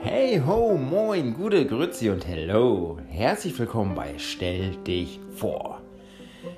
Hey 0.00 0.42
ho, 0.44 0.76
moin, 0.76 1.32
gute 1.34 1.64
Grüezi 1.64 2.10
und 2.10 2.26
hello. 2.26 2.98
Herzlich 3.06 3.56
willkommen 3.56 3.94
bei 3.94 4.18
Stell 4.18 4.74
dich 4.78 5.20
vor. 5.36 5.80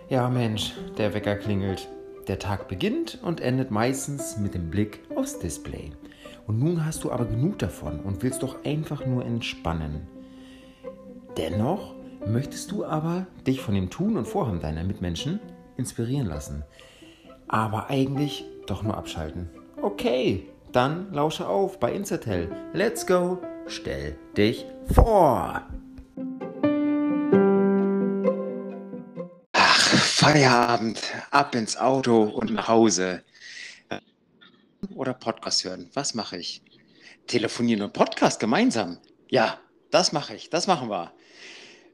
Ja 0.09 0.31
Mensch, 0.31 0.73
der 0.97 1.13
Wecker 1.13 1.37
klingelt. 1.37 1.89
Der 2.27 2.39
Tag 2.39 2.69
beginnt 2.69 3.19
und 3.23 3.43
endet 3.43 3.71
meistens 3.71 4.39
mit 4.39 4.55
dem 4.55 4.71
Blick 4.71 5.01
aufs 5.15 5.39
Display. 5.39 5.91
Und 6.47 6.59
nun 6.59 6.87
hast 6.87 7.05
du 7.05 7.13
aber 7.13 7.27
genug 7.27 7.59
davon 7.59 8.01
und 8.01 8.23
willst 8.23 8.43
doch 8.43 8.65
einfach 8.65 9.05
nur 9.05 9.27
entspannen. 9.27 10.07
Dennoch 11.37 11.95
möchtest 12.27 12.71
du 12.71 12.87
aber 12.87 13.27
dich 13.47 13.61
von 13.61 13.75
dem 13.75 13.91
Tun 13.91 14.17
und 14.17 14.27
Vorhaben 14.27 14.61
deiner 14.61 14.85
Mitmenschen 14.85 15.39
inspirieren 15.77 16.29
lassen. 16.29 16.65
Aber 17.49 17.89
eigentlich 17.89 18.45
doch 18.67 18.83
nur 18.83 18.97
abschalten. 18.97 19.49
Okay, 19.81 20.47
dann 20.73 21.13
lausche 21.13 21.49
auf 21.49 21.81
bei 21.81 21.93
Insertel. 21.93 22.55
Let's 22.75 23.07
go, 23.07 23.39
stell 23.67 24.19
dich 24.37 24.67
vor. 24.93 25.63
Ach, 29.53 29.79
Feierabend, 29.81 31.01
ab 31.31 31.55
ins 31.55 31.79
Auto 31.79 32.25
und 32.25 32.53
nach 32.53 32.69
Hause. 32.69 33.23
Oder 34.95 35.15
Podcast 35.15 35.65
hören. 35.65 35.91
Was 35.95 36.15
mache 36.15 36.37
ich? 36.37 36.63
Telefonieren 37.27 37.83
und 37.83 37.95
Podcast 37.95 38.41
gemeinsam. 38.41 38.99
Ja, 39.31 39.59
das 39.91 40.13
mache 40.13 40.35
ich. 40.35 40.51
Das 40.51 40.67
machen 40.67 40.91
wir. 40.91 41.13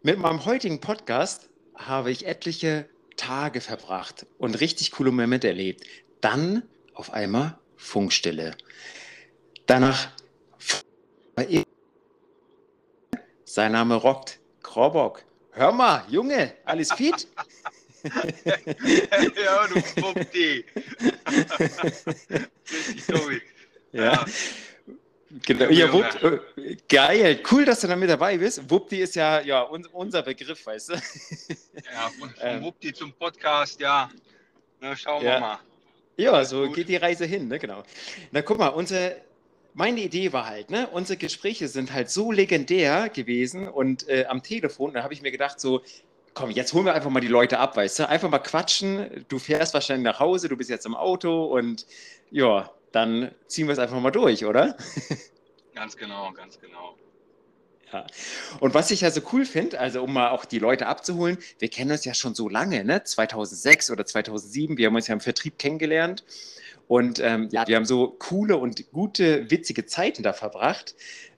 Mit 0.02 0.18
meinem 0.18 0.44
heutigen 0.44 0.80
Podcast 0.80 1.48
habe 1.76 2.10
ich 2.10 2.26
etliche 2.26 2.88
Tage 3.16 3.60
verbracht 3.60 4.26
und 4.38 4.60
richtig 4.60 4.90
coole 4.92 5.10
Momente 5.10 5.48
erlebt. 5.48 5.84
Dann 6.20 6.62
auf 6.94 7.12
einmal 7.12 7.58
Funkstille. 7.76 8.56
Danach 9.66 10.08
sein 13.44 13.72
Name 13.72 13.94
rockt. 13.94 14.40
Krobok. 14.62 15.24
Hör 15.52 15.72
mal, 15.72 16.04
Junge, 16.08 16.54
alles 16.64 16.92
fit? 16.92 17.28
ja, 18.04 19.66
du 19.68 19.76
Wuppdi. 20.02 20.64
ja. 23.92 24.24
Genau, 25.42 25.64
ja, 25.70 25.92
Wupp, 25.92 26.48
äh, 26.56 26.76
geil, 26.88 27.40
cool, 27.50 27.64
dass 27.64 27.80
du 27.80 27.88
da 27.88 27.96
mit 27.96 28.08
dabei 28.08 28.38
bist. 28.38 28.70
Wuppdi 28.70 29.00
ist 29.00 29.16
ja, 29.16 29.40
ja 29.40 29.62
un, 29.62 29.84
unser 29.86 30.22
Begriff, 30.22 30.64
weißt 30.64 30.90
du? 30.90 30.92
Ja, 30.92 32.10
von, 32.18 32.30
von 32.34 32.38
ähm, 32.40 32.62
Wuppdi 32.62 32.92
zum 32.92 33.12
Podcast, 33.12 33.80
ja. 33.80 34.08
Na, 34.80 34.94
schauen 34.94 35.24
ja. 35.24 35.32
wir 35.32 35.40
mal. 35.40 35.58
Ja, 36.16 36.44
so 36.44 36.70
geht 36.70 36.88
die 36.88 36.96
Reise 36.96 37.24
hin, 37.24 37.48
ne? 37.48 37.58
genau. 37.58 37.82
Na 38.30 38.42
guck 38.42 38.58
mal, 38.58 38.68
unsere, 38.68 39.16
meine 39.72 40.02
Idee 40.02 40.32
war 40.32 40.46
halt, 40.46 40.70
ne, 40.70 40.86
unsere 40.92 41.16
Gespräche 41.16 41.66
sind 41.66 41.92
halt 41.92 42.10
so 42.10 42.30
legendär 42.30 43.08
gewesen 43.08 43.66
und 43.66 44.08
äh, 44.08 44.26
am 44.26 44.40
Telefon, 44.40 44.94
da 44.94 45.02
habe 45.02 45.14
ich 45.14 45.22
mir 45.22 45.32
gedacht, 45.32 45.58
so, 45.58 45.82
komm, 46.34 46.50
jetzt 46.50 46.72
holen 46.74 46.86
wir 46.86 46.94
einfach 46.94 47.10
mal 47.10 47.20
die 47.20 47.26
Leute 47.26 47.58
ab, 47.58 47.76
weißt 47.76 47.98
du? 47.98 48.08
Einfach 48.08 48.30
mal 48.30 48.38
quatschen. 48.38 49.24
Du 49.28 49.40
fährst 49.40 49.74
wahrscheinlich 49.74 50.04
nach 50.04 50.20
Hause, 50.20 50.48
du 50.48 50.56
bist 50.56 50.70
jetzt 50.70 50.86
im 50.86 50.94
Auto 50.94 51.46
und 51.46 51.86
ja, 52.30 52.70
dann 52.94 53.30
ziehen 53.46 53.66
wir 53.66 53.72
es 53.72 53.78
einfach 53.78 54.00
mal 54.00 54.10
durch, 54.10 54.44
oder? 54.44 54.76
Ganz 55.74 55.96
genau, 55.96 56.32
ganz 56.32 56.60
genau. 56.60 56.96
Ja. 57.92 58.06
Und 58.60 58.74
was 58.74 58.90
ich 58.90 59.00
ja 59.00 59.10
so 59.10 59.20
cool 59.32 59.44
finde, 59.44 59.80
also 59.80 60.02
um 60.02 60.12
mal 60.12 60.30
auch 60.30 60.44
die 60.44 60.58
Leute 60.58 60.86
abzuholen, 60.86 61.38
wir 61.58 61.68
kennen 61.68 61.90
uns 61.90 62.04
ja 62.04 62.14
schon 62.14 62.34
so 62.34 62.48
lange, 62.48 62.84
ne? 62.84 63.02
2006 63.02 63.90
oder 63.90 64.06
2007, 64.06 64.78
wir 64.78 64.86
haben 64.86 64.94
uns 64.94 65.08
ja 65.08 65.14
im 65.14 65.20
Vertrieb 65.20 65.58
kennengelernt 65.58 66.24
und 66.86 67.18
ähm, 67.20 67.48
ja, 67.50 67.66
wir 67.66 67.76
haben 67.76 67.84
so 67.84 68.14
coole 68.18 68.56
und 68.56 68.90
gute, 68.92 69.50
witzige 69.50 69.86
Zeiten 69.86 70.22
da 70.22 70.32
verbracht. 70.32 70.94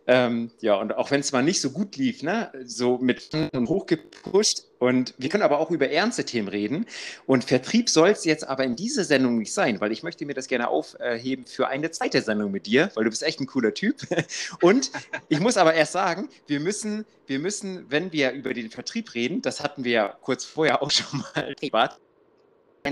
Ähm, 0.08 0.52
ja, 0.60 0.76
und 0.76 0.94
auch 0.96 1.10
wenn 1.10 1.20
es 1.20 1.32
mal 1.32 1.42
nicht 1.42 1.60
so 1.60 1.70
gut 1.70 1.96
lief, 1.96 2.22
ne, 2.22 2.52
so 2.64 2.98
mit 2.98 3.30
und 3.52 3.68
hochgepusht. 3.68 4.64
Und 4.78 5.14
wir 5.18 5.28
können 5.28 5.42
aber 5.42 5.58
auch 5.58 5.70
über 5.70 5.90
ernste 5.90 6.24
Themen 6.24 6.48
reden. 6.48 6.86
Und 7.26 7.44
Vertrieb 7.44 7.88
soll 7.88 8.10
es 8.10 8.24
jetzt 8.24 8.46
aber 8.46 8.62
in 8.64 8.76
dieser 8.76 9.04
Sendung 9.04 9.38
nicht 9.38 9.52
sein, 9.52 9.80
weil 9.80 9.90
ich 9.90 10.02
möchte 10.02 10.24
mir 10.24 10.34
das 10.34 10.46
gerne 10.46 10.68
aufheben 10.68 11.46
für 11.46 11.66
eine 11.68 11.90
zweite 11.90 12.22
Sendung 12.22 12.52
mit 12.52 12.66
dir, 12.66 12.90
weil 12.94 13.04
du 13.04 13.10
bist 13.10 13.22
echt 13.24 13.40
ein 13.40 13.46
cooler 13.46 13.74
Typ. 13.74 13.96
Und 14.60 14.92
ich 15.28 15.40
muss 15.40 15.56
aber 15.56 15.74
erst 15.74 15.92
sagen, 15.92 16.28
wir 16.46 16.60
müssen, 16.60 17.04
wir 17.26 17.40
müssen, 17.40 17.86
wenn 17.90 18.12
wir 18.12 18.30
über 18.32 18.54
den 18.54 18.70
Vertrieb 18.70 19.14
reden, 19.14 19.42
das 19.42 19.60
hatten 19.60 19.82
wir 19.82 19.92
ja 19.92 20.16
kurz 20.20 20.44
vorher 20.44 20.82
auch 20.82 20.90
schon 20.90 21.24
mal 21.34 21.54
privat, 21.58 21.98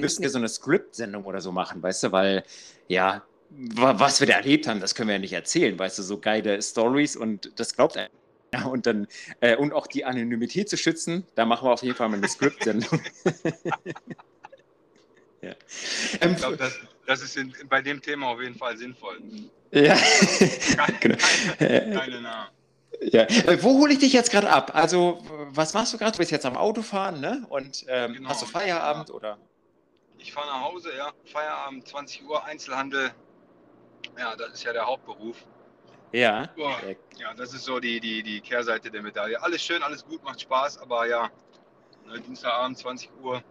müssen 0.00 0.22
wir 0.22 0.30
so 0.30 0.38
eine 0.38 0.48
Script-Sendung 0.48 1.24
oder 1.24 1.40
so 1.40 1.52
machen, 1.52 1.80
weißt 1.80 2.04
du, 2.04 2.12
weil 2.12 2.42
ja, 2.88 3.22
was 3.56 4.20
wir 4.20 4.26
da 4.26 4.34
erlebt 4.34 4.66
haben, 4.66 4.80
das 4.80 4.94
können 4.94 5.08
wir 5.08 5.14
ja 5.14 5.20
nicht 5.20 5.32
erzählen, 5.32 5.78
weißt 5.78 5.98
du, 5.98 6.02
so 6.02 6.18
geile 6.18 6.60
Stories 6.60 7.16
und 7.16 7.52
das 7.56 7.74
glaubt 7.74 7.96
er. 7.96 8.10
Ja, 8.52 8.66
und 8.66 8.86
dann, 8.86 9.08
äh, 9.40 9.56
und 9.56 9.72
auch 9.72 9.86
die 9.86 10.04
Anonymität 10.04 10.68
zu 10.68 10.76
schützen, 10.76 11.26
da 11.34 11.44
machen 11.44 11.66
wir 11.66 11.72
auf 11.72 11.82
jeden 11.82 11.96
Fall 11.96 12.08
mal 12.08 12.18
eine 12.18 12.28
Skriptsendung. 12.28 13.00
ja. 15.42 15.54
ähm, 16.20 16.32
ich 16.32 16.36
glaube, 16.36 16.56
das, 16.56 16.78
das, 17.06 17.22
ist 17.22 17.36
in, 17.36 17.52
bei 17.68 17.82
dem 17.82 18.00
Thema 18.00 18.28
auf 18.28 18.40
jeden 18.40 18.54
Fall 18.54 18.76
sinnvoll. 18.76 19.18
Ja, 19.72 19.96
keine, 20.76 20.98
genau. 21.00 21.16
keine, 21.58 21.94
keine 21.94 22.20
Namen. 22.20 22.48
Ja. 23.00 23.22
Äh, 23.22 23.60
wo 23.62 23.80
hole 23.80 23.92
ich 23.92 23.98
dich 23.98 24.12
jetzt 24.12 24.30
gerade 24.30 24.48
ab? 24.50 24.70
Also, 24.74 25.20
was 25.50 25.74
machst 25.74 25.92
du 25.92 25.98
gerade? 25.98 26.12
Du 26.12 26.18
bist 26.18 26.30
jetzt 26.30 26.46
am 26.46 26.56
Autofahren, 26.56 27.20
ne? 27.20 27.44
Und 27.48 27.84
ähm, 27.88 28.14
genau, 28.14 28.28
hast 28.28 28.42
du 28.42 28.46
Feierabend 28.46 29.10
oder? 29.10 29.38
Ich 30.18 30.32
fahre 30.32 30.46
nach 30.46 30.60
Hause, 30.62 30.90
ja. 30.96 31.12
Feierabend, 31.24 31.88
20 31.88 32.24
Uhr, 32.24 32.44
Einzelhandel, 32.44 33.10
ja, 34.18 34.36
das 34.36 34.54
ist 34.54 34.64
ja 34.64 34.72
der 34.72 34.86
Hauptberuf. 34.86 35.44
Ja. 36.12 36.48
Ja, 36.56 37.34
das 37.36 37.52
ist 37.54 37.64
so 37.64 37.80
die, 37.80 37.98
die, 37.98 38.22
die 38.22 38.40
Kehrseite 38.40 38.90
der 38.90 39.02
Medaille. 39.02 39.42
Alles 39.42 39.62
schön, 39.62 39.82
alles 39.82 40.04
gut, 40.04 40.22
macht 40.22 40.40
Spaß, 40.40 40.78
aber 40.78 41.06
ja, 41.06 41.30
ne, 42.06 42.20
Dienstagabend, 42.20 42.78
20 42.78 43.10
Uhr 43.20 43.42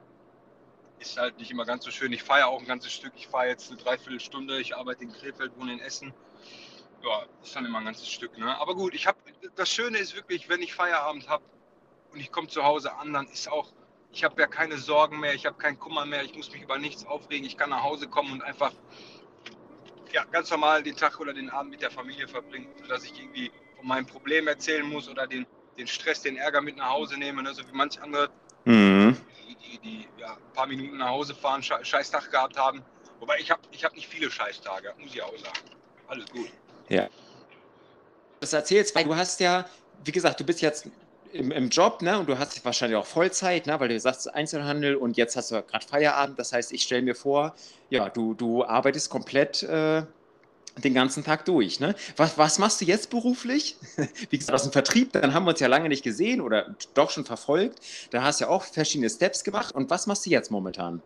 ist 0.99 1.17
halt 1.17 1.37
nicht 1.37 1.51
immer 1.51 1.65
ganz 1.65 1.83
so 1.83 1.91
schön. 1.91 2.13
Ich 2.13 2.23
fahre 2.23 2.47
auch 2.47 2.59
ein 2.59 2.65
ganzes 2.65 2.93
Stück. 2.93 3.13
Ich 3.15 3.27
fahre 3.27 3.47
jetzt 3.47 3.69
eine 3.69 3.81
Dreiviertelstunde. 3.81 4.61
Ich 4.61 4.75
arbeite 4.75 5.03
in 5.03 5.11
Krefeld, 5.11 5.51
wohne 5.57 5.73
in 5.73 5.79
Essen. 5.79 6.13
Ja, 7.03 7.25
ist 7.43 7.53
dann 7.55 7.65
immer 7.65 7.79
ein 7.79 7.85
ganzes 7.85 8.09
Stück. 8.09 8.37
Ne? 8.37 8.57
Aber 8.57 8.75
gut, 8.75 8.93
ich 8.93 9.05
habe 9.07 9.17
das 9.55 9.69
Schöne 9.69 9.97
ist 9.97 10.15
wirklich, 10.15 10.47
wenn 10.47 10.61
ich 10.61 10.73
Feierabend 10.73 11.27
habe 11.27 11.43
und 12.11 12.19
ich 12.19 12.31
komme 12.31 12.47
zu 12.47 12.63
Hause 12.63 12.95
an, 12.95 13.11
dann 13.11 13.27
ist 13.27 13.51
auch, 13.51 13.73
ich 14.11 14.23
habe 14.23 14.39
ja 14.39 14.47
keine 14.47 14.77
Sorgen 14.77 15.19
mehr, 15.19 15.33
ich 15.33 15.45
habe 15.45 15.57
keinen 15.57 15.77
Kummer 15.77 16.05
mehr, 16.05 16.23
ich 16.23 16.35
muss 16.35 16.51
mich 16.51 16.61
über 16.61 16.77
nichts 16.77 17.05
aufregen. 17.05 17.45
Ich 17.45 17.57
kann 17.57 17.71
nach 17.71 17.83
Hause 17.83 18.07
kommen 18.07 18.31
und 18.31 18.41
einfach 18.41 18.71
ja, 20.13 20.23
ganz 20.25 20.49
normal 20.51 20.83
den 20.83 20.95
Tag 20.95 21.19
oder 21.19 21.33
den 21.33 21.49
Abend 21.49 21.71
mit 21.71 21.81
der 21.81 21.91
Familie 21.91 22.27
verbringen, 22.27 22.67
sodass 22.81 23.03
ich 23.03 23.19
irgendwie 23.19 23.51
von 23.75 23.87
meinem 23.87 24.05
Problem 24.05 24.47
erzählen 24.47 24.87
muss 24.87 25.09
oder 25.09 25.27
den, 25.27 25.45
den 25.77 25.87
Stress, 25.87 26.21
den 26.21 26.37
Ärger 26.37 26.61
mit 26.61 26.77
nach 26.77 26.89
Hause 26.89 27.17
nehme, 27.17 27.41
ne? 27.41 27.53
so 27.53 27.63
wie 27.63 27.75
manche 27.75 28.01
andere, 28.01 28.29
mhm. 28.65 29.17
die, 29.47 29.55
die, 29.55 29.77
die 29.79 30.07
ja, 30.19 30.33
ein 30.33 30.53
paar 30.53 30.67
Minuten 30.67 30.97
nach 30.97 31.09
Hause 31.09 31.33
fahren, 31.33 31.63
scheiß 31.63 32.11
Tag 32.11 32.29
gehabt 32.31 32.57
haben. 32.57 32.83
Wobei 33.19 33.39
ich 33.39 33.49
habe 33.49 33.61
ich 33.71 33.83
hab 33.83 33.95
nicht 33.95 34.07
viele 34.07 34.29
Scheißtage, 34.29 34.93
muss 34.99 35.13
ich 35.13 35.21
auch 35.21 35.37
sagen. 35.37 35.59
Alles 36.07 36.25
gut. 36.29 36.49
Ja. 36.89 37.09
Das 38.39 38.53
erzählst, 38.53 38.93
weil 38.95 39.05
du 39.05 39.15
hast 39.15 39.39
ja, 39.39 39.67
wie 40.03 40.11
gesagt, 40.11 40.39
du 40.39 40.43
bist 40.43 40.61
jetzt 40.61 40.89
im, 41.33 41.51
im 41.51 41.69
Job, 41.69 42.01
ne? 42.01 42.19
Und 42.19 42.29
du 42.29 42.37
hast 42.37 42.63
wahrscheinlich 42.63 42.97
auch 42.97 43.05
Vollzeit, 43.05 43.67
ne? 43.67 43.79
Weil 43.79 43.89
du 43.89 43.99
sagst 43.99 44.33
Einzelhandel 44.33 44.95
und 44.95 45.17
jetzt 45.17 45.35
hast 45.35 45.51
du 45.51 45.61
gerade 45.63 45.85
Feierabend. 45.85 46.39
Das 46.39 46.53
heißt, 46.53 46.71
ich 46.71 46.83
stelle 46.83 47.01
mir 47.01 47.15
vor, 47.15 47.55
ja, 47.89 48.09
du, 48.09 48.33
du 48.33 48.63
arbeitest 48.63 49.09
komplett 49.09 49.63
äh, 49.63 50.03
den 50.77 50.93
ganzen 50.93 51.23
Tag 51.23 51.45
durch, 51.45 51.79
ne? 51.79 51.95
Was, 52.17 52.37
was 52.37 52.59
machst 52.59 52.81
du 52.81 52.85
jetzt 52.85 53.09
beruflich? 53.09 53.75
Wie 54.29 54.37
gesagt, 54.37 54.53
aus 54.53 54.63
dem 54.63 54.71
Vertrieb, 54.71 55.11
dann 55.13 55.33
haben 55.33 55.45
wir 55.45 55.51
uns 55.51 55.59
ja 55.59 55.67
lange 55.67 55.89
nicht 55.89 56.03
gesehen 56.03 56.39
oder 56.39 56.75
doch 56.93 57.09
schon 57.09 57.25
verfolgt. 57.25 57.79
Da 58.11 58.23
hast 58.23 58.39
du 58.39 58.45
ja 58.45 58.49
auch 58.49 58.63
verschiedene 58.63 59.09
Steps 59.09 59.43
gemacht. 59.43 59.73
Und 59.73 59.89
was 59.89 60.07
machst 60.07 60.25
du 60.25 60.29
jetzt 60.29 60.51
momentan? 60.51 61.01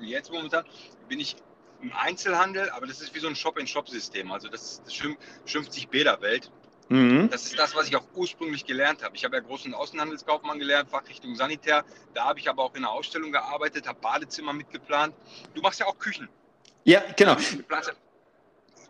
Jetzt 0.00 0.32
momentan 0.32 0.64
bin 1.08 1.20
ich 1.20 1.36
im 1.82 1.92
Einzelhandel, 1.92 2.70
aber 2.70 2.86
das 2.86 3.00
ist 3.02 3.14
wie 3.14 3.20
so 3.20 3.28
ein 3.28 3.36
Shop-in-Shop-System. 3.36 4.32
Also 4.32 4.48
das, 4.48 4.82
das 4.84 4.94
schimpft 4.94 5.72
sich 5.72 5.88
Bäderwelt. 5.88 6.50
Mhm. 6.88 7.30
Das 7.30 7.46
ist 7.46 7.58
das, 7.58 7.74
was 7.74 7.88
ich 7.88 7.96
auch 7.96 8.04
ursprünglich 8.14 8.64
gelernt 8.64 9.02
habe. 9.02 9.16
Ich 9.16 9.24
habe 9.24 9.36
ja 9.36 9.42
großen 9.42 9.72
Außenhandelskaufmann 9.74 10.58
gelernt, 10.58 10.90
Fachrichtung 10.90 11.34
Sanitär. 11.34 11.84
Da 12.12 12.24
habe 12.24 12.38
ich 12.38 12.48
aber 12.48 12.62
auch 12.62 12.74
in 12.74 12.84
einer 12.84 12.92
Ausstellung 12.92 13.32
gearbeitet, 13.32 13.88
habe 13.88 14.00
Badezimmer 14.00 14.52
mitgeplant. 14.52 15.14
Du 15.54 15.62
machst 15.62 15.80
ja 15.80 15.86
auch 15.86 15.98
Küchen. 15.98 16.28
Ja, 16.84 17.02
genau. 17.16 17.36
Das 17.68 17.92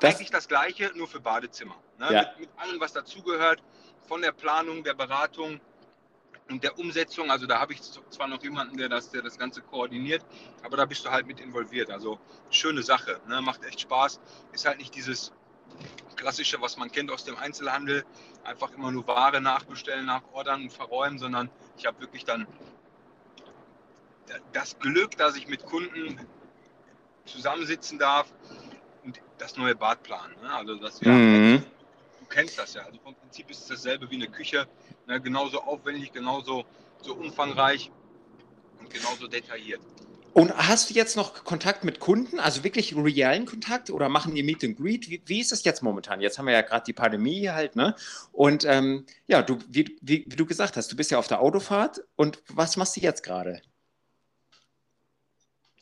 eigentlich 0.03 0.31
das 0.31 0.49
Gleiche, 0.49 0.93
nur 0.95 1.09
für 1.09 1.21
Badezimmer. 1.21 1.77
Ne? 1.99 2.13
Ja. 2.13 2.21
Mit, 2.21 2.41
mit 2.41 2.51
allem, 2.59 2.81
was 2.81 2.93
dazugehört, 2.93 3.63
von 4.07 4.21
der 4.21 4.33
Planung, 4.33 4.85
der 4.85 4.95
Beratung 4.95 5.61
und 6.51 6.63
der 6.63 6.79
Umsetzung. 6.79 7.31
Also 7.31 7.47
da 7.47 7.61
habe 7.61 7.73
ich 7.73 7.81
zwar 7.83 8.29
noch 8.29 8.43
jemanden, 8.43 8.77
der 8.77 8.89
das, 8.89 9.11
der 9.11 9.23
das 9.23 9.39
Ganze 9.39 9.63
koordiniert, 9.63 10.25
aber 10.63 10.77
da 10.77 10.85
bist 10.85 11.05
du 11.05 11.11
halt 11.11 11.27
mit 11.27 11.41
involviert. 11.41 11.91
Also 11.91 12.19
schöne 12.51 12.83
Sache, 12.83 13.21
ne? 13.29 13.41
macht 13.41 13.65
echt 13.65 13.81
Spaß. 13.81 14.21
Ist 14.53 14.67
halt 14.67 14.79
nicht 14.79 14.95
dieses 14.95 15.33
klassische, 16.17 16.61
was 16.61 16.77
man 16.77 16.91
kennt 16.91 17.11
aus 17.11 17.25
dem 17.25 17.37
Einzelhandel, 17.37 18.05
einfach 18.45 18.73
immer 18.73 18.91
nur 18.93 19.07
Ware 19.07 19.41
nachbestellen, 19.41 20.07
nachordern 20.07 20.63
und 20.63 20.73
verräumen, 20.73 21.19
sondern 21.19 21.51
ich 21.77 21.87
habe 21.87 22.01
wirklich 22.01 22.25
dann 22.25 22.47
das 24.53 24.79
Glück, 24.79 25.17
dass 25.17 25.37
ich 25.37 25.47
mit 25.49 25.65
Kunden 25.67 26.19
zusammensitzen 27.27 27.99
darf 27.99 28.33
und 29.05 29.21
das 29.39 29.57
neue 29.57 29.75
Bad 29.75 30.03
planen. 30.03 30.35
Ne? 30.41 30.53
Also 30.53 30.77
das 30.77 31.01
wir 31.01 31.13
Mhm. 31.13 31.65
du 32.21 32.27
kennst 32.27 32.59
das 32.59 32.75
ja. 32.75 32.83
Also 32.83 32.99
vom 33.01 33.15
Prinzip 33.15 33.51
ist 33.51 33.61
es 33.61 33.67
dasselbe 33.67 34.11
wie 34.11 34.17
eine 34.17 34.29
Küche, 34.29 34.67
ne? 35.07 35.21
genauso 35.21 35.63
aufwendig, 35.63 36.13
genauso 36.13 36.65
so 37.03 37.15
umfangreich 37.15 37.91
und 38.81 38.91
genauso 38.91 39.27
detailliert. 39.27 39.81
Und 40.35 40.53
hast 40.57 40.91
du 40.91 40.95
jetzt 40.95 41.17
noch 41.17 41.45
Kontakt 41.45 41.85
mit 41.85 42.01
Kunden, 42.01 42.41
also 42.41 42.65
wirklich 42.65 42.95
realen 42.97 43.47
Kontakt 43.47 43.89
oder 43.89 44.09
machen 44.09 44.35
die 44.35 44.43
Meet 44.43 44.65
and 44.65 44.77
Greet? 44.77 45.09
Wie, 45.09 45.23
wie 45.27 45.41
ist 45.41 45.53
es 45.53 45.65
jetzt 45.65 45.83
momentan? 45.83 46.21
Jetzt 46.21 46.39
haben 46.39 46.47
wir 46.47 46.53
ja 46.53 46.63
gerade 46.63 46.85
die 46.85 46.93
Pandemie 46.93 47.49
halt, 47.49 47.77
ne? 47.77 47.95
Und 48.33 48.65
ähm, 48.65 49.07
ja, 49.29 49.43
du, 49.43 49.59
wie, 49.69 49.97
wie, 50.03 50.25
wie 50.27 50.37
du 50.37 50.45
gesagt 50.45 50.77
hast, 50.77 50.91
du 50.91 50.97
bist 50.97 51.13
ja 51.13 51.19
auf 51.19 51.29
der 51.29 51.41
Autofahrt 51.41 52.03
und 52.17 52.43
was 52.49 52.77
machst 52.77 52.97
du 52.97 53.01
jetzt 53.01 53.23
gerade? 53.23 53.63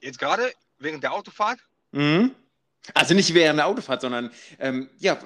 Jetzt 0.00 0.18
gerade 0.18 0.52
während 0.78 1.02
der 1.02 1.14
Autofahrt 1.14 1.58
Mhm. 1.92 2.34
Also 2.94 3.14
nicht 3.14 3.32
während 3.32 3.58
der 3.58 3.66
Autofahrt, 3.66 4.00
sondern 4.00 4.30
ähm, 4.58 4.90
ja, 4.98 5.18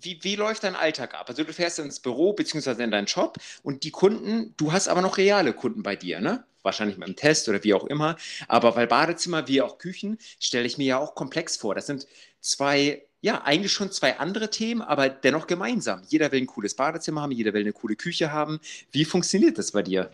wie, 0.00 0.18
wie 0.22 0.36
läuft 0.36 0.64
dein 0.64 0.76
Alltag 0.76 1.14
ab? 1.14 1.28
Also 1.28 1.42
du 1.42 1.52
fährst 1.52 1.78
ins 1.78 2.00
Büro 2.00 2.34
beziehungsweise 2.34 2.82
in 2.82 2.90
deinen 2.90 3.06
Job 3.06 3.38
und 3.62 3.82
die 3.84 3.90
Kunden, 3.90 4.54
du 4.56 4.72
hast 4.72 4.88
aber 4.88 5.00
noch 5.00 5.16
reale 5.16 5.54
Kunden 5.54 5.82
bei 5.82 5.96
dir, 5.96 6.20
ne? 6.20 6.44
Wahrscheinlich 6.68 6.98
mit 6.98 7.06
einem 7.06 7.16
Test 7.16 7.48
oder 7.48 7.64
wie 7.64 7.72
auch 7.72 7.84
immer. 7.84 8.16
Aber 8.46 8.76
weil 8.76 8.86
Badezimmer 8.86 9.48
wie 9.48 9.62
auch 9.62 9.78
Küchen 9.78 10.18
stelle 10.38 10.66
ich 10.66 10.76
mir 10.76 10.86
ja 10.86 10.98
auch 10.98 11.14
komplex 11.14 11.56
vor. 11.56 11.74
Das 11.74 11.86
sind 11.86 12.06
zwei, 12.40 13.06
ja, 13.22 13.40
eigentlich 13.42 13.72
schon 13.72 13.90
zwei 13.90 14.18
andere 14.18 14.50
Themen, 14.50 14.82
aber 14.82 15.08
dennoch 15.08 15.46
gemeinsam. 15.46 16.02
Jeder 16.08 16.30
will 16.30 16.42
ein 16.42 16.46
cooles 16.46 16.74
Badezimmer 16.74 17.22
haben, 17.22 17.32
jeder 17.32 17.54
will 17.54 17.62
eine 17.62 17.72
coole 17.72 17.96
Küche 17.96 18.32
haben. 18.32 18.60
Wie 18.92 19.06
funktioniert 19.06 19.56
das 19.56 19.72
bei 19.72 19.82
dir? 19.82 20.10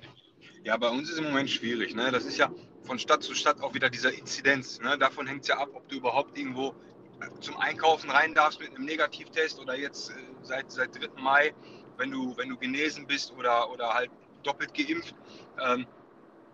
Ja, 0.62 0.76
bei 0.76 0.90
uns 0.90 1.10
ist 1.10 1.18
im 1.18 1.24
Moment 1.24 1.50
schwierig. 1.50 1.96
Ne? 1.96 2.12
Das 2.12 2.24
ist 2.24 2.38
ja 2.38 2.52
von 2.84 3.00
Stadt 3.00 3.24
zu 3.24 3.34
Stadt 3.34 3.60
auch 3.60 3.74
wieder 3.74 3.90
dieser 3.90 4.12
Inzidenz. 4.12 4.80
Ne? 4.80 4.96
Davon 4.96 5.26
hängt 5.26 5.42
es 5.42 5.48
ja 5.48 5.58
ab, 5.58 5.70
ob 5.74 5.88
du 5.88 5.96
überhaupt 5.96 6.38
irgendwo 6.38 6.72
zum 7.40 7.56
Einkaufen 7.56 8.10
rein 8.10 8.32
darfst 8.32 8.60
mit 8.60 8.70
einem 8.70 8.84
Negativtest 8.84 9.58
oder 9.58 9.76
jetzt 9.76 10.10
äh, 10.10 10.14
seit, 10.42 10.70
seit 10.70 10.94
3. 10.94 11.20
Mai, 11.20 11.52
wenn 11.96 12.10
du, 12.10 12.36
wenn 12.36 12.48
du 12.48 12.56
genesen 12.56 13.06
bist 13.06 13.32
oder, 13.36 13.70
oder 13.70 13.92
halt 13.92 14.10
doppelt 14.42 14.74
geimpft. 14.74 15.14
Ähm, 15.64 15.86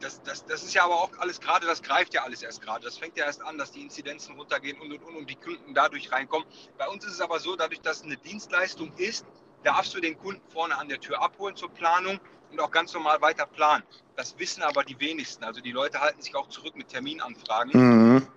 das, 0.00 0.22
das, 0.22 0.44
das 0.46 0.62
ist 0.62 0.74
ja 0.74 0.84
aber 0.84 0.94
auch 0.94 1.10
alles 1.18 1.40
gerade, 1.40 1.66
das 1.66 1.82
greift 1.82 2.14
ja 2.14 2.22
alles 2.22 2.42
erst 2.42 2.62
gerade. 2.62 2.84
Das 2.84 2.98
fängt 2.98 3.16
ja 3.16 3.26
erst 3.26 3.42
an, 3.42 3.58
dass 3.58 3.72
die 3.72 3.82
Inzidenzen 3.82 4.34
runtergehen 4.36 4.80
und 4.80 4.92
und 4.92 5.02
und 5.02 5.16
und 5.16 5.30
die 5.30 5.36
Kunden 5.36 5.74
dadurch 5.74 6.10
reinkommen. 6.10 6.46
Bei 6.78 6.88
uns 6.88 7.04
ist 7.04 7.12
es 7.12 7.20
aber 7.20 7.38
so, 7.38 7.56
dadurch, 7.56 7.80
dass 7.80 7.98
es 7.98 8.04
eine 8.04 8.16
Dienstleistung 8.16 8.92
ist, 8.96 9.26
darfst 9.62 9.94
du 9.94 10.00
den 10.00 10.18
Kunden 10.18 10.42
vorne 10.50 10.76
an 10.76 10.88
der 10.88 11.00
Tür 11.00 11.20
abholen 11.20 11.54
zur 11.54 11.70
Planung 11.70 12.18
und 12.50 12.60
auch 12.60 12.70
ganz 12.70 12.92
normal 12.94 13.20
weiter 13.20 13.46
planen. 13.46 13.84
Das 14.16 14.38
wissen 14.38 14.62
aber 14.62 14.84
die 14.84 14.98
wenigsten. 14.98 15.44
Also 15.44 15.60
die 15.60 15.72
Leute 15.72 16.00
halten 16.00 16.20
sich 16.22 16.34
auch 16.34 16.48
zurück 16.48 16.76
mit 16.76 16.88
Terminanfragen. 16.88 17.72
Mhm. 17.72 18.28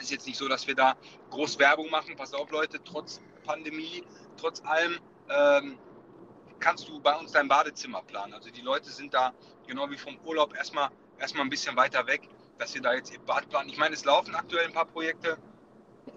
Ist 0.00 0.10
jetzt 0.10 0.26
nicht 0.26 0.38
so, 0.38 0.48
dass 0.48 0.66
wir 0.66 0.74
da 0.74 0.96
groß 1.30 1.58
Werbung 1.58 1.90
machen. 1.90 2.14
Pass 2.16 2.34
auf, 2.34 2.50
Leute, 2.50 2.78
trotz 2.84 3.20
Pandemie, 3.44 4.04
trotz 4.36 4.62
allem 4.62 4.98
ähm, 5.30 5.78
kannst 6.60 6.88
du 6.88 7.00
bei 7.00 7.16
uns 7.16 7.32
dein 7.32 7.48
Badezimmer 7.48 8.02
planen. 8.02 8.34
Also 8.34 8.50
die 8.50 8.60
Leute 8.60 8.90
sind 8.90 9.14
da 9.14 9.32
genau 9.66 9.90
wie 9.90 9.96
vom 9.96 10.18
Urlaub 10.24 10.54
erstmal 10.54 10.90
erstmal 11.18 11.44
ein 11.44 11.50
bisschen 11.50 11.76
weiter 11.76 12.06
weg, 12.06 12.28
dass 12.58 12.74
wir 12.74 12.82
da 12.82 12.94
jetzt 12.94 13.12
ihr 13.12 13.20
Bad 13.20 13.48
planen. 13.48 13.68
Ich 13.68 13.78
meine, 13.78 13.94
es 13.94 14.04
laufen 14.04 14.34
aktuell 14.34 14.66
ein 14.66 14.72
paar 14.72 14.86
Projekte. 14.86 15.38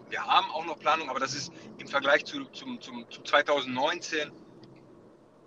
Wir 0.10 0.26
haben 0.26 0.50
auch 0.52 0.66
noch 0.66 0.80
Planung, 0.80 1.10
aber 1.10 1.20
das 1.20 1.34
ist 1.34 1.52
im 1.78 1.88
Vergleich 1.88 2.26
zu, 2.26 2.46
zum, 2.46 2.82
zum, 2.82 3.10
zu 3.10 3.22
2019 3.24 4.32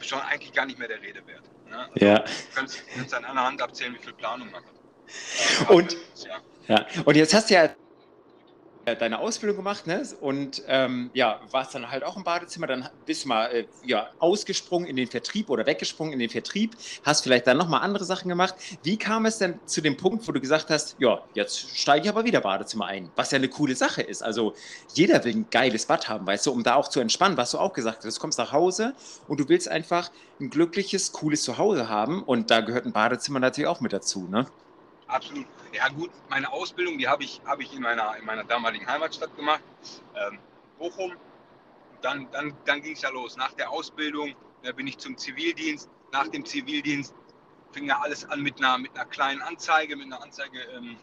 schon 0.01 0.21
eigentlich 0.21 0.53
gar 0.53 0.67
nicht 0.67 0.79
mehr 0.79 0.89
der 0.89 1.01
Rede 1.03 1.27
wert. 1.27 1.45
Ne? 1.69 1.79
Also 1.79 2.05
Ja. 2.05 2.19
Du 2.21 2.31
kannst, 2.55 2.83
kannst 2.95 3.15
an 3.15 3.25
einer 3.25 3.45
Hand 3.45 3.61
abzählen, 3.63 3.95
wie 3.95 3.99
viel 4.03 4.13
Planung 4.15 4.51
man 4.51 4.63
hat. 4.65 5.71
Und- 5.71 5.97
ja. 6.27 6.41
Ja, 6.67 6.87
und 7.05 7.15
jetzt 7.15 7.35
hast 7.35 7.51
du 7.51 7.55
ja 7.55 7.69
deine 8.85 9.19
Ausbildung 9.19 9.57
gemacht, 9.57 9.87
ne? 9.87 10.03
Und 10.21 10.63
ähm, 10.67 11.11
ja, 11.15 11.41
warst 11.51 11.75
dann 11.75 11.91
halt 11.91 12.05
auch 12.05 12.17
im 12.17 12.25
Badezimmer, 12.25 12.67
dann 12.67 12.89
bist 13.07 13.25
du 13.25 13.29
mal 13.29 13.47
äh, 13.47 13.65
ja, 13.85 14.11
ausgesprungen 14.19 14.87
in 14.87 14.97
den 14.97 15.09
Vertrieb 15.09 15.49
oder 15.51 15.67
weggesprungen 15.67 16.13
in 16.13 16.19
den 16.19 16.31
Vertrieb, 16.31 16.77
hast 17.03 17.23
vielleicht 17.23 17.47
dann 17.47 17.57
nochmal 17.57 17.81
andere 17.81 18.05
Sachen 18.05 18.29
gemacht. 18.29 18.55
Wie 18.83 18.97
kam 18.97 19.27
es 19.27 19.39
denn 19.39 19.59
zu 19.65 19.81
dem 19.81 19.97
Punkt, 19.97 20.27
wo 20.29 20.33
du 20.33 20.41
gesagt 20.41 20.71
hast, 20.71 20.97
ja, 20.99 21.23
jetzt 21.35 21.79
steige 21.79 22.05
ich 22.05 22.09
aber 22.11 22.25
wieder 22.25 22.41
Badezimmer 22.41 22.87
ein, 22.87 23.11
was 23.17 23.31
ja 23.31 23.37
eine 23.37 23.49
coole 23.49 23.75
Sache 23.75 24.03
ist. 24.03 24.23
Also 24.23 24.55
jeder 24.95 25.25
will 25.25 25.35
ein 25.35 25.47
geiles 25.51 25.87
Bad 25.87 26.09
haben, 26.09 26.27
weißt 26.27 26.47
du, 26.47 26.53
um 26.53 26.63
da 26.63 26.75
auch 26.75 26.89
zu 26.89 27.01
entspannen, 27.01 27.37
was 27.37 27.53
du 27.53 27.59
auch 27.59 27.73
gesagt 27.73 28.05
hast. 28.05 28.17
Du 28.17 28.21
kommst 28.21 28.39
nach 28.39 28.53
Hause 28.53 28.95
und 29.29 29.41
du 29.41 29.49
willst 29.49 29.69
einfach 29.69 30.11
ein 30.41 30.51
glückliches, 30.51 31.13
cooles 31.13 31.43
Zuhause 31.43 31.89
haben 31.89 32.23
und 32.23 32.51
da 32.51 32.61
gehört 32.61 32.87
ein 32.87 32.93
Badezimmer 32.93 33.41
natürlich 33.41 33.69
auch 33.69 33.81
mit 33.81 33.93
dazu, 33.93 34.29
ne? 34.29 34.47
Absolut. 35.15 35.47
Ja 35.73 35.89
gut, 35.91 36.11
meine 36.29 36.53
Ausbildung, 36.53 36.99
die 36.99 37.07
habe 37.07 37.23
ich, 37.23 37.41
habe 37.47 37.63
ich 37.63 37.73
in, 37.73 37.83
meiner, 37.83 38.17
in 38.17 38.25
meiner 38.25 38.43
damaligen 38.43 38.85
Heimatstadt 38.85 39.37
gemacht, 39.37 39.63
ähm, 40.17 40.41
Bochum. 40.77 41.13
Dann, 42.03 42.29
dann, 42.33 42.53
dann 42.65 42.83
ging 42.83 42.95
es 42.95 43.03
ja 43.03 43.11
los. 43.11 43.37
Nach 43.37 43.53
der 43.53 43.71
Ausbildung 43.71 44.35
da 44.65 44.73
bin 44.73 44.89
ich 44.89 44.99
zum 44.99 45.17
Zivildienst. 45.17 45.89
Nach 46.11 46.27
dem 46.27 46.45
Zivildienst 46.45 47.15
fing 47.71 47.87
ja 47.87 48.01
alles 48.01 48.25
an 48.29 48.43
mit 48.43 48.59
einer, 48.59 48.77
mit 48.79 48.97
einer 48.97 49.05
kleinen 49.05 49.41
Anzeige, 49.41 49.95
mit 49.95 50.07
einer 50.07 50.21
Anzeige 50.21 50.59
ähm, 50.75 50.97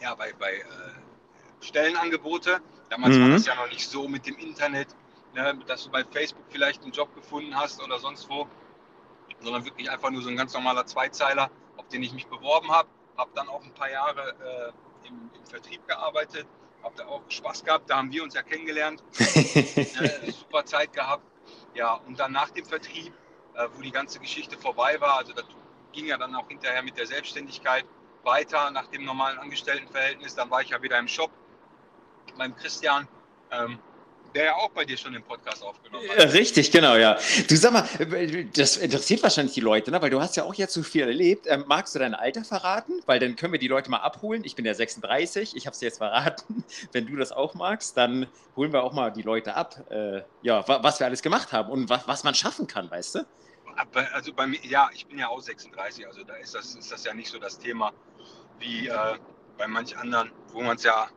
ja, 0.00 0.14
bei, 0.14 0.32
bei 0.32 0.54
äh, 0.54 0.64
Stellenangebote. 1.60 2.62
Damals 2.88 3.18
war 3.18 3.26
Mhm. 3.26 3.32
das 3.32 3.44
ja 3.44 3.54
noch 3.54 3.68
nicht 3.68 3.86
so 3.86 4.08
mit 4.08 4.26
dem 4.26 4.36
Internet, 4.38 4.88
ne, 5.34 5.58
dass 5.66 5.84
du 5.84 5.90
bei 5.90 6.04
Facebook 6.04 6.44
vielleicht 6.48 6.82
einen 6.84 6.92
Job 6.92 7.14
gefunden 7.14 7.54
hast 7.54 7.82
oder 7.82 7.98
sonst 7.98 8.30
wo, 8.30 8.48
sondern 9.40 9.66
wirklich 9.66 9.90
einfach 9.90 10.10
nur 10.10 10.22
so 10.22 10.30
ein 10.30 10.36
ganz 10.36 10.54
normaler 10.54 10.86
Zweizeiler, 10.86 11.50
auf 11.76 11.86
den 11.88 12.02
ich 12.02 12.14
mich 12.14 12.26
beworben 12.28 12.70
habe 12.70 12.88
habe 13.16 13.30
dann 13.34 13.48
auch 13.48 13.62
ein 13.62 13.72
paar 13.72 13.90
Jahre 13.90 14.30
äh, 14.30 15.08
im, 15.08 15.30
im, 15.34 15.46
Vertrieb 15.46 15.86
gearbeitet, 15.86 16.46
habe 16.82 16.94
da 16.96 17.06
auch 17.06 17.22
Spaß 17.28 17.64
gehabt, 17.64 17.88
da 17.90 17.96
haben 17.96 18.12
wir 18.12 18.22
uns 18.22 18.34
ja 18.34 18.42
kennengelernt, 18.42 19.02
äh, 19.18 20.30
super 20.30 20.64
Zeit 20.64 20.92
gehabt. 20.92 21.24
Ja, 21.74 21.94
und 21.94 22.18
dann 22.18 22.32
nach 22.32 22.50
dem 22.50 22.64
Vertrieb, 22.64 23.12
äh, 23.54 23.68
wo 23.74 23.82
die 23.82 23.90
ganze 23.90 24.18
Geschichte 24.18 24.58
vorbei 24.58 25.00
war, 25.00 25.18
also 25.18 25.32
das 25.32 25.44
ging 25.92 26.06
ja 26.06 26.18
dann 26.18 26.34
auch 26.34 26.48
hinterher 26.48 26.82
mit 26.82 26.98
der 26.98 27.06
Selbstständigkeit 27.06 27.84
weiter 28.22 28.70
nach 28.70 28.88
dem 28.88 29.04
normalen 29.04 29.38
Angestelltenverhältnis, 29.38 30.34
dann 30.34 30.50
war 30.50 30.60
ich 30.60 30.70
ja 30.70 30.82
wieder 30.82 30.98
im 30.98 31.08
Shop 31.08 31.30
beim 32.36 32.54
Christian. 32.56 33.08
Ähm, 33.50 33.78
der 34.36 34.44
ja 34.44 34.54
auch 34.56 34.68
bei 34.70 34.84
dir 34.84 34.96
schon 34.98 35.14
den 35.14 35.22
Podcast 35.22 35.62
aufgenommen 35.62 36.06
hat. 36.10 36.32
Richtig, 36.34 36.70
genau, 36.70 36.94
ja. 36.96 37.18
Du 37.48 37.56
sag 37.56 37.72
mal, 37.72 37.88
das 38.54 38.76
interessiert 38.76 39.22
wahrscheinlich 39.22 39.54
die 39.54 39.62
Leute, 39.62 39.90
ne? 39.90 40.02
weil 40.02 40.10
du 40.10 40.20
hast 40.20 40.36
ja 40.36 40.44
auch 40.44 40.54
jetzt 40.54 40.74
so 40.74 40.82
viel 40.82 41.02
erlebt. 41.02 41.46
Ähm, 41.48 41.64
magst 41.66 41.94
du 41.94 41.98
dein 41.98 42.14
Alter 42.14 42.44
verraten? 42.44 43.00
Weil 43.06 43.18
dann 43.18 43.34
können 43.34 43.52
wir 43.52 43.58
die 43.58 43.68
Leute 43.68 43.90
mal 43.90 43.98
abholen. 43.98 44.44
Ich 44.44 44.54
bin 44.54 44.66
ja 44.66 44.74
36, 44.74 45.56
ich 45.56 45.66
habe 45.66 45.74
es 45.74 45.80
jetzt 45.80 45.98
verraten. 45.98 46.64
Wenn 46.92 47.06
du 47.06 47.16
das 47.16 47.32
auch 47.32 47.54
magst, 47.54 47.96
dann 47.96 48.26
holen 48.56 48.72
wir 48.74 48.82
auch 48.82 48.92
mal 48.92 49.10
die 49.10 49.22
Leute 49.22 49.54
ab, 49.54 49.90
äh, 49.90 50.20
ja, 50.42 50.66
wa 50.68 50.82
was 50.82 51.00
wir 51.00 51.06
alles 51.06 51.22
gemacht 51.22 51.52
haben 51.52 51.70
und 51.70 51.88
was, 51.88 52.06
was 52.06 52.22
man 52.22 52.34
schaffen 52.34 52.66
kann, 52.66 52.90
weißt 52.90 53.16
du? 53.16 53.26
Also 53.94 54.32
bei 54.32 54.46
mir, 54.46 54.60
ja, 54.64 54.90
ich 54.94 55.06
bin 55.06 55.18
ja 55.18 55.28
auch 55.28 55.40
36, 55.40 56.06
also 56.06 56.24
da 56.24 56.34
ist 56.34 56.54
das, 56.54 56.74
ist 56.74 56.92
das 56.92 57.04
ja 57.04 57.12
nicht 57.12 57.30
so 57.30 57.38
das 57.38 57.58
Thema 57.58 57.92
wie 58.58 58.88
äh, 58.88 59.16
bei 59.58 59.66
manch 59.66 59.96
anderen, 59.96 60.30
wo 60.52 60.62
man 60.62 60.76
es 60.76 60.82
ja 60.82 61.08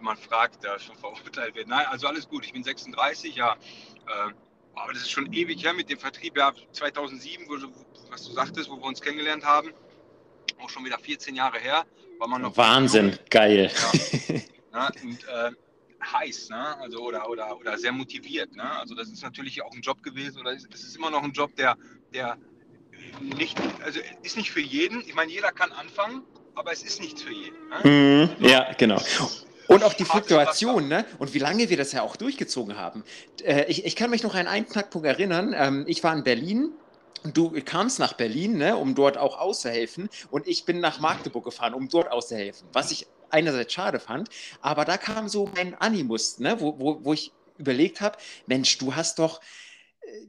wenn 0.00 0.06
man 0.06 0.16
fragt, 0.16 0.64
da 0.64 0.78
schon 0.78 0.96
verurteilt 0.96 1.54
wird. 1.54 1.68
Nein, 1.68 1.86
also 1.86 2.06
alles 2.06 2.28
gut. 2.28 2.44
Ich 2.44 2.52
bin 2.52 2.64
36, 2.64 3.36
ja. 3.36 3.52
Äh, 3.52 4.32
aber 4.74 4.92
das 4.92 5.02
ist 5.02 5.10
schon 5.10 5.30
ewig 5.32 5.62
her 5.62 5.74
mit 5.74 5.90
dem 5.90 5.98
Vertrieb. 5.98 6.36
Ja, 6.36 6.52
2007, 6.72 7.46
wo, 7.48 7.56
was 8.10 8.24
du 8.26 8.32
sagtest, 8.32 8.70
wo 8.70 8.76
wir 8.76 8.84
uns 8.84 9.00
kennengelernt 9.00 9.44
haben, 9.44 9.72
auch 10.58 10.70
schon 10.70 10.84
wieder 10.84 10.98
14 10.98 11.34
Jahre 11.34 11.58
her. 11.58 11.84
War 12.18 12.28
man 12.28 12.42
noch 12.42 12.56
Wahnsinn, 12.56 13.18
geil. 13.28 13.70
Ja. 14.72 14.88
ne? 14.88 14.92
Und 15.02 15.24
äh, 15.24 15.52
heiß, 16.02 16.48
ne? 16.48 16.78
also 16.78 17.00
oder, 17.00 17.28
oder, 17.28 17.58
oder 17.58 17.76
sehr 17.76 17.92
motiviert. 17.92 18.54
Ne? 18.56 18.70
Also 18.78 18.94
das 18.94 19.08
ist 19.08 19.22
natürlich 19.22 19.62
auch 19.62 19.72
ein 19.72 19.82
Job 19.82 20.02
gewesen 20.02 20.40
oder 20.40 20.52
es 20.52 20.64
ist 20.64 20.96
immer 20.96 21.10
noch 21.10 21.22
ein 21.22 21.32
Job, 21.32 21.54
der, 21.56 21.76
der 22.14 22.38
nicht, 23.20 23.58
also 23.84 24.00
ist 24.22 24.36
nicht 24.36 24.50
für 24.50 24.60
jeden. 24.60 25.00
Ich 25.02 25.14
meine, 25.14 25.30
jeder 25.30 25.52
kann 25.52 25.72
anfangen, 25.72 26.22
aber 26.54 26.72
es 26.72 26.82
ist 26.82 27.00
nichts 27.00 27.22
für 27.22 27.32
jeden. 27.32 27.56
Ne? 27.68 28.30
Mhm, 28.38 28.46
ja, 28.46 28.72
genau. 28.74 29.00
Und 29.70 29.84
auch 29.84 29.94
die 29.94 30.04
Fluktuation, 30.04 30.88
ne? 30.88 31.04
Und 31.18 31.32
wie 31.32 31.38
lange 31.38 31.70
wir 31.70 31.76
das 31.76 31.92
ja 31.92 32.02
auch 32.02 32.16
durchgezogen 32.16 32.76
haben. 32.76 33.04
Äh, 33.44 33.66
ich, 33.68 33.84
ich, 33.84 33.94
kann 33.94 34.10
mich 34.10 34.24
noch 34.24 34.34
an 34.34 34.48
einen 34.48 34.66
Knackpunkt 34.66 35.06
erinnern. 35.06 35.54
Ähm, 35.56 35.84
ich 35.86 36.02
war 36.02 36.12
in 36.12 36.24
Berlin. 36.24 36.72
Und 37.22 37.36
du 37.36 37.52
kamst 37.64 37.98
nach 37.98 38.14
Berlin, 38.14 38.56
ne, 38.56 38.76
um 38.76 38.94
dort 38.94 39.18
auch 39.18 39.38
auszuhelfen. 39.38 40.08
Und 40.30 40.48
ich 40.48 40.64
bin 40.64 40.80
nach 40.80 40.98
Magdeburg 40.98 41.44
gefahren, 41.44 41.74
um 41.74 41.88
dort 41.88 42.10
auszuhelfen. 42.10 42.66
Was 42.72 42.90
ich 42.90 43.06
einerseits 43.28 43.72
schade 43.72 44.00
fand. 44.00 44.28
Aber 44.60 44.84
da 44.84 44.96
kam 44.96 45.28
so 45.28 45.48
mein 45.54 45.74
Animus, 45.74 46.40
ne, 46.40 46.60
wo, 46.60 46.80
wo, 46.80 47.04
wo 47.04 47.12
ich 47.12 47.32
überlegt 47.58 48.00
habe, 48.00 48.18
Mensch, 48.46 48.76
du 48.78 48.96
hast 48.96 49.20
doch 49.20 49.40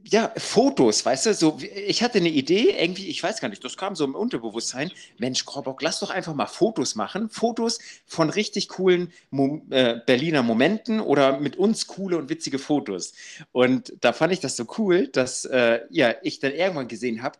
ja, 0.04 0.32
Fotos, 0.36 1.04
weißt 1.04 1.26
du, 1.26 1.34
so, 1.34 1.58
ich 1.60 2.02
hatte 2.02 2.18
eine 2.18 2.28
Idee, 2.28 2.76
irgendwie, 2.78 3.08
ich 3.08 3.22
weiß 3.22 3.40
gar 3.40 3.48
nicht, 3.48 3.64
das 3.64 3.76
kam 3.76 3.94
so 3.94 4.04
im 4.04 4.14
Unterbewusstsein, 4.14 4.90
Mensch, 5.18 5.44
Korbock, 5.44 5.80
lass 5.82 6.00
doch 6.00 6.10
einfach 6.10 6.34
mal 6.34 6.46
Fotos 6.46 6.94
machen, 6.94 7.28
Fotos 7.28 7.78
von 8.06 8.30
richtig 8.30 8.68
coolen 8.68 9.12
Mo 9.30 9.62
äh, 9.70 10.00
Berliner 10.06 10.42
Momenten 10.42 11.00
oder 11.00 11.38
mit 11.38 11.56
uns 11.56 11.86
coole 11.86 12.18
und 12.18 12.28
witzige 12.28 12.58
Fotos. 12.58 13.12
Und 13.52 13.94
da 14.00 14.12
fand 14.12 14.32
ich 14.32 14.40
das 14.40 14.56
so 14.56 14.66
cool, 14.78 15.08
dass, 15.08 15.44
äh, 15.44 15.80
ja, 15.90 16.14
ich 16.22 16.40
dann 16.40 16.52
irgendwann 16.52 16.88
gesehen 16.88 17.22
habe, 17.22 17.38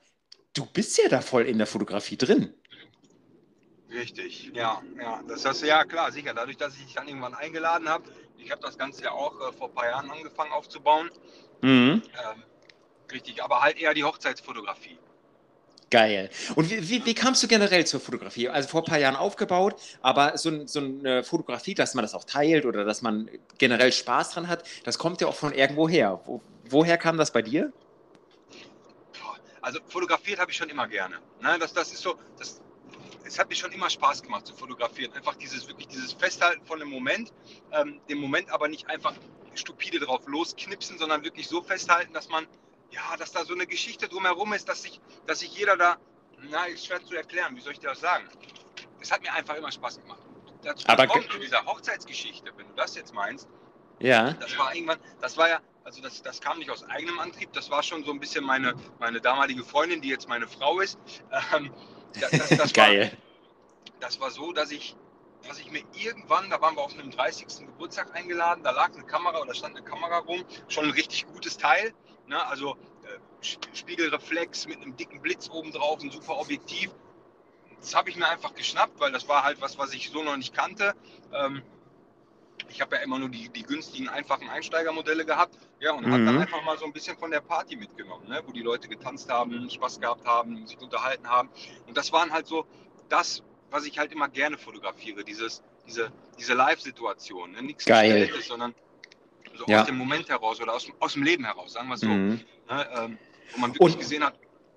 du 0.54 0.66
bist 0.66 0.98
ja 0.98 1.08
da 1.08 1.20
voll 1.20 1.46
in 1.46 1.58
der 1.58 1.66
Fotografie 1.66 2.16
drin. 2.16 2.54
Richtig, 3.92 4.50
ja, 4.54 4.80
ja. 4.98 5.22
Das 5.28 5.44
hast 5.44 5.62
du 5.62 5.66
ja 5.66 5.84
klar, 5.84 6.10
sicher. 6.12 6.32
Dadurch, 6.32 6.56
dass 6.56 6.74
ich 6.74 6.84
dich 6.84 6.94
dann 6.94 7.08
irgendwann 7.08 7.34
eingeladen 7.34 7.88
habe, 7.88 8.04
ich 8.38 8.50
habe 8.50 8.62
das 8.62 8.78
Ganze 8.78 9.04
ja 9.04 9.12
auch 9.12 9.34
äh, 9.40 9.52
vor 9.52 9.68
ein 9.68 9.74
paar 9.74 9.86
Jahren 9.86 10.10
angefangen 10.10 10.52
aufzubauen. 10.52 11.10
Mhm. 11.62 12.02
Ähm, 12.02 12.42
richtig, 13.10 13.42
aber 13.42 13.62
halt 13.62 13.80
eher 13.80 13.94
die 13.94 14.04
Hochzeitsfotografie. 14.04 14.98
Geil. 15.90 16.30
Und 16.54 16.70
wie, 16.70 16.88
wie, 16.88 17.04
wie, 17.04 17.14
kamst 17.14 17.42
du 17.42 17.48
generell 17.48 17.86
zur 17.86 18.00
Fotografie? 18.00 18.48
Also 18.48 18.66
vor 18.68 18.80
ein 18.80 18.86
paar 18.86 18.98
Jahren 18.98 19.14
aufgebaut, 19.14 19.76
aber 20.00 20.38
so, 20.38 20.66
so, 20.66 20.80
eine 20.80 21.22
Fotografie, 21.22 21.74
dass 21.74 21.94
man 21.94 22.02
das 22.02 22.14
auch 22.14 22.24
teilt 22.24 22.64
oder 22.64 22.84
dass 22.84 23.02
man 23.02 23.28
generell 23.58 23.92
Spaß 23.92 24.30
dran 24.30 24.48
hat, 24.48 24.66
das 24.84 24.96
kommt 24.96 25.20
ja 25.20 25.26
auch 25.26 25.34
von 25.34 25.52
irgendwo 25.52 25.88
her. 25.88 26.20
Wo, 26.24 26.40
woher 26.70 26.96
kam 26.96 27.18
das 27.18 27.30
bei 27.30 27.42
dir? 27.42 27.72
Also 29.60 29.80
fotografiert 29.86 30.40
habe 30.40 30.50
ich 30.50 30.56
schon 30.56 30.70
immer 30.70 30.88
gerne. 30.88 31.16
Ne? 31.42 31.58
Das, 31.60 31.74
das 31.74 31.92
ist 31.92 32.02
so, 32.02 32.14
das, 32.38 32.62
es 33.24 33.38
hat 33.38 33.50
mir 33.50 33.54
schon 33.54 33.70
immer 33.72 33.90
Spaß 33.90 34.22
gemacht 34.22 34.46
zu 34.46 34.54
fotografieren. 34.54 35.12
Einfach 35.12 35.34
dieses 35.34 35.68
wirklich 35.68 35.88
dieses 35.88 36.14
Festhalten 36.14 36.64
von 36.64 36.78
dem 36.78 36.88
Moment, 36.88 37.34
ähm, 37.70 38.00
dem 38.08 38.18
Moment 38.18 38.50
aber 38.50 38.66
nicht 38.68 38.88
einfach 38.88 39.12
stupide 39.54 40.00
drauf 40.00 40.26
losknipsen, 40.26 40.98
sondern 40.98 41.24
wirklich 41.24 41.48
so 41.48 41.62
festhalten, 41.62 42.12
dass 42.12 42.28
man 42.28 42.46
ja, 42.92 43.16
dass 43.16 43.32
da 43.32 43.44
so 43.44 43.54
eine 43.54 43.66
Geschichte 43.66 44.08
drumherum 44.08 44.52
ist, 44.52 44.68
dass 44.68 44.82
sich, 44.82 45.00
dass 45.26 45.40
sich 45.40 45.56
jeder 45.56 45.76
da, 45.76 45.96
na, 46.50 46.66
ist 46.66 46.86
schwer 46.86 47.02
zu 47.04 47.14
erklären, 47.14 47.56
wie 47.56 47.60
soll 47.60 47.72
ich 47.72 47.80
dir 47.80 47.88
das 47.88 48.00
sagen? 48.00 48.28
Es 49.00 49.10
hat 49.10 49.22
mir 49.22 49.32
einfach 49.32 49.56
immer 49.56 49.72
Spaß 49.72 50.00
gemacht. 50.00 50.20
Dazu 50.62 50.86
Aber 50.88 51.06
kommt 51.06 51.30
zu 51.30 51.38
dieser 51.38 51.64
Hochzeitsgeschichte, 51.64 52.52
wenn 52.56 52.68
du 52.68 52.74
das 52.74 52.94
jetzt 52.94 53.12
meinst. 53.14 53.48
Ja. 53.98 54.32
Das 54.34 54.56
war 54.58 54.74
irgendwann, 54.74 54.98
das 55.20 55.36
war 55.36 55.48
ja, 55.48 55.60
also 55.84 56.00
das, 56.00 56.22
das 56.22 56.40
kam 56.40 56.58
nicht 56.58 56.70
aus 56.70 56.84
eigenem 56.84 57.18
Antrieb, 57.18 57.52
das 57.52 57.70
war 57.70 57.82
schon 57.82 58.04
so 58.04 58.12
ein 58.12 58.20
bisschen 58.20 58.44
meine, 58.44 58.74
meine 59.00 59.20
damalige 59.20 59.64
Freundin, 59.64 60.00
die 60.00 60.08
jetzt 60.08 60.28
meine 60.28 60.46
Frau 60.46 60.80
ist. 60.80 60.98
Ähm, 61.54 61.72
das, 62.20 62.30
das, 62.30 62.48
das 62.50 62.72
Geil. 62.74 63.10
War, 63.10 63.98
das 64.00 64.20
war 64.20 64.30
so, 64.30 64.52
dass 64.52 64.70
ich, 64.70 64.96
dass 65.46 65.58
ich 65.58 65.70
mir 65.70 65.82
irgendwann, 65.94 66.50
da 66.50 66.60
waren 66.60 66.76
wir 66.76 66.82
auf 66.82 66.92
einem 66.92 67.10
30. 67.10 67.66
Geburtstag 67.66 68.14
eingeladen, 68.14 68.62
da 68.62 68.70
lag 68.70 68.92
eine 68.92 69.04
Kamera 69.04 69.40
oder 69.40 69.54
stand 69.54 69.76
eine 69.76 69.84
Kamera 69.84 70.18
rum, 70.18 70.44
schon 70.68 70.84
ein 70.84 70.90
richtig 70.90 71.26
gutes 71.26 71.56
Teil. 71.56 71.92
Ne? 72.26 72.44
Also 72.46 72.76
äh, 73.04 73.46
Spiegelreflex 73.72 74.66
mit 74.66 74.80
einem 74.80 74.96
dicken 74.96 75.20
Blitz 75.20 75.50
oben 75.50 75.72
drauf, 75.72 76.02
ein 76.02 76.10
super 76.10 76.38
Objektiv. 76.38 76.90
Das 77.80 77.94
habe 77.94 78.10
ich 78.10 78.16
mir 78.16 78.28
einfach 78.28 78.54
geschnappt, 78.54 79.00
weil 79.00 79.10
das 79.10 79.28
war 79.28 79.42
halt 79.42 79.60
was, 79.60 79.76
was 79.78 79.92
ich 79.92 80.10
so 80.10 80.22
noch 80.22 80.36
nicht 80.36 80.54
kannte. 80.54 80.94
Ähm, 81.32 81.62
ich 82.68 82.80
habe 82.80 82.96
ja 82.96 83.02
immer 83.02 83.18
nur 83.18 83.28
die, 83.28 83.48
die 83.48 83.62
günstigen, 83.64 84.08
einfachen 84.08 84.48
Einsteigermodelle 84.48 85.24
gehabt. 85.24 85.56
Ja, 85.80 85.92
und 85.92 86.06
mhm. 86.06 86.12
habe 86.12 86.24
dann 86.24 86.38
einfach 86.38 86.62
mal 86.62 86.78
so 86.78 86.84
ein 86.84 86.92
bisschen 86.92 87.16
von 87.18 87.30
der 87.30 87.40
Party 87.40 87.76
mitgenommen, 87.76 88.28
ne? 88.28 88.40
wo 88.46 88.52
die 88.52 88.62
Leute 88.62 88.88
getanzt 88.88 89.30
haben, 89.30 89.68
Spaß 89.68 90.00
gehabt 90.00 90.24
haben, 90.24 90.66
sich 90.66 90.80
unterhalten 90.80 91.28
haben. 91.28 91.50
Und 91.86 91.96
das 91.96 92.12
waren 92.12 92.32
halt 92.32 92.46
so 92.46 92.66
das, 93.08 93.42
was 93.72 93.84
ich 93.86 93.98
halt 93.98 94.12
immer 94.12 94.28
gerne 94.28 94.58
fotografiere, 94.58 95.24
dieses, 95.24 95.62
diese, 95.86 96.12
diese 96.38 96.54
Live-Situation. 96.54 97.52
Ne? 97.52 97.62
Nichts 97.62 97.84
Gestelltes, 97.84 98.46
sondern 98.46 98.74
so 99.54 99.64
ja. 99.66 99.80
aus 99.80 99.86
dem 99.86 99.98
Moment 99.98 100.28
heraus 100.28 100.60
oder 100.60 100.74
aus, 100.74 100.86
aus 101.00 101.14
dem 101.14 101.22
Leben 101.22 101.44
heraus, 101.44 101.72
sagen 101.72 101.88
wir 101.88 101.94
es 101.94 102.00
so. 102.00 102.08
Mhm. 102.08 102.40
Ne, 102.68 102.88
ähm, 102.96 103.18
wo 103.52 103.60
man 103.60 103.70
wirklich 103.74 103.94
und, 103.94 103.98
gesehen 103.98 104.24
hat, 104.24 104.34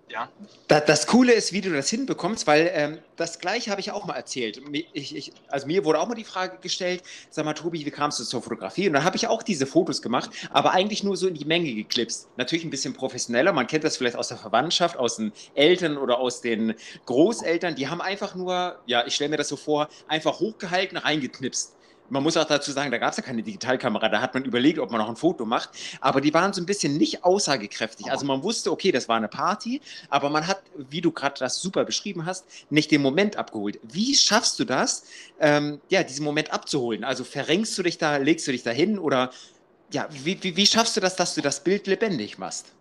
ja. 0.08 0.30
Das 0.68 1.08
Coole 1.08 1.34
ist, 1.34 1.52
wie 1.52 1.62
du 1.62 1.74
das 1.74 1.90
hinbekommst, 1.90 2.46
weil 2.48 2.70
ähm, 2.74 3.00
das 3.16 3.40
Gleiche 3.40 3.72
habe 3.72 3.82
ich 3.82 3.92
auch 3.92 4.06
mal 4.06 4.16
erzählt. 4.16 4.62
Ich, 4.94 5.16
ich, 5.16 5.34
also 5.48 5.66
mir 5.68 5.84
wurde 5.84 6.00
auch 6.00 6.08
mal 6.08 6.16
die 6.16 6.24
Frage 6.24 6.58
gestellt, 6.62 7.02
sag 7.32 7.46
mal, 7.46 7.54
Tobi, 7.54 7.86
wie 7.86 7.92
kamst 7.92 8.20
du 8.20 8.24
zur 8.24 8.42
Fotografie? 8.42 8.88
Und 8.88 8.94
dann 8.94 9.04
habe 9.04 9.16
ich 9.16 9.28
auch 9.28 9.42
diese 9.42 9.66
Fotos 9.66 10.02
gemacht, 10.02 10.30
aber 10.52 10.72
eigentlich 10.74 11.04
nur 11.04 11.18
so 11.18 11.28
in 11.28 11.34
die 11.34 11.46
Menge 11.46 11.74
geklipst. 11.74 12.28
Natürlich 12.38 12.64
ein 12.64 12.70
bisschen 12.70 12.94
professioneller. 12.94 13.52
Man 13.52 13.68
kennt 13.68 13.84
das 13.84 13.98
vielleicht 13.98 14.16
aus 14.16 14.28
der 14.28 14.38
Verwandtschaft, 14.38 14.98
aus 14.98 15.18
den 15.18 15.32
Eltern 15.56 15.98
oder 15.98 16.20
aus 16.20 16.42
den 16.42 16.76
Großeltern. 17.06 17.76
Die 17.76 17.88
haben 17.88 18.02
einfach 18.02 18.36
nur, 18.36 18.78
ja, 18.86 19.06
ich 19.08 19.16
stelle 19.16 19.32
mir 19.32 19.38
das 19.38 19.50
so 19.50 19.56
vor, 19.56 19.90
einfach 20.08 20.40
hochgehalten, 20.40 20.98
reingeknipst. 20.98 21.76
Man 22.10 22.22
muss 22.22 22.38
auch 22.38 22.46
dazu 22.46 22.72
sagen, 22.72 22.92
da 22.92 22.98
gab 22.98 23.12
es 23.12 23.18
ja 23.18 23.24
keine 23.24 23.42
Digitalkamera, 23.42 24.10
da 24.10 24.22
hat 24.22 24.34
man 24.34 24.46
überlegt, 24.46 24.80
ob 24.80 24.92
man 24.92 25.02
noch 25.02 25.10
ein 25.10 25.16
Foto 25.16 25.46
macht. 25.46 25.70
Aber 26.02 26.22
die 26.22 26.34
waren 26.34 26.54
so 26.54 26.62
ein 26.62 26.66
bisschen 26.66 26.98
nicht 26.98 27.24
aussagekräftig. 27.24 28.12
Also 28.12 28.26
man 28.26 28.44
wusste, 28.44 28.72
okay, 28.72 28.92
das 28.92 29.10
war 29.10 29.18
eine 29.18 29.28
Party, 29.28 29.82
aber 30.10 30.30
man 30.30 30.46
hat, 30.46 30.62
wie 30.76 31.02
du 31.02 31.12
gerade 31.12 31.36
das 31.40 31.60
super 31.60 31.84
beschrieben 31.84 32.26
hast, 32.26 32.46
nicht 32.70 32.92
den 32.92 33.02
Moment 33.02 33.38
abgeholt. 33.38 33.80
Wie 33.82 34.16
schaffst 34.16 34.60
du 34.60 34.66
das, 34.66 35.06
ähm, 35.40 35.82
ja, 35.90 36.04
diesen 36.04 36.24
Moment 36.24 36.54
abzuholen? 36.54 37.04
Also 37.04 37.24
verrenkst 37.24 37.78
du 37.78 37.84
dich 37.84 37.98
da, 37.98 38.18
legst 38.18 38.48
du 38.48 38.52
dich 38.52 38.64
da 38.64 38.72
hin 38.72 39.00
oder 39.00 39.32
ja, 39.92 40.08
wie, 40.12 40.42
wie, 40.44 40.56
wie 40.56 40.66
schaffst 40.66 40.96
du 40.98 41.02
das, 41.02 41.16
dass 41.16 41.36
du 41.36 41.42
das 41.42 41.64
Bild 41.64 41.88
lebendig 41.88 42.38
machst? 42.38 42.74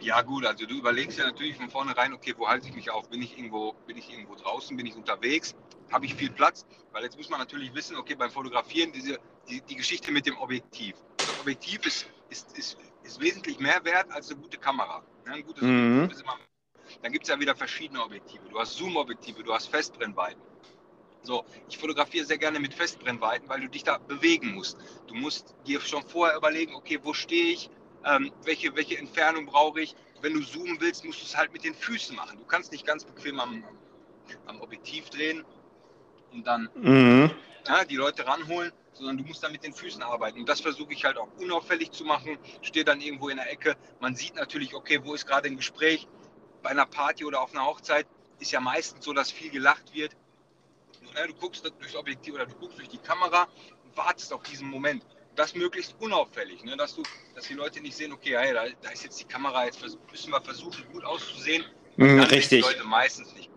Ja 0.00 0.20
gut, 0.22 0.44
also 0.44 0.66
du 0.66 0.74
überlegst 0.74 1.18
ja 1.18 1.24
natürlich 1.24 1.56
von 1.56 1.70
vornherein, 1.70 2.12
okay, 2.12 2.34
wo 2.36 2.46
halte 2.46 2.68
ich 2.68 2.74
mich 2.74 2.90
auf? 2.90 3.08
Bin 3.08 3.22
ich 3.22 3.38
irgendwo, 3.38 3.74
bin 3.86 3.96
ich 3.96 4.10
irgendwo 4.10 4.34
draußen, 4.34 4.76
bin 4.76 4.86
ich 4.86 4.94
unterwegs? 4.94 5.54
Habe 5.94 6.06
ich 6.06 6.14
viel 6.16 6.30
Platz, 6.30 6.66
weil 6.92 7.04
jetzt 7.04 7.16
muss 7.16 7.30
man 7.30 7.38
natürlich 7.38 7.72
wissen, 7.72 7.96
okay, 7.96 8.16
beim 8.16 8.30
Fotografieren, 8.30 8.90
diese, 8.92 9.16
die, 9.48 9.60
die 9.60 9.76
Geschichte 9.76 10.10
mit 10.10 10.26
dem 10.26 10.36
Objektiv. 10.38 10.96
Das 11.24 11.38
Objektiv 11.38 11.86
ist, 11.86 12.06
ist, 12.30 12.58
ist, 12.58 12.76
ist 13.04 13.20
wesentlich 13.20 13.60
mehr 13.60 13.82
wert 13.84 14.10
als 14.10 14.30
eine 14.30 14.40
gute 14.40 14.58
Kamera. 14.58 15.04
Ja, 15.24 15.32
ein 15.34 15.44
gutes 15.44 15.62
mhm. 15.62 15.98
Objektiv 16.02 16.16
ist 16.16 16.22
immer, 16.22 16.38
dann 17.02 17.12
gibt 17.12 17.24
es 17.24 17.30
ja 17.30 17.38
wieder 17.38 17.54
verschiedene 17.54 18.02
Objektive. 18.02 18.42
Du 18.50 18.58
hast 18.58 18.74
Zoom-Objektive, 18.74 19.44
du 19.44 19.54
hast 19.54 19.68
Festbrennweiten. 19.68 20.42
So, 21.22 21.44
ich 21.68 21.78
fotografiere 21.78 22.26
sehr 22.26 22.38
gerne 22.38 22.58
mit 22.58 22.74
Festbrennweiten, 22.74 23.48
weil 23.48 23.60
du 23.60 23.68
dich 23.68 23.84
da 23.84 23.98
bewegen 23.98 24.52
musst. 24.54 24.76
Du 25.06 25.14
musst 25.14 25.54
dir 25.64 25.80
schon 25.80 26.02
vorher 26.02 26.36
überlegen, 26.36 26.74
okay, 26.74 26.98
wo 27.02 27.14
stehe 27.14 27.52
ich, 27.52 27.70
ähm, 28.04 28.32
welche, 28.42 28.74
welche 28.74 28.98
Entfernung 28.98 29.46
brauche 29.46 29.80
ich. 29.80 29.94
Wenn 30.20 30.34
du 30.34 30.40
zoomen 30.40 30.80
willst, 30.80 31.04
musst 31.04 31.20
du 31.20 31.24
es 31.24 31.36
halt 31.36 31.52
mit 31.52 31.62
den 31.62 31.74
Füßen 31.74 32.16
machen. 32.16 32.36
Du 32.38 32.44
kannst 32.44 32.72
nicht 32.72 32.84
ganz 32.84 33.04
bequem 33.04 33.38
am, 33.38 33.64
am 34.46 34.60
Objektiv 34.60 35.08
drehen 35.10 35.44
und 36.34 36.46
dann 36.46 36.68
mhm. 36.74 37.30
ja, 37.66 37.84
die 37.84 37.96
Leute 37.96 38.26
ranholen, 38.26 38.72
sondern 38.92 39.18
du 39.18 39.24
musst 39.24 39.42
dann 39.42 39.52
mit 39.52 39.64
den 39.64 39.72
Füßen 39.72 40.02
arbeiten. 40.02 40.40
Und 40.40 40.48
das 40.48 40.60
versuche 40.60 40.92
ich 40.92 41.04
halt 41.04 41.16
auch 41.16 41.28
unauffällig 41.38 41.92
zu 41.92 42.04
machen. 42.04 42.38
Stehe 42.62 42.84
dann 42.84 43.00
irgendwo 43.00 43.28
in 43.28 43.36
der 43.36 43.50
Ecke. 43.50 43.76
Man 44.00 44.14
sieht 44.14 44.34
natürlich, 44.34 44.74
okay, 44.74 45.00
wo 45.02 45.14
ist 45.14 45.26
gerade 45.26 45.48
ein 45.48 45.56
Gespräch. 45.56 46.06
Bei 46.62 46.70
einer 46.70 46.86
Party 46.86 47.24
oder 47.24 47.40
auf 47.40 47.52
einer 47.52 47.66
Hochzeit 47.66 48.06
ist 48.40 48.52
ja 48.52 48.60
meistens 48.60 49.04
so, 49.04 49.12
dass 49.12 49.30
viel 49.30 49.50
gelacht 49.50 49.94
wird. 49.94 50.16
Ja, 51.14 51.26
du 51.26 51.34
guckst 51.34 51.64
durchs 51.64 51.94
Objektiv 51.94 52.34
oder 52.34 52.46
du 52.46 52.54
guckst 52.54 52.78
durch 52.78 52.88
die 52.88 52.98
Kamera 52.98 53.46
und 53.84 53.96
wartest 53.96 54.32
auf 54.32 54.42
diesen 54.42 54.68
Moment. 54.68 55.04
Das 55.36 55.54
möglichst 55.54 55.96
unauffällig, 56.00 56.62
ne? 56.64 56.76
dass, 56.76 56.94
du, 56.94 57.02
dass 57.34 57.48
die 57.48 57.54
Leute 57.54 57.80
nicht 57.80 57.96
sehen, 57.96 58.12
okay, 58.12 58.36
hey, 58.38 58.54
da, 58.54 58.64
da, 58.82 58.90
ist 58.90 59.02
jetzt 59.02 59.20
die 59.20 59.24
Kamera, 59.24 59.64
jetzt 59.64 59.82
müssen 59.82 60.30
wir 60.30 60.40
versuchen, 60.40 60.84
gut 60.92 61.04
auszusehen. 61.04 61.64
Mhm, 61.96 62.20
richtig. 62.20 62.64
Die 62.64 62.72
Leute 62.72 62.84
meistens 62.84 63.34
nicht. 63.34 63.50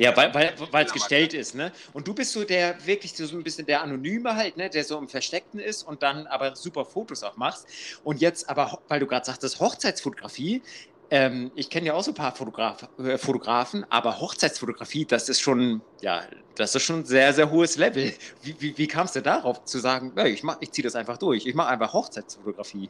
Ja, 0.00 0.16
weil 0.16 0.32
weil 0.32 0.54
weil, 0.70 0.86
es 0.86 0.94
gestellt 0.94 1.34
ist, 1.34 1.54
ne? 1.54 1.72
Und 1.92 2.08
du 2.08 2.14
bist 2.14 2.32
so 2.32 2.42
der 2.42 2.86
wirklich 2.86 3.14
so 3.14 3.36
ein 3.36 3.42
bisschen 3.42 3.66
der 3.66 3.82
Anonyme 3.82 4.34
halt, 4.34 4.56
ne? 4.56 4.70
Der 4.70 4.82
so 4.82 4.96
im 4.96 5.08
Versteckten 5.08 5.60
ist 5.60 5.82
und 5.82 6.02
dann 6.02 6.26
aber 6.26 6.56
super 6.56 6.86
Fotos 6.86 7.22
auch 7.22 7.36
machst. 7.36 7.66
Und 8.02 8.18
jetzt 8.22 8.48
aber, 8.48 8.80
weil 8.88 8.98
du 8.98 9.06
gerade 9.06 9.26
sagtest, 9.26 9.60
Hochzeitsfotografie, 9.60 10.62
ähm, 11.10 11.52
ich 11.54 11.68
kenne 11.68 11.88
ja 11.88 11.92
auch 11.92 12.02
so 12.02 12.12
ein 12.12 12.14
paar 12.14 12.34
Fotograf, 12.34 12.88
äh, 12.98 13.18
Fotografen, 13.18 13.84
aber 13.90 14.18
Hochzeitsfotografie, 14.20 15.04
das 15.04 15.28
ist 15.28 15.40
schon, 15.40 15.82
ja, 16.00 16.22
das 16.54 16.74
ist 16.74 16.82
schon 16.84 17.00
ein 17.00 17.04
sehr, 17.04 17.34
sehr 17.34 17.50
hohes 17.50 17.76
Level. 17.76 18.14
Wie, 18.40 18.58
wie, 18.58 18.78
wie 18.78 18.86
kamst 18.86 19.16
du 19.16 19.20
darauf 19.20 19.64
zu 19.64 19.80
sagen, 19.80 20.14
ich, 20.24 20.42
ich 20.60 20.72
ziehe 20.72 20.82
das 20.82 20.94
einfach 20.94 21.18
durch, 21.18 21.44
ich 21.44 21.54
mache 21.54 21.68
einfach 21.68 21.92
Hochzeitsfotografie? 21.92 22.88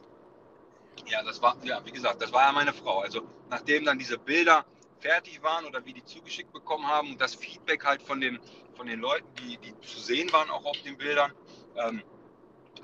Ja, 1.09 1.25
das 1.25 1.43
war, 1.43 1.57
ja, 1.65 1.85
wie 1.85 1.91
gesagt, 1.91 2.23
das 2.23 2.33
war 2.33 2.47
ja 2.47 2.53
meine 2.53 2.73
Frau. 2.73 3.01
Also 3.01 3.23
nachdem 3.49 3.85
dann 3.85 3.99
diese 3.99 4.17
Bilder 4.17 4.65
fertig 5.01 5.43
waren 5.43 5.65
oder 5.65 5.85
wie 5.85 5.93
die 5.93 6.05
zugeschickt 6.05 6.53
bekommen 6.53 6.87
haben 6.87 7.13
und 7.13 7.21
das 7.21 7.35
Feedback 7.35 7.85
halt 7.85 8.03
von 8.03 8.21
den, 8.21 8.39
von 8.77 8.87
den 8.87 9.01
Leuten, 9.01 9.27
die, 9.37 9.57
die 9.59 9.79
zu 9.81 9.99
sehen 9.99 10.33
waren, 10.33 10.51
auch 10.51 10.65
auf 10.65 10.81
den 10.83 10.97
Bildern. 10.97 11.33
Ähm, 11.77 12.03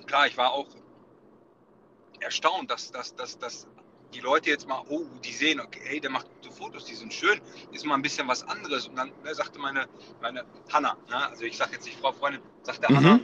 klar, 0.07 0.27
ich 0.27 0.37
war 0.37 0.53
auch 0.53 0.67
erstaunt, 2.21 2.71
dass, 2.71 2.91
dass, 2.91 3.15
dass, 3.15 3.39
dass 3.39 3.67
die 4.15 4.21
Leute 4.21 4.51
jetzt 4.51 4.67
mal, 4.67 4.83
oh, 4.89 5.05
die 5.25 5.33
sehen, 5.33 5.61
okay, 5.61 5.81
hey, 5.85 6.01
der 6.01 6.11
macht 6.11 6.29
gute 6.31 6.51
Fotos, 6.51 6.85
die 6.85 6.95
sind 6.95 7.13
schön, 7.13 7.41
ist 7.73 7.85
mal 7.85 7.95
ein 7.95 8.03
bisschen 8.03 8.27
was 8.29 8.43
anderes. 8.45 8.89
Und 8.89 8.97
dann 8.97 9.13
ne, 9.23 9.35
sagte 9.35 9.59
meine, 9.59 9.89
meine 10.21 10.45
Hanna, 10.73 10.97
ne, 11.09 11.29
also 11.29 11.45
ich 11.45 11.57
sage 11.57 11.73
jetzt 11.73 11.85
nicht 11.85 11.99
Frau 11.99 12.13
Freundin, 12.13 12.41
sagte 12.63 12.91
mhm. 12.91 12.97
Hanna, 12.97 13.21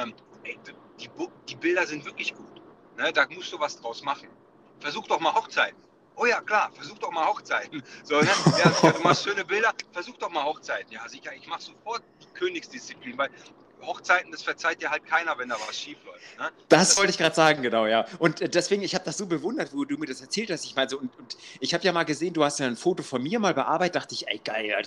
ähm, 0.00 0.14
ey, 0.44 0.58
die, 0.98 1.10
die 1.48 1.56
Bilder 1.56 1.86
sind 1.86 2.04
wirklich 2.04 2.34
gut. 2.34 2.62
Ne, 2.96 3.12
da 3.12 3.26
musst 3.28 3.52
du 3.52 3.58
was 3.58 3.80
draus 3.80 4.02
machen. 4.02 4.28
Versuch 4.80 5.06
doch 5.06 5.20
mal 5.20 5.34
Hochzeiten. 5.34 5.82
Oh 6.22 6.26
ja, 6.26 6.40
klar, 6.40 6.70
versuch 6.72 6.98
doch 6.98 7.10
mal 7.10 7.26
Hochzeiten. 7.26 7.82
So, 8.04 8.20
ne? 8.20 8.28
ja, 8.56 8.92
du 8.92 9.00
machst 9.00 9.24
schöne 9.24 9.44
Bilder, 9.44 9.74
versuch 9.90 10.16
doch 10.18 10.30
mal 10.30 10.44
Hochzeiten. 10.44 10.92
Ja, 10.92 11.08
sicher, 11.08 11.34
ich 11.34 11.48
mache 11.48 11.62
sofort 11.62 12.04
Königsdisziplin, 12.34 13.18
weil 13.18 13.28
Hochzeiten, 13.86 14.30
das 14.30 14.42
verzeiht 14.42 14.80
dir 14.80 14.90
halt 14.90 15.04
keiner, 15.06 15.36
wenn 15.38 15.48
da 15.48 15.56
was 15.66 15.78
schief 15.78 15.98
läuft. 16.04 16.38
Ne? 16.38 16.50
Das, 16.68 16.88
das 16.88 16.98
wollte 16.98 17.10
ich 17.10 17.18
gerade 17.18 17.34
sagen, 17.34 17.62
genau, 17.62 17.86
ja. 17.86 18.06
Und 18.18 18.40
äh, 18.40 18.48
deswegen, 18.48 18.82
ich 18.82 18.94
habe 18.94 19.04
das 19.04 19.18
so 19.18 19.26
bewundert, 19.26 19.72
wo 19.72 19.84
du 19.84 19.96
mir 19.96 20.06
das 20.06 20.20
erzählt 20.20 20.50
hast. 20.50 20.64
Ich 20.64 20.74
meine, 20.74 20.88
so, 20.88 20.98
und, 20.98 21.16
und 21.18 21.36
ich 21.60 21.74
habe 21.74 21.84
ja 21.84 21.92
mal 21.92 22.04
gesehen, 22.04 22.32
du 22.32 22.44
hast 22.44 22.60
ja 22.60 22.66
ein 22.66 22.76
Foto 22.76 23.02
von 23.02 23.22
mir 23.22 23.38
mal 23.38 23.54
bearbeitet, 23.54 23.96
dachte 23.96 24.14
ich, 24.14 24.28
ey, 24.28 24.40
geil, 24.42 24.82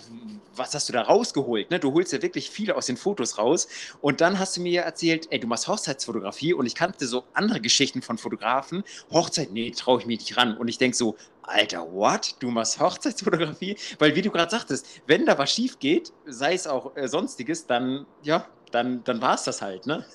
was 0.56 0.74
hast 0.74 0.90
du 0.90 0.94
da 0.94 1.04
rausgeholt? 1.04 1.72
Ne? 1.72 1.80
Du 1.80 1.94
holst 1.94 2.14
ja 2.14 2.22
wirklich 2.22 2.50
viel 2.50 2.72
aus 2.72 2.86
den 2.86 2.98
Fotos 2.98 3.38
raus. 3.38 3.68
Und 4.02 4.22
dann 4.22 4.40
hast 4.40 4.58
du 4.58 4.62
mir 4.62 4.82
erzählt, 4.82 5.28
ey, 5.32 5.40
du 5.40 5.48
machst 5.48 5.68
Hochzeitsfotografie 5.68 6.54
und 6.54 6.66
ich 6.66 6.76
kannte 6.76 7.08
so 7.08 7.26
andere 7.34 7.62
Geschichten 7.62 8.02
von 8.02 8.18
Fotografen. 8.18 8.84
Hochzeit, 9.12 9.52
nee, 9.52 9.72
traue 9.72 10.00
ich 10.00 10.06
mir 10.06 10.18
nicht 10.18 10.38
ran. 10.38 10.58
Und 10.58 10.68
ich 10.68 10.78
denke 10.78 10.98
so, 10.98 11.16
Alter, 11.48 11.92
what? 11.92 12.36
Du 12.40 12.50
machst 12.50 12.80
Hochzeitsfotografie? 12.80 13.78
Weil 14.00 14.16
wie 14.16 14.22
du 14.22 14.32
gerade 14.32 14.50
sagtest, 14.50 14.88
wenn 15.06 15.26
da 15.26 15.38
was 15.38 15.52
schief 15.52 15.80
geht, 15.80 16.12
sei 16.26 16.54
es 16.54 16.66
auch 16.66 16.96
äh, 16.96 17.08
sonstiges, 17.08 17.68
dann, 17.68 18.06
ja, 18.24 18.48
dann, 18.76 19.04
dann 19.06 19.22
war 19.22 19.36
es 19.36 19.44
das 19.44 19.62
halt, 19.62 19.86
ne? 19.86 20.06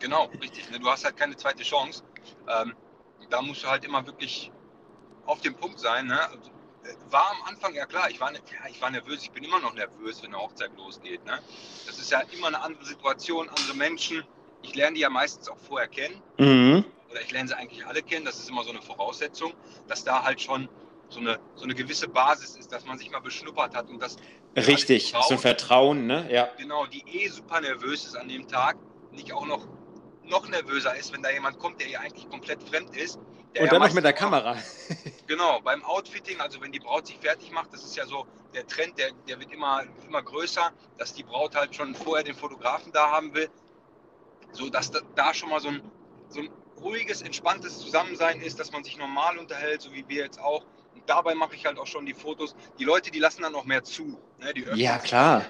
Genau, 0.00 0.24
richtig. 0.40 0.68
Ne? 0.70 0.80
Du 0.80 0.90
hast 0.90 1.04
halt 1.04 1.16
keine 1.16 1.36
zweite 1.36 1.62
Chance. 1.62 2.02
Ähm, 2.48 2.74
da 3.30 3.40
musst 3.40 3.62
du 3.62 3.68
halt 3.68 3.84
immer 3.84 4.04
wirklich 4.04 4.50
auf 5.26 5.40
dem 5.42 5.54
Punkt 5.54 5.78
sein. 5.78 6.08
Ne? 6.08 6.20
Also, 6.20 6.50
war 7.08 7.30
am 7.30 7.42
Anfang, 7.44 7.72
ja 7.74 7.86
klar, 7.86 8.10
ich 8.10 8.18
war, 8.18 8.32
ja, 8.32 8.40
ich 8.68 8.82
war 8.82 8.90
nervös, 8.90 9.22
ich 9.22 9.30
bin 9.30 9.44
immer 9.44 9.60
noch 9.60 9.74
nervös, 9.74 10.20
wenn 10.20 10.34
eine 10.34 10.42
Hochzeit 10.42 10.76
losgeht. 10.76 11.24
Ne? 11.24 11.38
Das 11.86 12.00
ist 12.00 12.10
ja 12.10 12.20
immer 12.32 12.48
eine 12.48 12.60
andere 12.60 12.84
Situation, 12.84 13.48
andere 13.48 13.74
Menschen. 13.74 14.24
Ich 14.62 14.74
lerne 14.74 14.94
die 14.94 15.02
ja 15.02 15.08
meistens 15.08 15.48
auch 15.48 15.58
vorher 15.58 15.86
kennen. 15.86 16.20
Mhm. 16.38 16.84
Oder 17.08 17.20
ich 17.20 17.30
lerne 17.30 17.48
sie 17.48 17.56
eigentlich 17.56 17.86
alle 17.86 18.02
kennen. 18.02 18.24
Das 18.24 18.40
ist 18.40 18.50
immer 18.50 18.64
so 18.64 18.70
eine 18.70 18.82
Voraussetzung, 18.82 19.54
dass 19.86 20.02
da 20.02 20.24
halt 20.24 20.40
schon 20.40 20.68
so 21.12 21.20
eine, 21.20 21.38
so 21.54 21.64
eine 21.64 21.74
gewisse 21.74 22.08
Basis 22.08 22.56
ist, 22.56 22.72
dass 22.72 22.84
man 22.84 22.98
sich 22.98 23.10
mal 23.10 23.20
beschnuppert 23.20 23.74
hat 23.74 23.88
und 23.88 24.00
das. 24.00 24.16
Richtig, 24.56 25.14
so 25.28 25.34
ein 25.34 25.38
Vertrauen, 25.38 26.06
ne? 26.06 26.28
Ja. 26.30 26.48
Genau, 26.58 26.86
die 26.86 27.04
eh 27.06 27.28
super 27.28 27.60
nervös 27.60 28.04
ist 28.04 28.16
an 28.16 28.28
dem 28.28 28.48
Tag, 28.48 28.76
nicht 29.10 29.32
auch 29.32 29.46
noch, 29.46 29.66
noch 30.24 30.48
nervöser 30.48 30.94
ist, 30.94 31.12
wenn 31.12 31.22
da 31.22 31.30
jemand 31.30 31.58
kommt, 31.58 31.80
der 31.80 31.88
ihr 31.88 32.00
eigentlich 32.00 32.28
komplett 32.28 32.62
fremd 32.62 32.94
ist 32.96 33.18
und 33.60 33.70
dann 33.70 33.82
noch 33.82 33.92
mit 33.92 34.04
der 34.04 34.12
Kamera. 34.12 34.56
Genau, 35.26 35.60
beim 35.60 35.82
Outfitting, 35.84 36.40
also 36.40 36.60
wenn 36.60 36.72
die 36.72 36.80
Braut 36.80 37.06
sich 37.06 37.16
fertig 37.16 37.50
macht, 37.52 37.72
das 37.72 37.84
ist 37.84 37.96
ja 37.96 38.04
so 38.04 38.26
der 38.54 38.66
Trend, 38.66 38.98
der, 38.98 39.12
der 39.28 39.40
wird 39.40 39.50
immer, 39.50 39.84
immer 40.06 40.22
größer, 40.22 40.72
dass 40.98 41.14
die 41.14 41.22
Braut 41.22 41.54
halt 41.54 41.74
schon 41.74 41.94
vorher 41.94 42.22
den 42.22 42.34
Fotografen 42.34 42.92
da 42.92 43.10
haben 43.10 43.32
will, 43.32 43.48
so 44.50 44.68
dass 44.68 44.90
da 44.90 45.32
schon 45.32 45.48
mal 45.48 45.60
so 45.60 45.68
ein, 45.68 45.80
so 46.28 46.40
ein 46.40 46.50
ruhiges, 46.82 47.22
entspanntes 47.22 47.78
Zusammensein 47.78 48.42
ist, 48.42 48.58
dass 48.58 48.72
man 48.72 48.84
sich 48.84 48.98
normal 48.98 49.38
unterhält, 49.38 49.80
so 49.80 49.92
wie 49.92 50.04
wir 50.06 50.24
jetzt 50.24 50.38
auch. 50.38 50.66
Und 50.94 51.08
dabei 51.08 51.34
mache 51.34 51.54
ich 51.54 51.66
halt 51.66 51.78
auch 51.78 51.86
schon 51.86 52.06
die 52.06 52.14
Fotos. 52.14 52.54
Die 52.78 52.84
Leute, 52.84 53.10
die 53.10 53.18
lassen 53.18 53.42
dann 53.42 53.54
auch 53.54 53.64
mehr 53.64 53.82
zu. 53.82 54.18
Ne? 54.38 54.52
ja, 54.74 54.98
klar. 54.98 55.44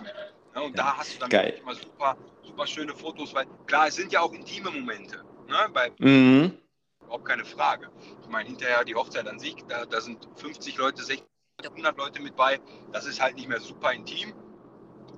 Ja, 0.54 0.60
und 0.60 0.76
ja. 0.76 0.84
da 0.84 0.96
hast 0.98 1.14
du 1.14 1.18
dann 1.18 1.30
Geil. 1.30 1.58
immer 1.62 1.74
super, 1.74 2.16
super 2.42 2.66
schöne 2.66 2.94
Fotos, 2.94 3.34
weil 3.34 3.46
klar, 3.66 3.88
es 3.88 3.96
sind 3.96 4.12
ja 4.12 4.20
auch 4.20 4.32
intime 4.32 4.70
Momente. 4.70 5.24
Ne? 5.48 5.56
Bei, 5.72 5.92
mhm 5.98 6.58
überhaupt 7.12 7.28
keine 7.28 7.44
Frage. 7.44 7.90
Ich 8.22 8.28
meine, 8.28 8.48
hinterher 8.48 8.84
die 8.84 8.94
Hochzeit 8.94 9.28
an 9.28 9.38
sich, 9.38 9.56
da, 9.68 9.84
da 9.84 10.00
sind 10.00 10.26
50 10.36 10.78
Leute, 10.78 11.02
60, 11.02 11.22
100 11.62 11.98
Leute 11.98 12.22
mit 12.22 12.34
bei. 12.36 12.58
Das 12.90 13.04
ist 13.04 13.20
halt 13.20 13.36
nicht 13.36 13.48
mehr 13.48 13.60
super 13.60 13.92
intim. 13.92 14.32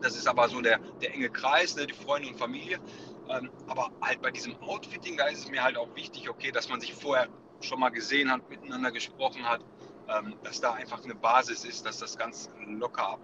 Das 0.03 0.17
ist 0.17 0.27
aber 0.27 0.49
so 0.49 0.61
der, 0.61 0.81
der 1.01 1.15
enge 1.15 1.31
Kreis, 1.31 1.77
ne, 1.77 1.87
die 1.87 1.95
Freunde 1.95 2.29
und 2.29 2.37
Familie. 2.37 2.81
Ähm, 3.29 3.49
aber 3.69 3.93
halt 4.01 4.21
bei 4.23 4.33
diesem 4.33 4.61
Outfitting, 4.61 5.17
da 5.17 5.27
ist 5.27 5.39
es 5.39 5.51
mir 5.51 5.63
halt 5.63 5.77
auch 5.77 5.95
wichtig, 5.95 6.29
okay, 6.29 6.51
dass 6.51 6.69
man 6.69 6.81
sich 6.81 6.93
vorher 6.93 7.29
schon 7.61 7.79
mal 7.79 7.91
gesehen 7.91 8.29
hat, 8.31 8.51
miteinander 8.51 8.91
gesprochen 8.91 9.49
hat, 9.49 9.65
ähm, 10.09 10.35
dass 10.43 10.61
da 10.61 10.73
einfach 10.73 11.03
eine 11.05 11.15
Basis 11.15 11.65
ist, 11.65 11.87
dass 11.87 11.99
das 11.99 12.17
ganz 12.17 12.51
locker 12.67 13.09
ab. 13.09 13.21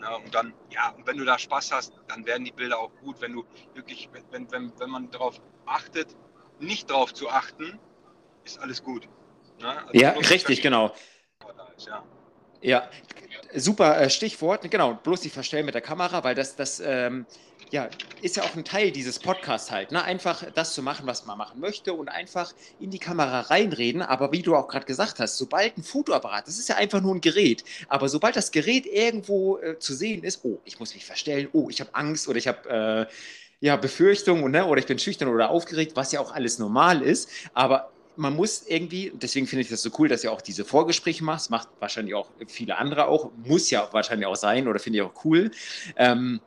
Ja, 0.00 0.16
und 0.16 0.34
dann, 0.34 0.54
ja, 0.70 0.90
und 0.90 1.06
wenn 1.06 1.18
du 1.18 1.24
da 1.24 1.38
Spaß 1.38 1.72
hast, 1.72 1.92
dann 2.08 2.24
werden 2.24 2.44
die 2.44 2.52
Bilder 2.52 2.78
auch 2.78 2.90
gut. 3.02 3.20
Wenn 3.20 3.32
du 3.32 3.44
wirklich, 3.74 4.08
wenn, 4.30 4.50
wenn, 4.50 4.72
wenn 4.78 4.90
man 4.90 5.10
darauf 5.10 5.40
achtet, 5.66 6.16
nicht 6.58 6.90
darauf 6.90 7.12
zu 7.12 7.28
achten, 7.28 7.78
ist 8.44 8.58
alles 8.60 8.82
gut. 8.82 9.08
Ne? 9.60 9.86
Also 9.86 9.92
ja, 9.92 10.10
richtig, 10.10 10.62
genau. 10.62 10.94
ja. 11.86 12.04
Ja, 12.62 12.90
super 13.54 13.98
äh, 13.98 14.10
Stichwort. 14.10 14.70
Genau, 14.70 14.94
bloß 14.94 15.22
die 15.22 15.30
verstellen 15.30 15.64
mit 15.64 15.74
der 15.74 15.80
Kamera, 15.80 16.22
weil 16.24 16.34
das, 16.34 16.56
das 16.56 16.80
ähm, 16.80 17.26
ja, 17.70 17.88
ist 18.22 18.36
ja 18.36 18.42
auch 18.42 18.54
ein 18.56 18.64
Teil 18.64 18.90
dieses 18.90 19.18
Podcasts 19.18 19.70
halt. 19.70 19.92
Ne? 19.92 20.02
Einfach 20.02 20.44
das 20.54 20.74
zu 20.74 20.82
machen, 20.82 21.06
was 21.06 21.26
man 21.26 21.38
machen 21.38 21.60
möchte 21.60 21.94
und 21.94 22.08
einfach 22.08 22.52
in 22.80 22.90
die 22.90 22.98
Kamera 22.98 23.40
reinreden. 23.42 24.02
Aber 24.02 24.32
wie 24.32 24.42
du 24.42 24.56
auch 24.56 24.68
gerade 24.68 24.86
gesagt 24.86 25.20
hast, 25.20 25.38
sobald 25.38 25.78
ein 25.78 25.82
Fotoapparat, 25.82 26.46
das 26.46 26.58
ist 26.58 26.68
ja 26.68 26.76
einfach 26.76 27.00
nur 27.00 27.14
ein 27.14 27.20
Gerät, 27.20 27.64
aber 27.88 28.08
sobald 28.08 28.36
das 28.36 28.50
Gerät 28.50 28.86
irgendwo 28.86 29.58
äh, 29.58 29.78
zu 29.78 29.94
sehen 29.94 30.24
ist, 30.24 30.40
oh, 30.44 30.58
ich 30.64 30.80
muss 30.80 30.94
mich 30.94 31.04
verstellen, 31.04 31.48
oh, 31.52 31.68
ich 31.70 31.80
habe 31.80 31.94
Angst 31.94 32.28
oder 32.28 32.38
ich 32.38 32.48
habe 32.48 33.08
äh, 33.10 33.14
ja, 33.60 33.76
Befürchtungen 33.76 34.50
ne? 34.50 34.66
oder 34.66 34.80
ich 34.80 34.86
bin 34.86 34.98
schüchtern 34.98 35.28
oder 35.28 35.50
aufgeregt, 35.50 35.92
was 35.94 36.12
ja 36.12 36.20
auch 36.20 36.32
alles 36.32 36.58
normal 36.58 37.02
ist. 37.02 37.30
Aber 37.54 37.92
man 38.16 38.34
muss 38.34 38.64
irgendwie, 38.66 39.12
deswegen 39.14 39.46
finde 39.46 39.62
ich 39.62 39.68
das 39.68 39.82
so 39.82 39.90
cool, 39.98 40.08
dass 40.08 40.24
ihr 40.24 40.32
auch 40.32 40.42
diese 40.42 40.64
Vorgespräche 40.64 41.24
macht, 41.24 41.50
macht 41.50 41.68
wahrscheinlich 41.78 42.14
auch 42.14 42.30
viele 42.48 42.76
andere 42.76 43.06
auch, 43.06 43.30
muss 43.44 43.70
ja 43.70 43.88
wahrscheinlich 43.92 44.26
auch 44.26 44.36
sein 44.36 44.66
oder 44.66 44.78
finde 44.78 44.98
ich 44.98 45.02
auch 45.04 45.24
cool. 45.24 45.50
Ähm, 45.96 46.40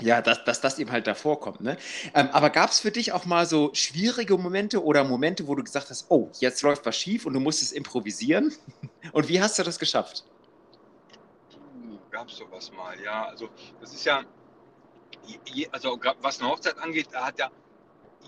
ja, 0.00 0.22
dass, 0.22 0.44
dass 0.44 0.60
das 0.60 0.78
eben 0.78 0.90
halt 0.90 1.06
davor 1.06 1.40
kommt. 1.40 1.60
Ne? 1.60 1.76
Ähm, 2.14 2.28
aber 2.32 2.50
gab 2.50 2.70
es 2.70 2.80
für 2.80 2.90
dich 2.90 3.12
auch 3.12 3.24
mal 3.24 3.46
so 3.46 3.70
schwierige 3.74 4.36
Momente 4.38 4.82
oder 4.82 5.04
Momente, 5.04 5.46
wo 5.46 5.54
du 5.54 5.62
gesagt 5.62 5.90
hast, 5.90 6.06
oh, 6.08 6.30
jetzt 6.40 6.62
läuft 6.62 6.86
was 6.86 6.96
schief 6.96 7.26
und 7.26 7.34
du 7.34 7.40
musstest 7.40 7.72
improvisieren? 7.72 8.52
Und 9.12 9.28
wie 9.28 9.42
hast 9.42 9.58
du 9.58 9.62
das 9.62 9.78
geschafft? 9.78 10.24
Gab 12.10 12.28
es 12.28 12.36
sowas 12.36 12.70
mal, 12.72 12.98
ja. 13.02 13.26
Also 13.26 13.48
das 13.80 13.92
ist 13.92 14.04
ja, 14.04 14.22
also 15.72 15.98
was 16.20 16.40
eine 16.40 16.48
Hochzeit 16.48 16.78
angeht, 16.78 17.08
hat 17.12 17.38
ja 17.38 17.50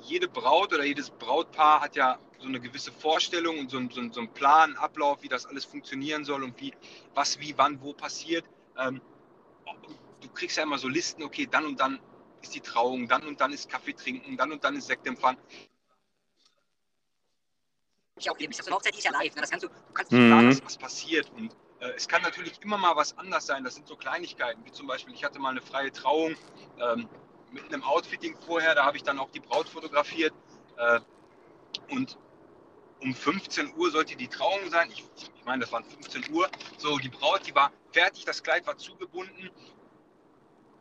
jede 0.03 0.29
Braut 0.29 0.73
oder 0.75 0.85
jedes 0.85 1.11
Brautpaar 1.11 1.81
hat 1.81 1.97
ja 1.97 2.19
so 2.39 2.49
eine 2.49 2.61
gewisse 2.61 2.93
Vorstellung 2.93 3.59
und 3.59 3.71
so, 3.71 3.81
so, 3.91 4.03
so 4.13 4.21
einen 4.21 4.29
Plan, 4.33 4.77
Ablauf, 4.77 5.23
wie 5.23 5.29
das 5.29 5.47
alles 5.47 5.65
funktionieren 5.65 6.25
soll 6.25 6.43
und 6.43 6.61
wie, 6.61 6.75
was, 7.15 7.39
wie, 7.41 7.57
wann, 7.57 7.81
wo 7.81 7.93
passiert. 7.93 8.45
Ähm, 8.79 9.01
du 10.25 10.31
kriegst 10.31 10.57
ja 10.57 10.63
immer 10.63 10.79
so 10.79 10.89
Listen, 10.89 11.23
okay, 11.23 11.47
dann 11.51 11.67
und 11.67 11.79
dann 11.79 12.01
ist 12.43 12.55
die 12.55 12.61
Trauung, 12.61 13.07
dann 13.09 13.27
und 13.27 13.41
dann 13.41 13.53
ist 13.53 13.69
Kaffee 13.69 13.93
trinken, 13.93 14.37
dann 14.37 14.53
und 14.53 14.65
dann 14.65 14.77
ist 14.77 14.87
Sektempfang. 14.87 15.37
Ich 18.17 18.31
auch, 18.31 18.37
so 18.39 18.67
eine 18.67 18.77
Hochzeit 18.77 18.97
ist 18.97 19.05
ja 19.05 19.11
live, 19.11 19.35
ne? 19.35 19.41
das 19.41 19.51
kannst 19.51 19.65
du, 19.65 19.69
du 19.69 19.93
kannst 19.93 20.13
nicht 20.13 20.21
mhm. 20.21 20.31
sagen, 20.31 20.49
was, 20.49 20.65
was 20.65 20.79
passiert 20.79 21.31
und 21.37 21.53
äh, 21.81 21.91
es 21.97 22.07
kann 22.07 22.23
natürlich 22.23 22.63
immer 22.63 22.79
mal 22.79 22.95
was 22.97 23.17
anders 23.19 23.47
sein, 23.47 23.65
das 23.65 23.75
sind 23.75 23.89
so 23.89 23.97
Kleinigkeiten, 23.97 24.65
wie 24.65 24.71
zum 24.71 24.87
Beispiel, 24.87 25.15
ich 25.15 25.25
hatte 25.25 25.41
mal 25.41 25.51
eine 25.51 25.63
freie 25.63 25.91
Trauung, 25.91 26.37
ähm, 26.79 27.09
mit 27.51 27.65
einem 27.73 27.83
Outfitting 27.83 28.37
vorher, 28.47 28.75
da 28.75 28.85
habe 28.85 28.97
ich 28.97 29.03
dann 29.03 29.19
auch 29.19 29.31
die 29.31 29.41
Braut 29.41 29.69
fotografiert 29.69 30.33
äh, 30.77 31.01
und 31.91 32.19
um 33.01 33.15
15 33.15 33.75
Uhr 33.77 33.91
sollte 33.91 34.17
die 34.17 34.29
Trauung 34.29 34.71
sein. 34.71 34.89
Ich, 34.91 35.05
ich 35.17 35.45
meine, 35.45 35.61
das 35.61 35.73
waren 35.73 35.85
15 35.85 36.33
Uhr. 36.33 36.49
So, 36.79 36.99
die 36.99 37.11
Braut, 37.11 37.47
die 37.47 37.55
war 37.55 37.71
fertig, 37.93 38.25
das 38.25 38.43
Kleid 38.43 38.67
war 38.67 38.77
zugebunden. 38.79 39.51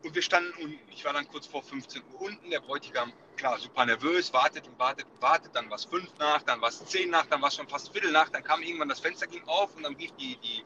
Und 0.03 0.13
wir 0.13 0.21
standen 0.21 0.51
unten. 0.61 0.79
Ich 0.91 1.05
war 1.05 1.13
dann 1.13 1.27
kurz 1.27 1.47
vor 1.47 1.63
15 1.63 2.03
Uhr 2.13 2.21
unten. 2.21 2.49
Der 2.49 2.59
Bräutigam, 2.59 3.13
klar, 3.37 3.57
super 3.57 3.85
nervös, 3.85 4.33
wartet 4.33 4.67
und 4.67 4.77
wartet 4.77 5.05
und 5.05 5.21
wartet. 5.21 5.55
Dann 5.55 5.69
war 5.69 5.77
es 5.77 5.85
fünf 5.85 6.09
nach, 6.19 6.41
dann 6.43 6.59
war 6.61 6.69
es 6.69 6.85
zehn 6.85 7.09
nach, 7.09 7.25
dann 7.27 7.41
war 7.41 7.47
es 7.47 7.55
schon 7.55 7.67
fast 7.69 7.91
Viertel 7.91 8.11
nach. 8.11 8.29
Dann 8.29 8.43
kam 8.43 8.61
irgendwann 8.61 8.89
das 8.89 8.99
Fenster 8.99 9.27
ging 9.27 9.43
auf 9.45 9.75
und 9.75 9.83
dann 9.83 9.95
rief 9.95 10.11
die, 10.19 10.35
die, 10.37 10.63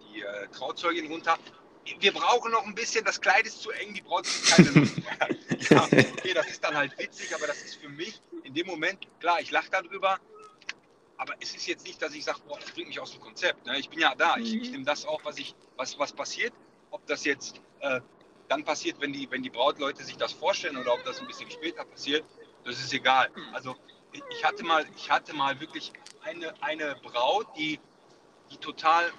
die 0.00 0.22
äh, 0.22 0.48
Trauzeugin 0.48 1.06
runter. 1.10 1.38
Wir 2.00 2.12
brauchen 2.12 2.50
noch 2.52 2.66
ein 2.66 2.74
bisschen, 2.74 3.04
das 3.04 3.20
Kleid 3.20 3.46
ist 3.46 3.62
zu 3.62 3.70
eng, 3.70 3.94
die 3.94 4.02
Braut 4.02 4.26
ist 4.26 4.46
keine 4.46 4.68
Lust 4.70 4.96
mehr. 4.98 5.28
ja, 5.70 5.84
okay, 5.84 6.34
das 6.34 6.46
ist 6.48 6.62
dann 6.62 6.76
halt 6.76 6.98
witzig, 6.98 7.34
aber 7.34 7.46
das 7.46 7.62
ist 7.62 7.76
für 7.76 7.88
mich 7.88 8.20
in 8.42 8.52
dem 8.54 8.66
Moment, 8.66 9.06
klar, 9.20 9.40
ich 9.40 9.50
lache 9.50 9.70
darüber, 9.70 10.18
aber 11.16 11.34
es 11.40 11.54
ist 11.54 11.66
jetzt 11.66 11.86
nicht, 11.86 12.00
dass 12.00 12.14
ich 12.14 12.24
sage, 12.24 12.40
boah, 12.46 12.58
das 12.58 12.70
bringt 12.70 12.88
mich 12.88 13.00
aus 13.00 13.12
dem 13.12 13.20
Konzept. 13.20 13.66
Ne? 13.66 13.78
Ich 13.78 13.88
bin 13.90 13.98
ja 13.98 14.14
da, 14.14 14.36
ich, 14.36 14.54
ich 14.54 14.66
mhm. 14.66 14.72
nehme 14.72 14.84
das 14.84 15.04
auf, 15.04 15.24
was, 15.24 15.38
ich, 15.38 15.54
was, 15.76 15.98
was 15.98 16.12
passiert. 16.12 16.52
Ob 16.90 17.06
das 17.06 17.24
jetzt 17.24 17.60
äh, 17.80 18.00
dann 18.48 18.64
passiert, 18.64 19.00
wenn 19.00 19.12
die, 19.12 19.30
wenn 19.30 19.42
die 19.42 19.50
Brautleute 19.50 20.02
sich 20.04 20.16
das 20.16 20.32
vorstellen 20.32 20.76
oder 20.76 20.94
ob 20.94 21.04
das 21.04 21.20
ein 21.20 21.26
bisschen 21.26 21.50
später 21.50 21.84
passiert, 21.84 22.24
das 22.64 22.80
ist 22.80 22.92
egal. 22.92 23.30
Also 23.52 23.76
ich 24.30 24.44
hatte 24.44 24.64
mal, 24.64 24.86
ich 24.96 25.10
hatte 25.10 25.34
mal 25.34 25.60
wirklich 25.60 25.92
eine, 26.22 26.54
eine 26.62 26.96
Braut, 27.02 27.46
die, 27.56 27.78
die 28.50 28.56
total, 28.56 29.12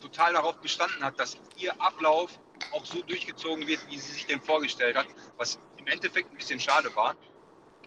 total 0.00 0.32
darauf 0.32 0.56
bestanden 0.60 1.04
hat, 1.04 1.18
dass 1.20 1.36
ihr 1.56 1.78
Ablauf 1.80 2.38
auch 2.72 2.84
so 2.84 3.02
durchgezogen 3.02 3.66
wird, 3.66 3.80
wie 3.90 3.98
sie 3.98 4.12
sich 4.12 4.26
den 4.26 4.40
vorgestellt 4.40 4.96
hat, 4.96 5.06
was 5.36 5.58
im 5.76 5.86
Endeffekt 5.86 6.30
ein 6.30 6.36
bisschen 6.36 6.60
schade 6.60 6.94
war, 6.96 7.16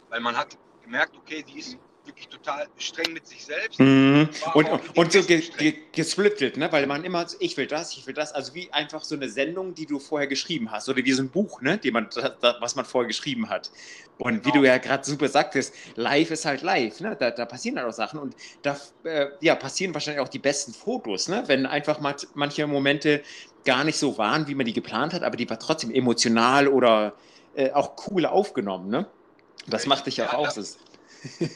weil 0.09 0.19
man 0.19 0.37
hat 0.37 0.57
gemerkt, 0.83 1.15
okay, 1.17 1.43
sie 1.47 1.59
ist 1.59 1.77
wirklich 2.11 2.27
total 2.27 2.67
streng 2.77 3.13
mit 3.13 3.25
sich 3.25 3.45
selbst. 3.45 3.79
Mhm. 3.79 4.29
Und, 4.53 4.67
und 4.95 5.11
so 5.11 5.23
ge, 5.23 5.41
ge, 5.57 5.73
gesplittet, 5.91 6.57
ne? 6.57 6.71
weil 6.71 6.85
man 6.87 7.03
immer, 7.03 7.25
ich 7.39 7.57
will 7.57 7.67
das, 7.67 7.93
ich 7.93 8.05
will 8.05 8.13
das, 8.13 8.33
also 8.33 8.53
wie 8.53 8.71
einfach 8.71 9.03
so 9.03 9.15
eine 9.15 9.29
Sendung, 9.29 9.73
die 9.73 9.85
du 9.85 9.99
vorher 9.99 10.27
geschrieben 10.27 10.71
hast 10.71 10.89
oder 10.89 11.03
wie 11.03 11.11
so 11.11 11.23
ein 11.23 11.29
Buch, 11.29 11.61
ne? 11.61 11.77
die 11.77 11.91
man, 11.91 12.09
was 12.41 12.75
man 12.75 12.85
vorher 12.85 13.07
geschrieben 13.07 13.49
hat. 13.49 13.71
Und 14.17 14.43
genau. 14.43 14.45
wie 14.45 14.59
du 14.59 14.65
ja 14.65 14.77
gerade 14.77 15.03
super 15.03 15.27
sagtest, 15.27 15.73
live 15.95 16.31
ist 16.31 16.45
halt 16.45 16.61
live, 16.61 16.99
ne? 16.99 17.15
da, 17.17 17.31
da 17.31 17.45
passieren 17.45 17.77
halt 17.77 17.87
auch 17.87 17.93
Sachen 17.93 18.19
und 18.19 18.35
da 18.61 18.77
äh, 19.03 19.27
ja, 19.39 19.55
passieren 19.55 19.93
wahrscheinlich 19.93 20.21
auch 20.21 20.29
die 20.29 20.39
besten 20.39 20.73
Fotos, 20.73 21.27
ne? 21.27 21.43
wenn 21.47 21.65
einfach 21.65 21.99
mal 21.99 22.15
manche 22.33 22.67
Momente 22.67 23.23
gar 23.63 23.83
nicht 23.83 23.97
so 23.97 24.17
waren, 24.17 24.47
wie 24.47 24.55
man 24.55 24.65
die 24.65 24.73
geplant 24.73 25.13
hat, 25.13 25.23
aber 25.23 25.37
die 25.37 25.49
war 25.49 25.59
trotzdem 25.59 25.91
emotional 25.91 26.67
oder 26.67 27.13
äh, 27.55 27.71
auch 27.71 27.93
cool 28.07 28.25
aufgenommen. 28.25 28.89
Ne? 28.89 29.05
Das 29.67 29.85
macht 29.85 30.07
dich 30.07 30.17
ja 30.17 30.33
auch 30.33 30.47
aus. 30.47 30.77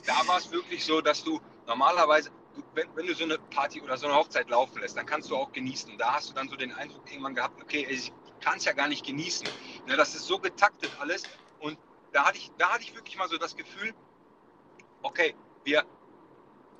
Da 0.05 0.27
war 0.27 0.37
es 0.37 0.51
wirklich 0.51 0.83
so, 0.85 1.01
dass 1.01 1.23
du 1.23 1.39
normalerweise, 1.65 2.31
wenn, 2.73 2.87
wenn, 2.95 3.07
du 3.07 3.13
so 3.13 3.23
eine 3.23 3.37
Party 3.37 3.81
oder 3.81 3.97
so 3.97 4.07
eine 4.07 4.15
Hochzeit 4.15 4.49
laufen 4.49 4.79
lässt, 4.79 4.97
dann 4.97 5.05
kannst 5.05 5.29
du 5.29 5.35
auch 5.35 5.51
genießen. 5.51 5.97
Da 5.97 6.13
hast 6.13 6.29
du 6.29 6.33
dann 6.33 6.49
so 6.49 6.55
den 6.55 6.71
Eindruck 6.73 7.09
irgendwann 7.09 7.35
gehabt, 7.35 7.61
okay, 7.61 7.85
ich 7.89 8.11
kann 8.41 8.57
es 8.57 8.65
ja 8.65 8.73
gar 8.73 8.87
nicht 8.87 9.05
genießen. 9.05 9.47
Ne, 9.87 9.97
das 9.97 10.15
ist 10.15 10.27
so 10.27 10.39
getaktet 10.39 10.91
alles. 10.99 11.23
Und 11.59 11.77
da 12.11 12.25
hatte, 12.25 12.37
ich, 12.37 12.51
da 12.57 12.73
hatte 12.73 12.83
ich 12.83 12.95
wirklich 12.95 13.17
mal 13.17 13.27
so 13.27 13.37
das 13.37 13.55
Gefühl, 13.55 13.93
okay, 15.01 15.35
wir 15.63 15.83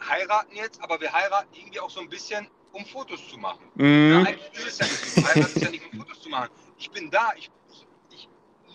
heiraten 0.08 0.56
jetzt, 0.56 0.82
aber 0.82 1.00
wir 1.02 1.12
heiraten 1.12 1.54
irgendwie 1.54 1.80
auch 1.80 1.90
so 1.90 2.02
ein 2.02 2.10
bisschen, 2.10 2.48
um 2.72 2.86
Fotos 2.86 3.28
zu 3.30 3.38
machen. 3.38 3.66
Mhm. 3.76 4.12
Ja, 4.12 4.18
eigentlich 4.20 4.52
ist 4.54 4.68
es 4.68 4.80
ja 4.80 4.86
nicht 4.86 5.36
so. 5.36 5.40
Ist 5.40 5.62
ja 5.62 5.70
nicht, 5.70 5.94
um 5.94 6.00
Fotos 6.00 6.22
zu 6.22 6.30
machen. 6.30 6.50
Ich 6.78 6.92
bin 6.92 7.10
da, 7.10 7.34
ich, 7.38 7.50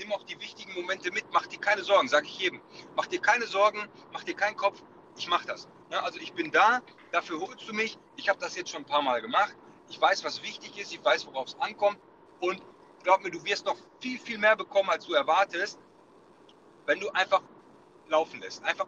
nehme 0.00 0.14
auch 0.14 0.24
die 0.24 0.40
wichtigen 0.40 0.74
Momente 0.74 1.12
mit, 1.12 1.24
mach 1.32 1.46
dir 1.46 1.60
keine 1.60 1.84
Sorgen, 1.84 2.08
sage 2.08 2.26
ich 2.26 2.38
jedem. 2.38 2.60
Mach 2.96 3.06
dir 3.06 3.20
keine 3.20 3.46
Sorgen, 3.46 3.88
mach 4.12 4.24
dir 4.24 4.34
keinen 4.34 4.56
Kopf, 4.56 4.82
ich 5.16 5.28
mache 5.28 5.46
das. 5.46 5.68
Ja, 5.90 6.02
also 6.02 6.18
ich 6.18 6.32
bin 6.32 6.50
da, 6.50 6.80
dafür 7.12 7.40
holst 7.40 7.68
du 7.68 7.72
mich. 7.72 7.98
Ich 8.16 8.28
habe 8.28 8.40
das 8.40 8.56
jetzt 8.56 8.70
schon 8.70 8.82
ein 8.82 8.86
paar 8.86 9.02
Mal 9.02 9.20
gemacht. 9.20 9.54
Ich 9.88 10.00
weiß, 10.00 10.24
was 10.24 10.42
wichtig 10.42 10.78
ist, 10.78 10.92
ich 10.92 11.04
weiß, 11.04 11.26
worauf 11.26 11.48
es 11.48 11.56
ankommt. 11.60 11.98
Und 12.40 12.62
glaub 13.02 13.22
mir, 13.22 13.30
du 13.30 13.44
wirst 13.44 13.66
noch 13.66 13.76
viel, 14.00 14.18
viel 14.18 14.38
mehr 14.38 14.56
bekommen, 14.56 14.88
als 14.88 15.04
du 15.06 15.14
erwartest, 15.14 15.78
wenn 16.86 17.00
du 17.00 17.10
einfach 17.10 17.42
laufen 18.08 18.40
lässt. 18.40 18.64
Einfach 18.64 18.86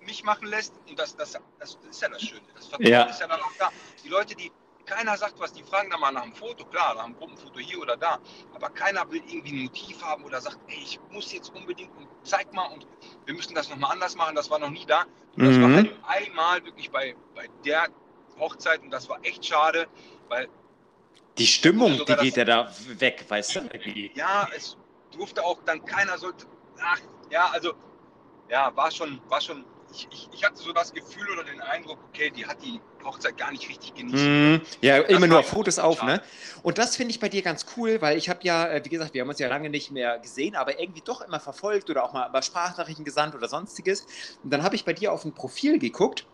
mich 0.00 0.24
machen 0.24 0.48
lässt. 0.48 0.74
Und 0.88 0.98
das, 0.98 1.14
das, 1.16 1.38
das 1.58 1.78
ist 1.88 2.02
ja 2.02 2.08
das 2.08 2.22
Schöne. 2.22 2.42
Das 2.54 2.66
Vertrauen 2.66 2.90
ja. 2.90 3.04
ist 3.04 3.20
ja 3.20 3.28
dann 3.28 3.40
auch 3.40 3.52
da. 3.58 3.70
Die 4.02 4.08
Leute, 4.08 4.34
die 4.34 4.50
keiner 4.86 5.16
sagt 5.16 5.38
was, 5.38 5.52
die 5.52 5.62
fragen 5.62 5.90
dann 5.90 6.00
mal 6.00 6.12
nach 6.12 6.22
einem 6.22 6.34
Foto, 6.34 6.64
klar, 6.64 6.94
nach 6.94 7.04
einem 7.04 7.16
Gruppenfoto 7.16 7.58
hier 7.58 7.80
oder 7.80 7.96
da. 7.96 8.18
Aber 8.54 8.70
keiner 8.70 9.10
will 9.10 9.22
irgendwie 9.26 9.52
ein 9.52 9.64
Motiv 9.64 10.02
haben 10.02 10.24
oder 10.24 10.40
sagt, 10.40 10.58
ey, 10.68 10.78
ich 10.82 11.00
muss 11.10 11.32
jetzt 11.32 11.54
unbedingt 11.54 11.96
und 11.96 12.06
zeig 12.22 12.52
mal 12.52 12.66
und 12.66 12.86
wir 13.26 13.34
müssen 13.34 13.54
das 13.54 13.68
nochmal 13.68 13.92
anders 13.92 14.16
machen, 14.16 14.34
das 14.34 14.50
war 14.50 14.58
noch 14.58 14.70
nie 14.70 14.86
da. 14.86 15.04
Und 15.36 15.46
das 15.46 15.56
mhm. 15.56 15.62
war 15.62 15.72
halt 15.72 15.96
einmal 16.06 16.64
wirklich 16.64 16.90
bei, 16.90 17.16
bei 17.34 17.48
der 17.64 17.88
Hochzeit 18.38 18.82
und 18.82 18.90
das 18.90 19.08
war 19.08 19.18
echt 19.24 19.44
schade, 19.44 19.86
weil. 20.28 20.48
Die 21.38 21.46
Stimmung, 21.46 22.04
die 22.06 22.14
geht 22.16 22.36
ja 22.36 22.44
da 22.44 22.72
weg, 22.86 23.24
weißt 23.28 23.56
du? 23.56 23.68
Ja, 24.14 24.48
es 24.56 24.76
durfte 25.10 25.44
auch 25.44 25.58
dann 25.64 25.84
keiner 25.84 26.16
sollte. 26.18 26.46
Ach, 26.80 27.00
ja, 27.30 27.50
also, 27.50 27.72
ja, 28.48 28.74
war 28.76 28.90
schon, 28.90 29.20
war 29.28 29.40
schon 29.40 29.64
ich, 29.92 30.08
ich, 30.10 30.28
ich, 30.32 30.44
hatte 30.44 30.56
so 30.56 30.72
das 30.72 30.92
Gefühl 30.92 31.28
oder 31.30 31.44
den 31.44 31.60
Eindruck, 31.60 31.98
okay, 32.08 32.30
die 32.30 32.46
hat 32.46 32.62
die 32.62 32.80
Hochzeit 33.04 33.36
gar 33.36 33.52
nicht 33.52 33.68
richtig 33.68 33.94
genießen. 33.94 34.54
Mm, 34.54 34.62
ja, 34.80 35.00
das 35.00 35.10
immer 35.10 35.26
nur 35.26 35.42
Fotos 35.42 35.78
auf, 35.78 36.02
ne? 36.02 36.22
Und 36.62 36.78
das 36.78 36.96
finde 36.96 37.12
ich 37.12 37.20
bei 37.20 37.28
dir 37.28 37.42
ganz 37.42 37.66
cool, 37.76 38.00
weil 38.00 38.16
ich 38.16 38.28
habe 38.28 38.40
ja, 38.42 38.66
äh, 38.68 38.84
wie 38.84 38.88
gesagt, 38.88 39.14
wir 39.14 39.20
haben 39.20 39.28
uns 39.28 39.38
ja 39.38 39.48
lange 39.48 39.70
nicht 39.70 39.90
mehr 39.90 40.18
gesehen, 40.18 40.56
aber 40.56 40.80
irgendwie 40.80 41.02
doch 41.02 41.20
immer 41.20 41.40
verfolgt 41.40 41.90
oder 41.90 42.04
auch 42.04 42.12
mal 42.12 42.28
über 42.28 42.42
Sprachnachrichten 42.42 43.04
gesandt 43.04 43.34
oder 43.34 43.48
sonstiges. 43.48 44.06
Und 44.42 44.50
dann 44.50 44.62
habe 44.62 44.76
ich 44.76 44.84
bei 44.84 44.92
dir 44.92 45.12
auf 45.12 45.24
ein 45.24 45.34
Profil 45.34 45.78
geguckt 45.78 46.26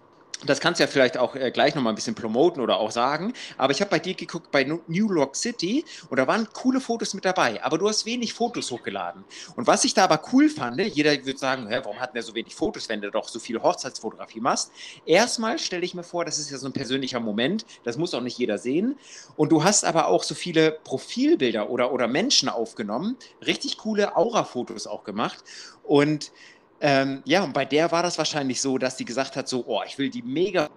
das 0.46 0.60
kannst 0.60 0.80
du 0.80 0.84
ja 0.84 0.88
vielleicht 0.88 1.18
auch 1.18 1.34
äh, 1.34 1.50
gleich 1.50 1.74
nochmal 1.74 1.92
ein 1.92 1.96
bisschen 1.96 2.14
promoten 2.14 2.62
oder 2.62 2.78
auch 2.78 2.90
sagen. 2.90 3.32
Aber 3.58 3.72
ich 3.72 3.80
habe 3.80 3.90
bei 3.90 3.98
dir 3.98 4.14
geguckt 4.14 4.50
bei 4.50 4.64
New 4.64 4.80
York 4.88 5.36
City 5.36 5.84
und 6.08 6.18
da 6.18 6.26
waren 6.26 6.48
coole 6.52 6.80
Fotos 6.80 7.14
mit 7.14 7.24
dabei. 7.24 7.62
Aber 7.62 7.78
du 7.78 7.88
hast 7.88 8.06
wenig 8.06 8.32
Fotos 8.32 8.70
hochgeladen. 8.70 9.24
Und 9.56 9.66
was 9.66 9.84
ich 9.84 9.94
da 9.94 10.04
aber 10.04 10.20
cool 10.32 10.48
fand, 10.48 10.76
ne, 10.76 10.86
jeder 10.86 11.12
würde 11.24 11.38
sagen, 11.38 11.68
hä, 11.68 11.80
warum 11.82 12.00
hat 12.00 12.14
der 12.14 12.22
so 12.22 12.34
wenig 12.34 12.54
Fotos, 12.54 12.88
wenn 12.88 13.00
du 13.00 13.10
doch 13.10 13.28
so 13.28 13.38
viel 13.38 13.60
Hochzeitsfotografie 13.62 14.40
machst? 14.40 14.72
Erstmal 15.06 15.58
stelle 15.58 15.84
ich 15.84 15.94
mir 15.94 16.02
vor, 16.04 16.24
das 16.24 16.38
ist 16.38 16.50
ja 16.50 16.58
so 16.58 16.66
ein 16.66 16.72
persönlicher 16.72 17.20
Moment. 17.20 17.66
Das 17.84 17.96
muss 17.96 18.14
auch 18.14 18.22
nicht 18.22 18.38
jeder 18.38 18.58
sehen. 18.58 18.98
Und 19.36 19.52
du 19.52 19.64
hast 19.64 19.84
aber 19.84 20.08
auch 20.08 20.22
so 20.22 20.34
viele 20.34 20.72
Profilbilder 20.72 21.70
oder, 21.70 21.92
oder 21.92 22.08
Menschen 22.08 22.48
aufgenommen. 22.48 23.16
Richtig 23.44 23.78
coole 23.78 24.16
Aura-Fotos 24.16 24.86
auch 24.86 25.04
gemacht. 25.04 25.44
Und 25.82 26.32
ähm, 26.80 27.22
ja, 27.24 27.42
und 27.44 27.52
bei 27.52 27.64
der 27.64 27.92
war 27.92 28.02
das 28.02 28.18
wahrscheinlich 28.18 28.60
so, 28.60 28.78
dass 28.78 28.96
die 28.96 29.04
gesagt 29.04 29.36
hat, 29.36 29.48
so, 29.48 29.64
oh, 29.66 29.82
ich 29.86 29.98
will 29.98 30.10
die 30.10 30.22
mega 30.22 30.68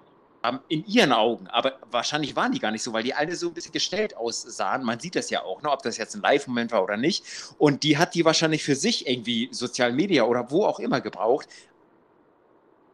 haben 0.43 0.59
in 0.67 0.85
ihren 0.85 1.13
Augen, 1.13 1.47
aber 1.47 1.79
wahrscheinlich 1.89 2.35
waren 2.35 2.51
die 2.51 2.59
gar 2.59 2.71
nicht 2.71 2.83
so, 2.83 2.91
weil 2.91 3.03
die 3.03 3.13
alle 3.13 3.35
so 3.35 3.47
ein 3.47 3.53
bisschen 3.53 3.71
gestellt 3.71 4.17
aussahen. 4.17 4.83
Man 4.83 4.99
sieht 4.99 5.15
das 5.15 5.29
ja 5.29 5.41
auch, 5.43 5.61
ne, 5.61 5.71
ob 5.71 5.81
das 5.83 5.97
jetzt 5.97 6.15
ein 6.15 6.21
Live-Moment 6.21 6.71
war 6.73 6.83
oder 6.83 6.97
nicht. 6.97 7.23
Und 7.57 7.83
die 7.83 7.97
hat 7.97 8.13
die 8.13 8.25
wahrscheinlich 8.25 8.63
für 8.63 8.75
sich 8.75 9.07
irgendwie 9.07 9.47
Sozial 9.51 9.93
Media 9.93 10.23
oder 10.23 10.51
wo 10.51 10.65
auch 10.65 10.79
immer 10.79 10.99
gebraucht. 10.99 11.47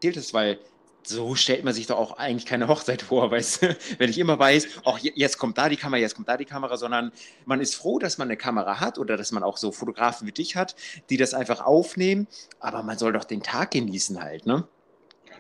Zählt 0.02 0.18
es, 0.18 0.34
weil 0.34 0.60
so 1.04 1.36
stellt 1.36 1.64
man 1.64 1.74
sich 1.74 1.88
doch 1.88 1.98
auch 1.98 2.18
eigentlich 2.18 2.46
keine 2.46 2.68
Hochzeit 2.68 3.02
vor, 3.02 3.32
weißt 3.32 3.62
du? 3.62 3.78
Wenn 3.98 4.10
ich 4.10 4.18
immer 4.18 4.38
weiß, 4.38 4.86
auch 4.86 5.00
jetzt 5.00 5.38
kommt 5.38 5.58
da 5.58 5.70
die 5.70 5.78
Kamera, 5.78 6.00
jetzt 6.00 6.16
kommt 6.16 6.28
da 6.28 6.38
die 6.38 6.46
Kamera, 6.46 6.78
sondern 6.78 7.12
man 7.46 7.62
ist 7.62 7.76
froh, 7.76 8.00
dass 8.00 8.18
man 8.18 8.28
eine 8.28 8.38
Kamera 8.38 8.80
hat 8.80 8.98
oder 8.98 9.18
dass 9.18 9.32
man 9.32 9.44
auch 9.44 9.58
so 9.58 9.72
Fotografen 9.72 10.28
wie 10.28 10.32
dich 10.32 10.56
hat, 10.56 10.76
die 11.10 11.18
das 11.18 11.34
einfach 11.34 11.62
aufnehmen, 11.62 12.28
aber 12.60 12.84
man 12.84 12.98
soll 12.98 13.14
doch 13.14 13.26
den 13.26 13.42
Tag 13.42 13.72
genießen 13.72 14.22
halt, 14.22 14.46
ne? 14.46 14.68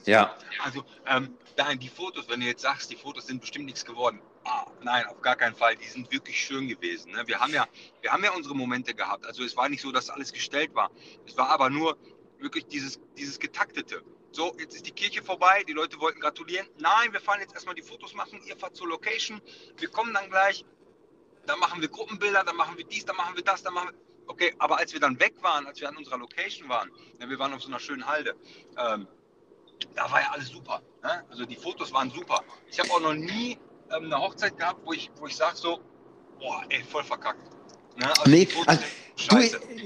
Ja. 0.06 0.36
Also, 0.64 0.84
ähm, 1.08 1.38
nein, 1.58 1.78
die 1.80 1.90
Fotos, 1.90 2.28
wenn 2.30 2.40
du 2.40 2.46
jetzt 2.46 2.62
sagst, 2.62 2.90
die 2.90 2.96
Fotos 2.96 3.28
sind 3.28 3.42
bestimmt 3.42 3.66
nichts 3.66 3.86
geworden. 3.86 4.22
Ah, 4.46 4.66
nein, 4.82 5.06
auf 5.08 5.22
gar 5.22 5.36
keinen 5.36 5.56
Fall. 5.56 5.76
Die 5.76 5.88
sind 5.88 6.12
wirklich 6.12 6.40
schön 6.40 6.68
gewesen. 6.68 7.12
Ne? 7.12 7.24
Wir, 7.28 7.40
haben 7.40 7.54
ja, 7.54 7.68
wir 8.02 8.12
haben 8.12 8.24
ja 8.24 8.32
unsere 8.32 8.56
Momente 8.56 8.94
gehabt. 8.94 9.26
Also 9.26 9.44
es 9.44 9.56
war 9.58 9.68
nicht 9.68 9.82
so, 9.82 9.92
dass 9.92 10.10
alles 10.10 10.32
gestellt 10.32 10.74
war. 10.74 10.90
Es 11.28 11.38
war 11.38 11.50
aber 11.50 11.70
nur 11.70 11.98
wirklich 12.40 12.66
dieses, 12.68 13.00
dieses 13.18 13.40
Getaktete 13.40 14.02
so, 14.32 14.56
jetzt 14.60 14.76
ist 14.76 14.86
die 14.86 14.92
Kirche 14.92 15.24
vorbei, 15.24 15.64
die 15.68 15.74
Leute 15.74 16.00
wollten 16.00 16.20
gratulieren. 16.20 16.68
Nein, 16.78 17.12
wir 17.12 17.20
fahren 17.20 17.40
jetzt 17.42 17.54
erstmal 17.54 17.76
die 17.76 17.82
Fotos 17.82 18.14
machen, 18.14 18.40
ihr 18.46 18.58
fahrt 18.58 18.76
zur 18.76 18.88
Location, 18.88 19.42
wir 19.78 19.90
kommen 19.90 20.14
dann 20.14 20.30
gleich, 20.30 20.66
dann 21.46 21.60
machen 21.60 21.82
wir 21.82 21.88
Gruppenbilder, 21.88 22.44
dann 22.44 22.56
machen 22.56 22.78
wir 22.78 22.86
dies, 22.86 23.06
dann 23.06 23.16
machen 23.16 23.36
wir 23.36 23.44
das, 23.44 23.64
dann 23.64 23.74
machen 23.74 23.90
wir. 23.90 24.00
Okay, 24.28 24.54
aber 24.60 24.78
als 24.78 24.94
wir 24.94 25.00
dann 25.00 25.20
weg 25.20 25.34
waren, 25.42 25.66
als 25.66 25.82
wir 25.82 25.90
an 25.90 25.98
unserer 25.98 26.18
Location 26.20 26.70
waren, 26.70 26.92
ja, 27.20 27.28
wir 27.28 27.40
waren 27.40 27.52
auf 27.54 27.64
so 27.64 27.70
einer 27.70 27.80
schönen 27.80 28.06
Halde, 28.06 28.36
ähm, 28.78 29.08
da 29.96 30.12
war 30.12 30.22
ja 30.22 30.32
alles 30.32 30.50
super. 30.50 30.82
Ne? 31.02 31.26
Also 31.30 31.46
die 31.46 31.56
Fotos 31.56 31.92
waren 31.92 32.12
super. 32.12 32.44
Ich 32.70 32.80
habe 32.80 32.92
auch 32.92 33.00
noch 33.00 33.14
nie 33.14 33.58
ähm, 33.92 34.06
eine 34.06 34.20
Hochzeit 34.20 34.58
gehabt, 34.58 34.82
wo 34.86 34.94
ich, 34.94 35.10
wo 35.18 35.26
ich 35.26 35.36
sage 35.36 35.56
so, 35.56 35.80
boah, 36.40 36.64
ey, 36.70 36.84
voll 36.84 37.04
verkackt. 37.04 37.42
Ne? 37.98 38.08
Also 38.08 38.30
nee, 38.30 38.48
also, 38.68 38.84
du, 39.28 39.38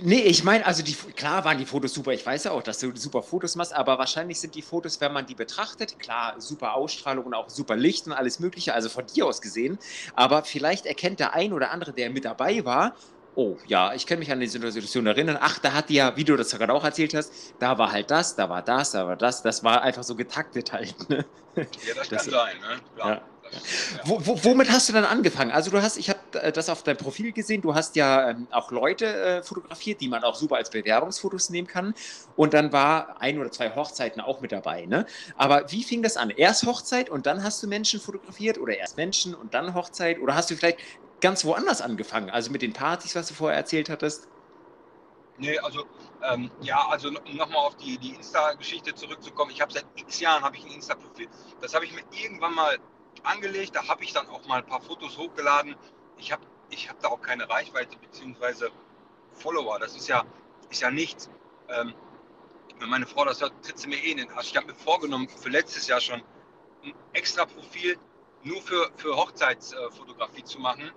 nee, 0.02 0.22
ich 0.22 0.44
meine, 0.44 0.66
also 0.66 0.84
die, 0.84 0.94
klar 0.94 1.46
waren 1.46 1.58
die 1.58 1.66
Fotos 1.66 1.94
super. 1.94 2.12
Ich 2.12 2.26
weiß 2.26 2.46
ja 2.46 2.52
auch, 2.52 2.64
dass 2.64 2.80
du 2.80 2.96
super 2.96 3.24
Fotos 3.24 3.56
machst, 3.56 3.74
aber 3.74 3.98
wahrscheinlich 3.98 4.40
sind 4.40 4.56
die 4.56 4.62
Fotos, 4.62 5.02
wenn 5.02 5.14
man 5.14 5.26
die 5.26 5.36
betrachtet, 5.36 5.98
klar, 6.00 6.36
super 6.40 6.76
Ausstrahlung 6.76 7.26
und 7.26 7.34
auch 7.34 7.50
super 7.50 7.76
Licht 7.76 8.06
und 8.08 8.14
alles 8.14 8.40
Mögliche, 8.40 8.74
also 8.74 8.90
von 8.90 9.06
dir 9.06 9.26
aus 9.26 9.42
gesehen. 9.42 9.80
Aber 10.16 10.44
vielleicht 10.44 10.86
erkennt 10.86 11.20
der 11.20 11.34
ein 11.34 11.54
oder 11.54 11.72
andere, 11.72 11.94
der 11.94 12.10
mit 12.10 12.26
dabei 12.26 12.64
war, 12.66 12.96
oh 13.36 13.58
ja, 13.68 13.94
ich 13.94 14.06
kann 14.06 14.20
mich 14.20 14.32
an 14.32 14.40
die 14.40 14.48
Situation 14.48 15.06
erinnern, 15.08 15.38
ach, 15.40 15.60
da 15.60 15.74
hat 15.74 15.90
die 15.90 15.96
ja, 15.96 16.16
wie 16.16 16.24
du 16.24 16.36
das 16.36 16.52
gerade 16.52 16.74
auch 16.74 16.84
erzählt 16.84 17.14
hast, 17.14 17.34
da 17.60 17.78
war 17.78 17.92
halt 17.92 18.12
das, 18.12 18.36
da 18.36 18.50
war 18.50 18.62
das, 18.62 18.92
da 18.92 19.08
war 19.08 19.16
das, 19.16 19.42
das 19.42 19.64
war 19.64 19.82
einfach 19.82 20.04
so 20.04 20.16
getaktet 20.16 20.72
halt. 20.72 21.10
Ne? 21.10 21.26
Ja, 21.56 21.64
das, 21.96 22.10
das 22.10 22.24
kann 22.24 22.32
sein, 22.32 22.60
ne? 22.60 22.82
Klar. 22.96 23.10
Ja. 23.10 23.33
Wo, 24.06 24.26
wo, 24.26 24.44
womit 24.44 24.70
hast 24.70 24.90
du 24.90 24.94
dann 24.94 25.06
angefangen? 25.06 25.52
Also 25.52 25.72
du 25.72 25.82
hast, 25.82 25.98
ich 25.98 26.10
habe 26.10 26.20
äh, 26.34 26.52
das 26.52 26.70
auf 26.70 26.84
deinem 26.84 26.98
Profil 26.98 27.32
gesehen, 27.32 27.62
du 27.62 27.76
hast 27.76 27.96
ja 27.96 28.32
ähm, 28.32 28.48
auch 28.52 28.72
Leute 28.72 29.06
äh, 29.06 29.44
fotografiert, 29.44 30.02
die 30.02 30.08
man 30.08 30.24
auch 30.24 30.36
super 30.36 30.58
als 30.58 30.70
Bewerbungsfotos 30.70 31.50
nehmen 31.50 31.68
kann. 31.68 31.94
Und 32.36 32.54
dann 32.54 32.72
war 32.72 33.22
ein 33.22 33.40
oder 33.40 33.52
zwei 33.52 33.74
Hochzeiten 33.76 34.22
auch 34.22 34.42
mit 34.42 34.52
dabei. 34.52 34.86
Ne? 34.86 35.06
Aber 35.38 35.72
wie 35.72 35.84
fing 35.84 36.04
das 36.04 36.18
an? 36.18 36.30
Erst 36.30 36.66
Hochzeit 36.66 37.10
und 37.10 37.26
dann 37.26 37.44
hast 37.44 37.62
du 37.64 37.68
Menschen 37.68 38.00
fotografiert 38.00 38.58
oder 38.58 38.78
erst 38.78 38.98
Menschen 38.98 39.34
und 39.34 39.54
dann 39.54 39.74
Hochzeit? 39.74 40.20
Oder 40.20 40.36
hast 40.36 40.50
du 40.50 40.56
vielleicht 40.56 40.80
ganz 41.22 41.46
woanders 41.46 41.82
angefangen? 41.82 42.30
Also 42.30 42.52
mit 42.52 42.62
den 42.62 42.74
Partys, 42.74 43.16
was 43.16 43.28
du 43.28 43.34
vorher 43.34 43.58
erzählt 43.58 43.90
hattest? 43.90 44.28
Nee, 45.38 45.58
also 45.60 45.86
ähm, 46.24 46.52
ja, 46.62 46.88
also 46.90 47.10
nochmal 47.10 47.66
auf 47.66 47.76
die, 47.78 47.98
die 47.98 48.12
Insta-Geschichte 48.16 48.94
zurückzukommen. 48.94 49.52
Ich 49.52 49.62
habe 49.62 49.74
seit 49.74 49.86
x 49.96 50.20
Jahren 50.20 50.44
habe 50.44 50.56
ich 50.56 50.66
ein 50.66 50.72
Insta-Profil. 50.72 51.28
Das 51.60 51.74
habe 51.74 51.86
ich 51.86 51.94
mir 51.94 52.04
irgendwann 52.12 52.54
mal 52.54 52.78
angelegt. 53.24 53.76
Da 53.76 53.88
habe 53.88 54.04
ich 54.04 54.14
dann 54.14 54.28
auch 54.28 54.46
mal 54.48 54.58
ein 54.58 54.66
paar 54.66 54.82
Fotos 54.82 55.18
hochgeladen. 55.18 55.76
Ich 56.18 56.32
habe 56.32 56.44
ich 56.70 56.90
hab 56.90 57.00
da 57.02 57.10
auch 57.10 57.22
keine 57.22 57.50
Reichweite 57.50 57.98
bzw. 57.98 58.70
Follower. 59.34 59.80
Das 59.80 59.96
ist 59.96 60.08
ja, 60.08 60.24
ist 60.70 60.82
ja 60.82 60.92
nichts. 60.92 61.30
Ähm, 61.70 61.94
wenn 62.80 62.90
meine 62.90 63.06
Frau 63.06 63.26
das 63.26 63.42
hört, 63.42 63.54
tritt 63.64 63.78
sie 63.78 63.88
mir 63.88 63.98
eh 63.98 64.12
in 64.12 64.18
den 64.18 64.30
Arsch. 64.32 64.52
Ich 64.52 64.58
habe 64.58 64.68
mir 64.68 64.76
vorgenommen, 64.76 65.28
für 65.30 65.50
letztes 65.50 65.88
Jahr 65.88 66.02
schon 66.02 66.22
ein 66.84 66.94
extra 67.14 67.46
Profil 67.46 67.98
nur 68.44 68.62
für, 68.62 68.92
für 68.98 69.16
Hochzeitsfotografie 69.16 70.44
zu 70.44 70.60
machen. 70.60 70.92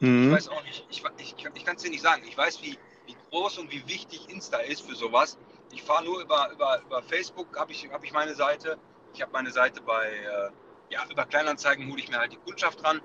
Mhm. 0.00 0.28
Ich 0.28 0.32
weiß 0.32 0.48
auch 0.48 0.62
nicht, 0.64 0.86
ich, 0.90 1.02
ich, 1.18 1.36
ich 1.54 1.64
kann 1.64 1.76
es 1.76 1.82
dir 1.82 1.90
nicht 1.90 2.02
sagen. 2.02 2.22
Ich 2.26 2.36
weiß, 2.36 2.62
wie, 2.62 2.78
wie 3.06 3.16
groß 3.30 3.58
und 3.58 3.70
wie 3.70 3.86
wichtig 3.86 4.28
Insta 4.28 4.58
ist 4.58 4.82
für 4.82 4.94
sowas. 4.94 5.38
Ich 5.72 5.82
fahre 5.82 6.04
nur 6.04 6.20
über, 6.20 6.50
über, 6.50 6.80
über 6.82 7.02
Facebook, 7.02 7.58
habe 7.58 7.72
ich, 7.72 7.88
hab 7.92 8.02
ich 8.02 8.12
meine 8.12 8.34
Seite. 8.34 8.78
Ich 9.14 9.22
habe 9.22 9.32
meine 9.32 9.52
Seite 9.52 9.80
bei, 9.82 10.08
äh, 10.08 10.50
ja, 10.90 11.04
über 11.10 11.24
Kleinanzeigen 11.24 11.90
hole 11.90 12.00
ich 12.00 12.10
mir 12.10 12.18
halt 12.18 12.32
die 12.32 12.38
Kundschaft 12.38 12.84
ran. 12.84 13.00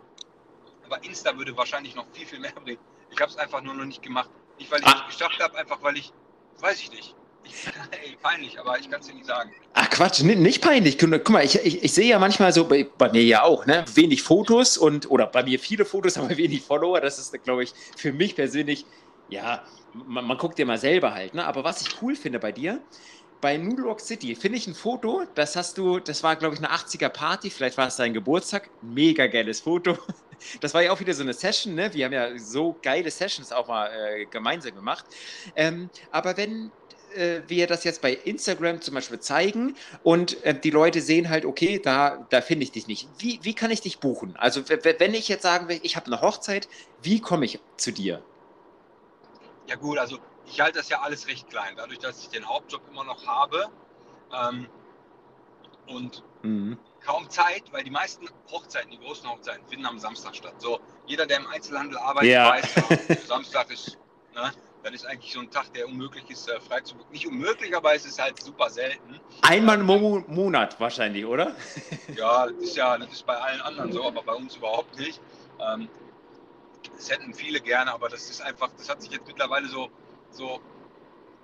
Aber 0.85 1.03
Insta 1.03 1.37
würde 1.37 1.55
wahrscheinlich 1.55 1.95
noch 1.95 2.05
viel, 2.11 2.25
viel 2.25 2.39
mehr 2.39 2.51
bringen. 2.51 2.79
Ich 3.11 3.19
habe 3.19 3.31
es 3.31 3.37
einfach 3.37 3.61
nur 3.61 3.73
noch 3.73 3.85
nicht 3.85 4.01
gemacht. 4.01 4.29
Nicht, 4.59 4.71
weil 4.71 4.79
ich 4.81 4.85
es 4.85 4.91
ah. 4.91 4.95
nicht 4.97 5.07
geschafft 5.07 5.41
habe, 5.41 5.57
einfach 5.57 5.81
weil 5.81 5.97
ich, 5.97 6.11
weiß 6.59 6.79
ich 6.81 6.91
nicht. 6.91 7.15
Ich, 7.43 7.53
ey, 7.91 8.17
peinlich, 8.21 8.59
aber 8.59 8.79
ich 8.79 8.89
kann 8.89 9.01
es 9.01 9.07
dir 9.07 9.13
nicht 9.13 9.27
sagen. 9.27 9.51
Ach 9.73 9.89
Quatsch, 9.89 10.21
nicht 10.21 10.61
peinlich. 10.61 10.97
Guck 10.97 11.29
mal, 11.29 11.43
ich, 11.43 11.55
ich, 11.63 11.83
ich 11.83 11.93
sehe 11.93 12.07
ja 12.07 12.19
manchmal 12.19 12.51
so, 12.53 12.65
bei, 12.65 12.87
bei, 12.97 13.11
mir 13.11 13.23
ja 13.23 13.43
auch, 13.43 13.65
ne, 13.65 13.85
wenig 13.93 14.23
Fotos 14.23 14.77
und, 14.77 15.09
oder 15.09 15.27
bei 15.27 15.43
mir 15.43 15.59
viele 15.59 15.85
Fotos, 15.85 16.17
aber 16.19 16.35
wenig 16.37 16.63
Follower. 16.63 17.01
Das 17.01 17.19
ist, 17.19 17.43
glaube 17.43 17.63
ich, 17.63 17.73
für 17.95 18.13
mich 18.13 18.35
persönlich, 18.35 18.85
ja, 19.29 19.63
man, 19.93 20.25
man 20.25 20.37
guckt 20.37 20.57
ja 20.59 20.65
mal 20.65 20.77
selber 20.77 21.13
halt, 21.13 21.33
ne? 21.33 21.45
Aber 21.45 21.63
was 21.63 21.81
ich 21.81 22.01
cool 22.01 22.15
finde 22.15 22.39
bei 22.39 22.51
dir, 22.51 22.81
bei 23.45 23.57
New 23.57 23.77
York 23.77 23.99
City 23.99 24.33
finde 24.33 24.57
ich 24.57 24.65
ein 24.65 24.73
Foto, 24.73 25.21
das 25.35 25.55
hast 25.55 25.77
du, 25.77 25.99
das 25.99 26.23
war 26.23 26.35
glaube 26.35 26.55
ich 26.55 26.63
eine 26.63 26.73
80er 26.73 27.09
Party, 27.09 27.51
vielleicht 27.51 27.77
war 27.77 27.85
es 27.85 27.95
dein 27.95 28.11
Geburtstag, 28.11 28.71
mega 28.81 29.27
geiles 29.27 29.59
Foto. 29.59 29.95
Das 30.59 30.73
war 30.73 30.83
ja 30.83 30.91
auch 30.91 30.99
wieder 30.99 31.13
so 31.13 31.23
eine 31.23 31.33
Session, 31.33 31.75
ne? 31.75 31.93
Wir 31.93 32.05
haben 32.05 32.11
ja 32.11 32.37
so 32.37 32.75
geile 32.81 33.09
Sessions 33.09 33.53
auch 33.53 33.69
mal 33.69 33.87
äh, 33.87 34.25
gemeinsam 34.25 34.75
gemacht. 34.75 35.05
Ähm, 35.55 35.89
aber 36.11 36.35
wenn 36.35 36.71
äh, 37.15 37.39
wir 37.47 37.67
das 37.67 37.85
jetzt 37.85 38.01
bei 38.01 38.13
Instagram 38.13 38.81
zum 38.81 38.95
Beispiel 38.95 39.19
zeigen 39.21 39.75
und 40.03 40.43
äh, 40.43 40.59
die 40.59 40.71
Leute 40.71 40.99
sehen 40.99 41.29
halt, 41.29 41.45
okay, 41.45 41.79
da, 41.81 42.27
da 42.29 42.41
finde 42.41 42.63
ich 42.63 42.73
dich 42.73 42.87
nicht. 42.87 43.07
Wie, 43.17 43.39
wie 43.43 43.53
kann 43.53 43.71
ich 43.71 43.79
dich 43.79 43.99
buchen? 43.99 44.35
Also 44.35 44.61
wenn 44.67 45.13
ich 45.13 45.29
jetzt 45.29 45.43
sagen 45.43 45.69
will, 45.69 45.79
ich 45.83 45.95
habe 45.95 46.07
eine 46.07 46.19
Hochzeit, 46.19 46.67
wie 47.01 47.21
komme 47.21 47.45
ich 47.45 47.59
zu 47.77 47.93
dir? 47.93 48.21
Ja 49.67 49.77
gut, 49.77 49.97
also 49.97 50.19
ich 50.47 50.59
halte 50.61 50.79
das 50.79 50.89
ja 50.89 51.01
alles 51.01 51.27
recht 51.27 51.49
klein, 51.49 51.75
dadurch, 51.75 51.99
dass 51.99 52.21
ich 52.21 52.29
den 52.29 52.47
Hauptjob 52.47 52.81
immer 52.89 53.03
noch 53.03 53.25
habe 53.25 53.67
ähm, 54.33 54.67
und 55.87 56.23
mhm. 56.43 56.77
kaum 57.03 57.29
Zeit, 57.29 57.63
weil 57.71 57.83
die 57.83 57.91
meisten 57.91 58.27
Hochzeiten, 58.51 58.91
die 58.91 58.99
großen 58.99 59.29
Hochzeiten, 59.29 59.65
finden 59.67 59.85
am 59.85 59.99
Samstag 59.99 60.35
statt. 60.35 60.55
So, 60.59 60.79
jeder, 61.05 61.25
der 61.25 61.37
im 61.37 61.47
Einzelhandel 61.47 61.97
arbeitet, 61.97 62.31
ja. 62.31 62.49
weiß, 62.49 62.75
ja, 62.75 63.15
Samstag 63.25 63.71
ist, 63.71 63.97
ne, 64.33 64.51
dann 64.83 64.93
ist 64.93 65.05
eigentlich 65.05 65.33
so 65.33 65.39
ein 65.39 65.49
Tag, 65.49 65.73
der 65.73 65.87
unmöglich 65.87 66.29
ist, 66.29 66.47
äh, 66.47 66.59
frei 66.59 66.81
zu 66.81 66.95
Nicht 67.11 67.27
unmöglich, 67.27 67.75
aber 67.75 67.95
es 67.95 68.05
ist 68.05 68.21
halt 68.21 68.39
super 68.41 68.69
selten. 68.69 69.19
Einmal 69.41 69.79
im 69.79 69.85
Mo 69.87 70.23
Monat 70.27 70.79
wahrscheinlich, 70.79 71.25
oder? 71.25 71.55
Ja, 72.15 72.45
das 72.47 72.57
ist 72.57 72.77
ja, 72.77 72.97
das 72.97 73.11
ist 73.11 73.25
bei 73.25 73.35
allen 73.35 73.61
anderen 73.61 73.91
so, 73.91 74.05
aber 74.05 74.21
bei 74.21 74.33
uns 74.33 74.55
überhaupt 74.55 74.97
nicht. 74.97 75.19
Ähm, 75.59 75.89
das 76.95 77.09
hätten 77.09 77.33
viele 77.33 77.59
gerne, 77.61 77.91
aber 77.91 78.09
das 78.09 78.29
ist 78.29 78.41
einfach, 78.41 78.69
das 78.77 78.87
hat 78.87 79.01
sich 79.01 79.11
jetzt 79.11 79.27
mittlerweile 79.27 79.67
so 79.67 79.89
so 80.35 80.59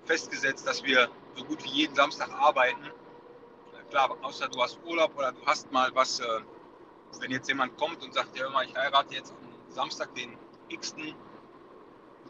festgesetzt, 0.05 0.67
dass 0.67 0.83
wir 0.83 1.09
so 1.35 1.43
gut 1.45 1.63
wie 1.63 1.69
jeden 1.69 1.95
Samstag 1.95 2.29
arbeiten. 2.31 2.91
Klar, 3.89 4.15
außer 4.21 4.47
du 4.47 4.61
hast 4.61 4.79
Urlaub 4.85 5.17
oder 5.17 5.31
du 5.31 5.45
hast 5.45 5.71
mal 5.71 5.93
was, 5.93 6.19
äh, 6.19 6.25
wenn 7.19 7.31
jetzt 7.31 7.47
jemand 7.47 7.77
kommt 7.77 8.01
und 8.03 8.13
sagt, 8.13 8.37
ja 8.37 8.47
immer, 8.47 8.63
ich 8.63 8.75
heirate 8.75 9.13
jetzt 9.15 9.31
am 9.31 9.73
Samstag 9.73 10.13
den 10.15 10.37
X. 10.69 10.95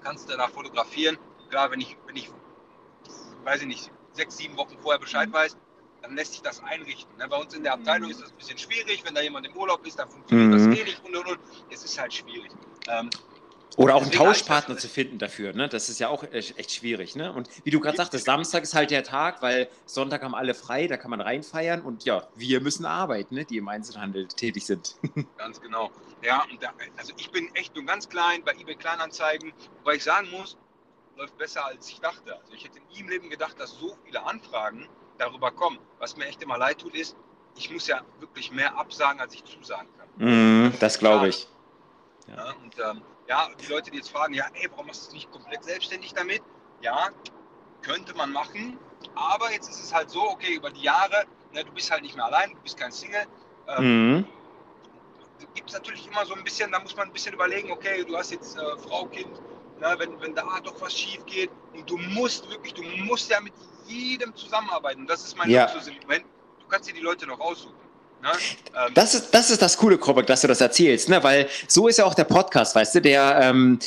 Kannst 0.04 0.30
du 0.30 0.36
da 0.36 0.48
fotografieren? 0.48 1.18
Klar, 1.50 1.70
wenn 1.72 1.82
ich, 1.82 1.98
wenn 2.08 2.16
ich, 2.16 2.32
weiß 3.44 3.62
ich 3.62 3.68
nicht, 3.68 3.92
sechs, 4.14 4.38
sieben 4.38 4.58
Wochen 4.58 4.78
vorher 4.80 5.00
Bescheid 5.00 5.30
mhm. 5.30 5.34
weiß, 5.34 5.58
dann 6.02 6.16
lässt 6.16 6.34
sich 6.34 6.42
das 6.42 6.64
einrichten. 6.64 7.16
Ne? 7.18 7.28
Bei 7.28 7.38
uns 7.38 7.54
in 7.54 7.64
der 7.64 7.74
Abteilung 7.74 8.08
mhm. 8.08 8.12
ist 8.12 8.22
das 8.22 8.32
ein 8.32 8.38
bisschen 8.38 8.58
schwierig. 8.58 9.04
Wenn 9.06 9.14
da 9.14 9.22
jemand 9.22 9.46
im 9.46 9.56
Urlaub 9.56 9.86
ist, 9.86 10.00
dann 10.00 10.10
funktioniert 10.10 10.50
mhm. 10.50 10.70
das 10.70 10.80
eh 10.80 10.84
nicht 10.84 11.06
und 11.06 11.16
und 11.16 11.28
und. 11.28 11.40
Es 11.70 11.84
ist 11.84 12.00
halt 12.00 12.14
schwierig. 12.14 12.52
Oder 13.78 13.96
auch 13.96 14.02
einen 14.02 14.12
Tauschpartner 14.12 14.78
zu 14.78 14.90
finden 14.90 15.18
dafür, 15.18 15.54
ne? 15.54 15.70
Das 15.70 15.90
ist 15.90 16.00
ja 16.00 16.10
auch 16.10 16.24
echt 16.32 16.72
schwierig, 16.72 17.16
ne? 17.16 17.32
Und 17.32 17.50
wie 17.64 17.72
du 17.72 17.80
gerade 17.80 17.98
sagtest, 17.98 18.26
Samstag 18.26 18.64
ist 18.64 18.74
halt 18.74 18.92
der 18.92 19.04
Tag, 19.04 19.42
weil 19.42 19.70
Sonntag 19.86 20.24
haben 20.24 20.36
alle 20.36 20.54
frei, 20.54 20.88
da 20.88 20.98
kann 20.98 21.10
man 21.10 21.22
reinfeiern 21.22 21.82
und 21.82 22.04
ja, 22.04 22.28
wir 22.36 22.60
müssen 22.60 22.86
arbeiten, 22.86 23.36
ne? 23.36 23.46
Die 23.46 23.58
im 23.58 23.68
Einzelhandel 23.68 24.28
tätig 24.28 24.66
sind. 24.66 24.96
Ganz 25.38 25.62
genau. 25.62 25.92
Ja, 26.22 26.44
und 26.52 26.62
da, 26.62 26.74
also 26.98 27.14
ich 27.18 27.32
bin 27.32 27.50
echt 27.56 27.76
nur 27.76 27.86
ganz 27.86 28.08
klein 28.08 28.44
bei 28.44 28.52
eBay 28.52 28.76
Kleinanzeigen, 28.76 29.54
wobei 29.80 29.96
ich 29.96 30.04
sagen 30.04 30.30
muss, 30.30 30.56
läuft 31.18 31.38
besser 31.38 31.66
als 31.66 31.90
ich 31.90 32.00
dachte. 32.00 32.38
Also 32.40 32.54
ich 32.54 32.64
hätte 32.64 32.80
nie 32.92 33.00
im 33.00 33.10
Leben 33.10 33.30
gedacht, 33.30 33.60
dass 33.60 33.72
so 33.72 33.96
viele 34.06 34.24
Anfragen 34.24 34.88
darüber 35.18 35.52
kommen. 35.52 35.80
Was 36.00 36.16
mir 36.18 36.26
echt 36.26 36.42
immer 36.44 36.58
leid 36.58 36.80
tut, 36.80 36.96
ist, 36.96 37.16
ich 37.56 37.72
muss 37.72 37.88
ja 37.88 38.02
wirklich 38.20 38.52
mehr 38.52 38.78
absagen, 38.78 39.20
als 39.20 39.34
ich 39.34 39.44
zusagen 39.44 39.88
kann. 39.98 40.68
Mm, 40.68 40.74
das 40.80 41.00
glaube 41.00 41.30
ich. 41.30 41.48
Ja. 42.28 42.36
ja 42.36 42.54
und 42.54 42.76
ähm, 42.80 43.02
ja, 43.28 43.50
die 43.60 43.68
Leute, 43.68 43.92
die 43.92 43.98
jetzt 43.98 44.10
fragen, 44.10 44.34
ja, 44.34 44.46
ey, 44.54 44.70
warum 44.72 44.88
machst 44.88 45.04
du 45.04 45.08
es 45.08 45.14
nicht 45.14 45.32
komplett 45.32 45.64
selbstständig 45.64 46.14
damit? 46.14 46.42
Ja, 46.82 47.10
könnte 47.82 48.16
man 48.16 48.32
machen, 48.32 48.78
aber 49.16 49.52
jetzt 49.52 49.70
ist 49.70 49.84
es 49.84 49.94
halt 49.94 50.10
so, 50.10 50.22
okay, 50.30 50.56
über 50.56 50.70
die 50.70 50.82
Jahre, 50.82 51.26
ne, 51.54 51.64
du 51.64 51.72
bist 51.72 51.92
halt 51.92 52.02
nicht 52.02 52.16
mehr 52.16 52.26
allein, 52.26 52.52
du 52.52 52.62
bist 52.62 52.78
kein 52.78 52.92
Single. 52.92 53.26
Ähm, 53.68 54.16
mhm. 54.16 54.28
Gibt 55.54 55.70
es 55.70 55.76
natürlich 55.76 56.08
immer 56.08 56.26
so 56.26 56.36
ein 56.36 56.44
bisschen, 56.44 56.72
da 56.72 56.80
muss 56.80 56.96
man 56.96 57.08
ein 57.08 57.14
bisschen 57.14 57.34
überlegen, 57.34 57.72
okay, 57.72 58.04
du 58.04 58.16
hast 58.16 58.32
jetzt 58.32 58.58
äh, 58.58 58.78
Frau, 58.78 59.06
Kind, 59.08 59.32
ne, 59.80 59.96
wenn, 59.98 60.20
wenn 60.22 60.36
da 60.36 60.44
doch 60.64 60.80
was 60.82 60.98
schief 60.98 61.26
geht 61.26 61.50
und 61.74 61.90
du 61.90 61.98
musst 61.98 62.50
wirklich, 62.50 62.74
du 62.74 62.84
musst 62.84 63.30
ja 63.30 63.40
mit 63.42 63.54
jedem 63.86 64.36
zusammenarbeiten. 64.36 65.02
Und 65.02 65.10
das 65.10 65.24
ist 65.24 65.38
mein 65.38 65.50
ja. 65.50 65.64
Luxus 65.64 65.88
im 65.88 65.96
Moment. 66.02 66.26
Du 66.60 66.68
kannst 66.68 66.90
dir 66.90 66.94
die 66.94 67.02
Leute 67.02 67.28
noch 67.28 67.40
aussuchen. 67.40 67.76
Ne? 68.22 68.30
Ähm, 68.76 68.94
das, 68.94 69.16
ist, 69.16 69.32
das 69.32 69.50
ist 69.50 69.62
das 69.62 69.78
Coole, 69.78 69.98
Krobek, 69.98 70.28
dass 70.28 70.42
du 70.42 70.48
das 70.48 70.62
erzählst, 70.62 71.10
ne? 71.10 71.24
weil 71.24 71.48
so 71.68 71.88
ist 71.88 71.98
ja 71.98 72.06
auch 72.06 72.14
der 72.14 72.26
Podcast, 72.26 72.76
weißt 72.76 72.96
du, 72.96 73.02
der, 73.02 73.40
ähm, 73.42 73.80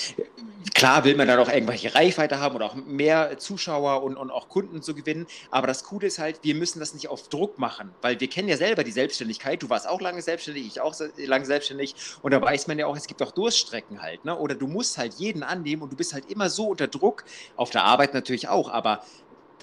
klar 0.74 1.04
will 1.04 1.14
man 1.14 1.28
dann 1.28 1.38
auch 1.38 1.48
irgendwelche 1.48 1.94
Reichweite 1.94 2.40
haben 2.40 2.56
oder 2.56 2.66
auch 2.66 2.74
mehr 2.74 3.38
Zuschauer 3.38 4.02
und, 4.02 4.16
und 4.16 4.30
auch 4.30 4.48
Kunden 4.48 4.82
zu 4.82 4.94
gewinnen, 4.94 5.26
aber 5.50 5.66
das 5.66 5.84
Coole 5.84 6.08
ist 6.08 6.18
halt, 6.18 6.40
wir 6.42 6.54
müssen 6.54 6.80
das 6.80 6.94
nicht 6.94 7.08
auf 7.08 7.28
Druck 7.28 7.58
machen, 7.58 7.90
weil 8.02 8.18
wir 8.18 8.28
kennen 8.28 8.48
ja 8.48 8.56
selber 8.56 8.82
die 8.82 8.90
Selbstständigkeit, 8.90 9.62
du 9.62 9.70
warst 9.70 9.88
auch 9.88 10.00
lange 10.00 10.20
selbstständig, 10.22 10.66
ich 10.66 10.80
auch 10.80 10.94
lange 11.16 11.46
selbstständig 11.46 11.94
und 12.22 12.32
da 12.32 12.40
weiß 12.40 12.66
man 12.66 12.78
ja 12.78 12.86
auch, 12.86 12.96
es 12.96 13.06
gibt 13.06 13.22
auch 13.22 13.32
Durststrecken 13.32 14.02
halt, 14.02 14.24
ne? 14.24 14.36
oder 14.36 14.54
du 14.54 14.66
musst 14.66 14.98
halt 14.98 15.14
jeden 15.14 15.42
annehmen 15.42 15.82
und 15.82 15.92
du 15.92 15.96
bist 15.96 16.12
halt 16.12 16.30
immer 16.30 16.50
so 16.50 16.68
unter 16.68 16.88
Druck, 16.88 17.24
auf 17.56 17.70
der 17.70 17.84
Arbeit 17.84 18.14
natürlich 18.14 18.48
auch, 18.48 18.70
aber 18.70 19.04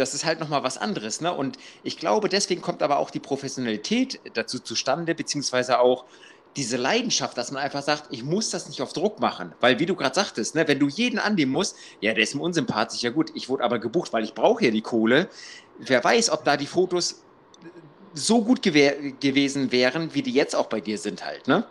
das 0.02 0.14
ist 0.14 0.26
halt 0.26 0.40
nochmal 0.40 0.64
was 0.64 0.78
anderes. 0.78 1.22
Ne? 1.22 1.34
Und 1.34 1.58
ich 1.84 1.98
glaube, 1.98 2.28
deswegen 2.28 2.62
kommt 2.62 2.82
aber 2.84 2.98
auch 2.98 3.12
die 3.12 3.20
Professionalität 3.20 4.20
dazu 4.34 4.60
zustande, 4.60 5.16
beziehungsweise 5.16 5.80
auch 5.80 6.06
diese 6.58 6.76
Leidenschaft, 6.76 7.38
dass 7.38 7.52
man 7.52 7.64
einfach 7.64 7.84
sagt, 7.84 8.08
ich 8.10 8.24
muss 8.24 8.50
das 8.50 8.68
nicht 8.68 8.82
auf 8.82 8.92
Druck 8.92 9.20
machen. 9.20 9.54
Weil, 9.62 9.80
wie 9.80 9.86
du 9.86 9.96
gerade 9.96 10.16
sagtest, 10.16 10.56
ne, 10.56 10.68
wenn 10.68 10.80
du 10.80 10.90
jeden 10.90 11.20
annehmen 11.20 11.52
musst, 11.52 11.78
ja, 12.02 12.14
der 12.14 12.24
ist 12.24 12.36
mir 12.36 12.42
unsympathisch, 12.42 13.02
ja 13.04 13.12
gut, 13.12 13.32
ich 13.36 13.48
wurde 13.48 13.64
aber 13.64 13.80
gebucht, 13.80 14.12
weil 14.12 14.24
ich 14.24 14.34
brauche 14.34 14.66
ja 14.66 14.72
die 14.72 14.82
Kohle. 14.82 15.30
Wer 15.78 16.04
weiß, 16.04 16.32
ob 16.32 16.44
da 16.44 16.58
die 16.58 16.68
Fotos 16.68 17.24
so 18.14 18.44
gut 18.44 18.62
gew 18.62 19.14
gewesen 19.22 19.72
wären, 19.72 20.14
wie 20.14 20.22
die 20.22 20.34
jetzt 20.34 20.56
auch 20.56 20.66
bei 20.66 20.82
dir 20.82 20.98
sind 20.98 21.24
halt, 21.24 21.48
ne? 21.48 21.66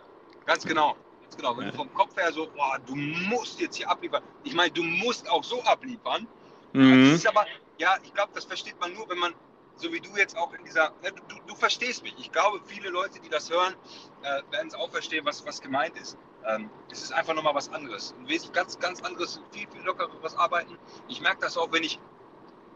Ganz 0.47 0.65
genau. 0.65 0.95
Ganz 1.21 1.37
genau. 1.37 1.55
Wenn 1.57 1.65
ja. 1.65 1.71
du 1.71 1.77
vom 1.77 1.93
Kopf 1.93 2.17
her 2.17 2.31
so, 2.31 2.47
boah, 2.55 2.79
du 2.87 2.95
musst 2.95 3.59
jetzt 3.59 3.75
hier 3.75 3.89
abliefern. 3.89 4.23
Ich 4.43 4.55
meine, 4.55 4.71
du 4.71 4.81
musst 4.81 5.29
auch 5.29 5.43
so 5.43 5.61
abliefern. 5.63 6.25
Mhm. 6.73 7.11
Das 7.11 7.19
ist 7.19 7.27
aber, 7.27 7.45
ja, 7.81 7.97
ich 8.03 8.13
glaube, 8.13 8.31
das 8.35 8.45
versteht 8.45 8.79
man 8.79 8.93
nur, 8.93 9.09
wenn 9.09 9.17
man, 9.17 9.33
so 9.75 9.91
wie 9.91 9.99
du 9.99 10.15
jetzt 10.15 10.37
auch 10.37 10.53
in 10.53 10.63
dieser, 10.63 10.91
ne, 11.01 11.11
du, 11.27 11.35
du 11.47 11.55
verstehst 11.55 12.03
mich. 12.03 12.13
Ich 12.19 12.31
glaube, 12.31 12.61
viele 12.67 12.89
Leute, 12.89 13.19
die 13.19 13.29
das 13.29 13.49
hören, 13.49 13.73
äh, 14.21 14.43
werden 14.51 14.67
es 14.67 14.75
auch 14.75 14.91
verstehen, 14.91 15.25
was, 15.25 15.43
was 15.47 15.59
gemeint 15.59 15.97
ist. 15.97 16.15
Ähm, 16.45 16.69
es 16.91 17.01
ist 17.01 17.11
einfach 17.11 17.33
nochmal 17.33 17.55
was 17.55 17.69
anderes. 17.73 18.13
Ein 18.19 18.27
wesentlich 18.27 18.53
ganz, 18.53 18.77
ganz 18.77 19.01
anderes, 19.01 19.41
viel, 19.51 19.67
viel 19.67 19.81
lockeres 19.81 20.35
Arbeiten. 20.35 20.77
Ich 21.07 21.21
merke 21.21 21.41
das 21.41 21.57
auch, 21.57 21.71
wenn 21.71 21.83
ich 21.83 21.99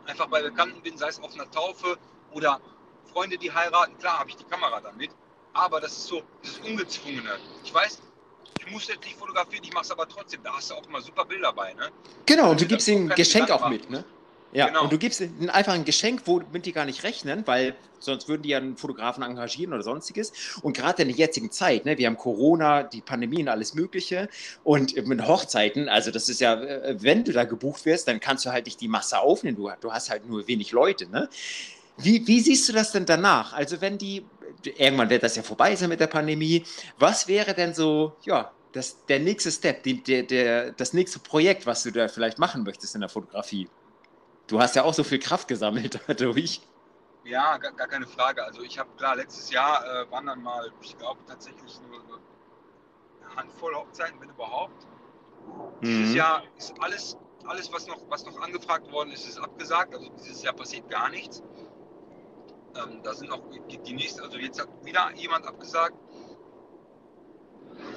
einfach 0.08 0.26
bei 0.26 0.42
Bekannten 0.42 0.82
bin, 0.82 0.98
sei 0.98 1.08
es 1.08 1.20
auf 1.22 1.34
einer 1.36 1.50
Taufe 1.52 1.98
oder 2.32 2.60
Freunde, 3.14 3.38
die 3.38 3.52
heiraten. 3.52 3.96
Klar 4.00 4.20
habe 4.20 4.32
ich 4.32 4.38
die 4.38 4.44
Kamera 4.46 4.82
dann 4.82 4.98
mit, 4.98 5.12
aber 5.54 5.82
das 5.82 5.92
ist 5.92 6.08
so, 6.08 6.24
dieses 6.44 6.60
Ungezwungene. 6.60 7.38
Ich 7.64 7.72
weiß, 7.72 8.02
ich 8.60 8.72
muss 8.72 8.88
jetzt 8.88 9.04
nicht 9.04 9.18
fotografieren, 9.18 9.64
ich 9.64 9.74
mache 9.74 9.86
es 9.86 9.92
aber 9.92 10.08
trotzdem. 10.08 10.42
Da 10.44 10.54
hast 10.54 10.72
du 10.72 10.76
auch 10.76 10.86
immer 10.88 11.02
super 11.02 11.26
Bilder 11.26 11.54
bei. 11.54 11.74
Ne? 11.74 11.92
Genau, 12.26 12.52
und 12.52 12.62
du 12.62 12.66
gibst 12.66 12.88
ihnen 12.88 13.12
ein 13.12 13.16
Geschenk 13.16 13.52
auch 13.52 13.70
mit. 13.70 13.88
Ne? 13.92 14.04
Ja, 14.56 14.68
genau. 14.68 14.84
und 14.84 14.94
du 14.94 14.98
gibst 14.98 15.20
ihnen 15.20 15.50
einfach 15.50 15.74
ein 15.74 15.84
Geschenk, 15.84 16.22
womit 16.24 16.66
die 16.66 16.72
gar 16.72 16.86
nicht 16.86 17.04
rechnen, 17.04 17.46
weil 17.46 17.76
sonst 18.00 18.30
würden 18.30 18.44
die 18.44 18.50
ja 18.50 18.58
einen 18.58 18.78
Fotografen 18.78 19.22
engagieren 19.22 19.74
oder 19.74 19.84
sonstiges. 19.84 20.32
Und 20.62 20.78
gerade 20.78 21.02
in 21.02 21.10
der 21.10 21.18
jetzigen 21.18 21.52
Zeit, 21.52 21.84
ne, 21.84 21.98
wir 21.98 22.08
haben 22.08 22.16
Corona, 22.16 22.84
die 22.84 23.02
Pandemie 23.02 23.42
und 23.42 23.50
alles 23.50 23.74
Mögliche. 23.74 24.30
Und 24.64 24.96
mit 25.08 25.28
Hochzeiten, 25.28 25.90
also 25.90 26.10
das 26.10 26.30
ist 26.30 26.40
ja, 26.40 26.54
äh, 26.54 26.96
wenn 27.02 27.26
du 27.26 27.34
da 27.34 27.44
gebucht 27.44 27.84
wirst, 27.84 28.08
dann 28.08 28.22
kannst 28.22 28.46
du 28.46 28.52
halt 28.52 28.66
nicht 28.66 28.80
die 28.80 28.88
Masse 28.88 29.20
aufnehmen. 29.20 29.58
Du, 29.58 29.70
du 29.82 29.92
hast 29.92 30.10
halt 30.10 30.26
nur 30.26 30.48
wenig 30.48 30.72
Leute. 30.72 31.10
Ne? 31.12 31.28
Wie, 31.98 32.26
wie 32.26 32.40
siehst 32.40 32.70
du 32.70 32.74
das 32.74 32.94
denn 32.94 33.06
danach? 33.06 33.52
Also 33.52 33.82
wenn 33.82 33.98
die, 33.98 34.26
irgendwann 34.64 35.10
wird 35.10 35.24
das 35.24 35.36
ja 35.36 35.44
vorbei 35.44 35.76
sein 35.76 35.90
mit 35.90 36.00
der 36.00 36.08
Pandemie, 36.08 36.64
was 36.98 37.28
wäre 37.28 37.54
denn 37.54 37.74
so, 37.74 38.14
ja, 38.24 38.54
das, 38.72 39.06
der 39.08 39.20
nächste 39.20 39.52
Step, 39.52 39.84
die, 39.84 40.02
der, 40.02 40.24
der, 40.24 40.72
das 40.72 40.94
nächste 40.94 41.20
Projekt, 41.20 41.66
was 41.66 41.84
du 41.84 41.92
da 41.92 42.08
vielleicht 42.08 42.40
machen 42.40 42.64
möchtest 42.64 42.96
in 42.96 43.02
der 43.02 43.10
Fotografie? 43.10 43.68
Du 44.48 44.60
hast 44.60 44.76
ja 44.76 44.84
auch 44.84 44.94
so 44.94 45.04
viel 45.04 45.20
Kraft 45.20 45.48
gesammelt 45.48 46.00
dadurch. 46.08 46.62
Ja, 47.24 47.58
gar, 47.58 47.72
gar 47.72 47.88
keine 47.88 48.06
Frage. 48.06 48.44
Also 48.44 48.62
ich 48.62 48.78
habe 48.78 48.90
klar, 48.98 49.16
letztes 49.16 49.50
Jahr 49.50 49.84
äh, 49.84 50.12
waren 50.12 50.28
dann 50.28 50.44
mal, 50.44 50.72
ich 50.82 50.96
glaube 50.98 51.22
tatsächlich 51.28 51.80
nur 51.82 52.00
eine 52.00 53.36
Handvoll 53.36 53.74
Hochzeiten, 53.76 54.22
wenn 54.22 54.30
überhaupt. 54.30 54.86
Mhm. 55.82 55.86
Dieses 55.86 56.16
Jahr 56.16 56.44
ist 56.58 56.74
alles, 56.80 57.18
alles 57.48 57.72
was, 57.74 57.88
noch, 57.88 58.00
was 58.10 58.26
noch 58.26 58.40
angefragt 58.40 58.92
worden 58.92 59.12
ist, 59.12 59.28
ist 59.28 59.40
abgesagt. 59.40 59.96
Also 59.96 60.10
dieses 60.20 60.44
Jahr 60.44 60.54
passiert 60.54 60.88
gar 60.90 61.10
nichts. 61.10 61.42
Ähm, 62.76 63.02
da 63.04 63.14
sind 63.14 63.30
noch 63.30 63.42
die 63.50 63.94
nächsten, 63.94 64.22
also 64.22 64.38
jetzt 64.38 64.60
hat 64.60 64.68
wieder 64.84 65.12
jemand 65.16 65.48
abgesagt. 65.48 65.96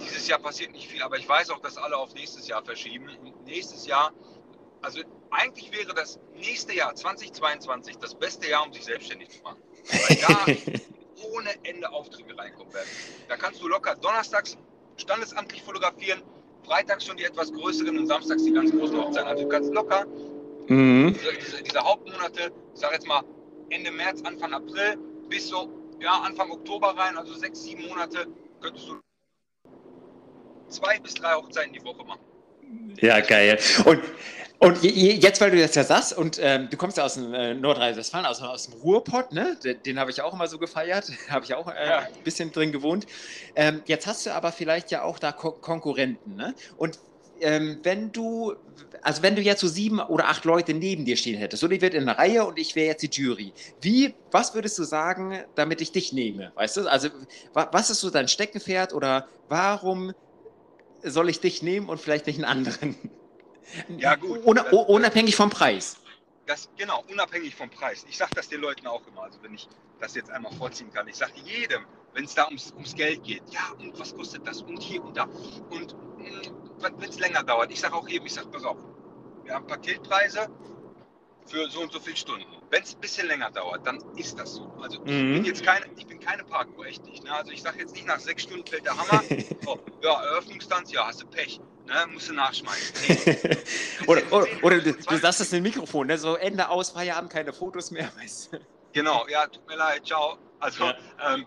Dieses 0.01 0.27
Jahr 0.27 0.39
passiert 0.39 0.73
nicht 0.73 0.89
viel, 0.89 1.03
aber 1.03 1.19
ich 1.19 1.29
weiß 1.29 1.51
auch, 1.51 1.61
dass 1.61 1.77
alle 1.77 1.97
auf 1.97 2.15
nächstes 2.15 2.49
Jahr 2.49 2.65
verschieben. 2.65 3.09
Und 3.09 3.45
nächstes 3.45 3.87
Jahr 3.87 4.13
also 4.83 5.01
eigentlich 5.31 5.73
wäre 5.73 5.95
das 5.95 6.19
nächste 6.35 6.75
Jahr 6.75 6.95
2022 6.95 7.97
das 7.97 8.15
beste 8.15 8.49
Jahr, 8.49 8.67
um 8.67 8.73
sich 8.73 8.85
selbstständig 8.85 9.31
zu 9.31 9.43
machen. 9.43 9.63
Weil 9.91 10.17
da 10.17 10.81
ohne 11.33 11.51
Ende 11.65 11.91
Aufträge 11.91 12.37
reinkommen 12.37 12.73
werden. 12.73 12.89
Da 13.29 13.37
kannst 13.37 13.61
du 13.63 13.69
locker 13.69 13.95
donnerstags 13.97 14.57
standesamtlich 14.97 15.63
fotografieren, 15.63 16.23
freitags 16.65 17.07
schon 17.07 17.17
die 17.17 17.25
etwas 17.25 17.53
größeren 17.53 17.99
und 17.99 18.07
samstags 18.07 18.45
die 18.45 18.53
ganz 18.53 18.71
großen 18.71 18.97
Hochzeiten. 18.97 19.29
Also 19.29 19.45
du 19.45 19.49
kannst 19.49 19.73
locker 19.73 20.07
mhm. 20.69 21.15
diese, 21.15 21.33
diese, 21.35 21.63
diese, 21.63 21.81
Hauptmonate, 21.81 22.53
ich 22.75 22.81
sage 22.81 22.95
jetzt 22.95 23.07
mal 23.07 23.23
Ende 23.71 23.91
März, 23.91 24.23
Anfang 24.23 24.53
April 24.53 24.99
bis 25.29 25.49
so 25.49 25.69
ja, 26.01 26.21
Anfang 26.21 26.51
Oktober 26.51 26.97
rein, 26.97 27.17
also 27.17 27.35
sechs, 27.35 27.63
sieben 27.63 27.87
Monate, 27.89 28.27
könntest 28.61 28.89
du 28.89 29.01
zwei 30.69 30.99
bis 31.01 31.15
drei 31.15 31.35
Hochzeiten 31.35 31.73
die 31.73 31.83
Woche 31.83 32.05
machen. 32.05 32.21
Ja, 33.01 33.21
geil. 33.21 33.59
Und, 33.85 34.01
und 34.61 34.83
jetzt, 34.83 35.41
weil 35.41 35.53
du 35.53 35.61
das 35.61 35.75
ja 35.77 35.85
sagst, 35.85 36.17
und 36.17 36.41
ähm, 36.43 36.69
du 36.69 36.77
kommst 36.77 36.97
ja 36.97 37.05
aus 37.05 37.15
dem 37.15 37.33
äh, 37.33 37.55
Nordrhein-Westfalen, 37.55 38.27
aus, 38.27 38.43
aus 38.43 38.69
dem 38.69 38.81
Ruhrpott, 38.81 39.33
ne? 39.33 39.57
Den, 39.63 39.81
den 39.85 40.01
habe 40.01 40.11
ich 40.11 40.21
auch 40.21 40.35
immer 40.35 40.49
so 40.49 40.59
gefeiert, 40.59 41.13
habe 41.31 41.45
ich 41.45 41.55
auch 41.55 41.69
äh, 41.69 41.89
ja. 41.89 41.99
ein 41.99 42.25
bisschen 42.25 42.51
drin 42.51 42.73
gewohnt. 42.73 43.07
Ähm, 43.55 43.83
jetzt 43.87 44.09
hast 44.09 44.27
du 44.27 44.35
aber 44.35 44.51
vielleicht 44.51 44.91
ja 44.91 45.03
auch 45.03 45.21
da 45.21 45.31
Ko 45.31 45.53
Konkurrenten, 45.53 46.35
ne? 46.35 46.55
Und 46.77 46.99
ähm, 47.41 47.79
wenn 47.85 48.11
du, 48.11 48.55
also 49.03 49.23
wenn 49.23 49.37
du 49.37 49.43
jetzt 49.43 49.61
so 49.61 49.69
sieben 49.69 50.01
oder 50.01 50.27
acht 50.27 50.45
Leute 50.45 50.75
neben 50.75 51.05
dir 51.05 51.17
stehen 51.17 51.39
hättest, 51.39 51.61
so 51.61 51.69
die 51.69 51.81
wird 51.81 51.95
in 51.95 52.03
einer 52.03 52.19
Reihe 52.19 52.45
und 52.45 52.59
ich 52.59 52.75
wäre 52.75 52.89
jetzt 52.89 53.03
die 53.03 53.11
Jury, 53.11 53.53
wie, 53.81 54.15
was 54.33 54.55
würdest 54.55 54.77
du 54.77 54.83
sagen, 54.83 55.39
damit 55.55 55.81
ich 55.81 55.93
dich 55.93 56.13
nehme? 56.13 56.51
Weißt 56.57 56.79
du? 56.79 56.89
Also, 56.89 57.11
was 57.53 57.91
ist 57.91 58.01
so 58.01 58.11
dein 58.11 58.27
Steckenpferd 58.27 58.93
oder 58.93 59.29
warum 59.49 60.15
soll 61.05 61.29
ich 61.29 61.39
dich 61.39 61.63
nehmen 61.63 61.89
und 61.89 62.01
vielleicht 62.01 62.27
nicht 62.27 62.43
einen 62.43 62.67
anderen? 62.67 62.97
Ja, 63.97 64.15
gut. 64.15 64.41
Das, 64.47 64.73
unabhängig 64.73 65.37
vom 65.37 65.51
Preis. 65.51 65.97
Das, 66.47 66.69
genau, 66.77 67.05
unabhängig 67.11 67.55
vom 67.55 67.69
Preis. 67.69 68.07
Ich 68.09 68.17
sage 68.17 68.31
das 68.35 68.49
den 68.49 68.61
Leuten 68.61 68.87
auch 68.87 69.07
immer, 69.07 69.25
also 69.25 69.43
wenn 69.43 69.55
ich 69.55 69.69
das 70.01 70.15
jetzt 70.15 70.31
einmal 70.31 70.53
vorziehen 70.53 70.91
kann. 70.93 71.07
Ich 71.09 71.17
sage 71.17 71.33
jedem, 71.45 71.85
wenn 72.15 72.25
es 72.25 72.35
da 72.35 72.47
ums, 72.47 72.73
ums 72.73 72.95
Geld 72.95 73.23
geht, 73.25 73.43
ja, 73.51 73.61
und 73.79 73.99
was 73.99 74.15
kostet 74.15 74.47
das 74.47 74.63
und 74.63 74.81
hier 74.83 75.03
und 75.03 75.17
da. 75.17 75.25
Und 75.25 75.95
mm, 76.19 76.81
wenn 76.81 77.09
es 77.09 77.19
länger 77.19 77.43
dauert, 77.43 77.71
ich 77.71 77.81
sage 77.81 77.95
auch 77.95 78.09
jedem, 78.09 78.27
ich 78.27 78.35
sage, 78.35 78.49
pass 78.49 78.65
auf, 78.65 78.79
wir 79.45 79.55
haben 79.55 79.67
Paketpreise 79.67 80.49
für 81.49 81.69
so 81.71 81.81
und 81.81 81.93
so 81.93 82.01
viele 82.01 82.17
Stunden. 82.17 82.45
Wenn 82.71 82.83
es 82.83 82.95
ein 82.95 83.01
bisschen 83.01 83.27
länger 83.29 83.51
dauert, 83.51 83.87
dann 83.87 83.99
ist 84.17 84.39
das 84.39 84.55
so. 84.55 84.73
Also 84.81 85.01
mhm. 85.01 85.07
ich 85.07 85.35
bin 85.35 85.45
jetzt 85.45 85.65
keine, 85.65 85.87
ich 85.97 86.07
bin 86.07 86.21
keine 86.21 86.45
Parkuhr, 86.45 86.87
echt 86.87 87.05
nicht. 87.05 87.25
Ne? 87.25 87.33
Also 87.33 87.53
ich 87.53 87.63
sage 87.63 87.79
jetzt 87.79 87.95
nicht, 87.95 88.07
nach 88.07 88.21
sechs 88.21 88.43
Stunden 88.43 88.67
fällt 88.67 88.85
der 88.85 88.97
Hammer. 88.97 89.23
oh, 89.67 89.79
ja, 90.03 90.23
Eröffnungstanz, 90.25 90.93
ja, 90.93 91.07
hast 91.07 91.23
du 91.23 91.27
Pech. 91.27 91.61
Ne? 91.87 91.95
Musst 92.13 92.29
du 92.29 92.35
nachschmeißen. 92.35 92.95
Nee. 93.27 94.07
oder 94.07 94.23
oder, 94.31 94.47
oder 94.63 94.81
du, 94.81 94.93
du 94.93 95.17
sagst 95.17 95.41
das 95.41 95.53
in 95.53 95.63
Mikrofon, 95.63 96.07
ne? 96.07 96.19
so 96.19 96.37
Ende 96.37 96.69
aus, 96.69 96.91
Feierabend, 96.91 97.33
keine 97.33 97.53
Fotos 97.53 97.91
mehr. 97.91 98.11
Weißt 98.21 98.53
du? 98.53 98.61
Genau, 98.93 99.27
ja, 99.29 99.47
tut 99.47 99.67
mir 99.67 99.77
leid, 99.77 100.07
ciao. 100.07 100.39
Also 100.61 100.85
ja. 100.85 100.95
ähm, 101.35 101.47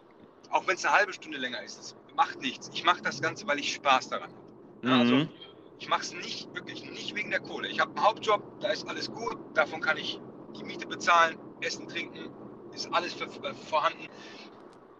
auch 0.50 0.66
wenn 0.68 0.76
es 0.76 0.86
eine 0.86 0.96
halbe 0.96 1.14
Stunde 1.14 1.38
länger 1.38 1.62
ist, 1.64 1.80
das 1.80 1.96
macht 2.16 2.42
nichts. 2.42 2.70
Ich 2.74 2.84
mache 2.84 3.02
das 3.02 3.22
Ganze, 3.22 3.48
weil 3.48 3.60
ich 3.60 3.74
Spaß 3.74 4.10
daran 4.10 4.32
habe. 4.32 4.88
Ne? 4.88 4.96
Also, 4.96 5.16
mhm. 5.16 5.22
Also 5.22 5.40
ich 5.82 5.89
mache 5.89 6.02
es 6.02 6.13
nicht, 6.13 6.54
wirklich 6.54 6.88
nicht 6.91 7.15
wegen 7.15 7.32
der 7.32 7.39
Kohle. 7.39 7.67
Ich 7.67 7.80
habe 7.80 7.89
einen 7.96 8.06
Hauptjob, 8.06 8.44
da 8.62 8.70
ist 8.70 8.88
alles 8.88 9.12
gut, 9.12 9.39
davon 9.56 9.82
kann 9.82 9.98
ich 9.98 10.22
die 10.56 10.63
Miete 10.63 10.86
bezahlen, 10.86 11.39
Essen, 11.60 11.88
Trinken, 11.88 12.32
ist 12.72 12.94
alles 12.94 13.15
für, 13.15 13.28
für, 13.28 13.56
vorhanden. 13.56 14.08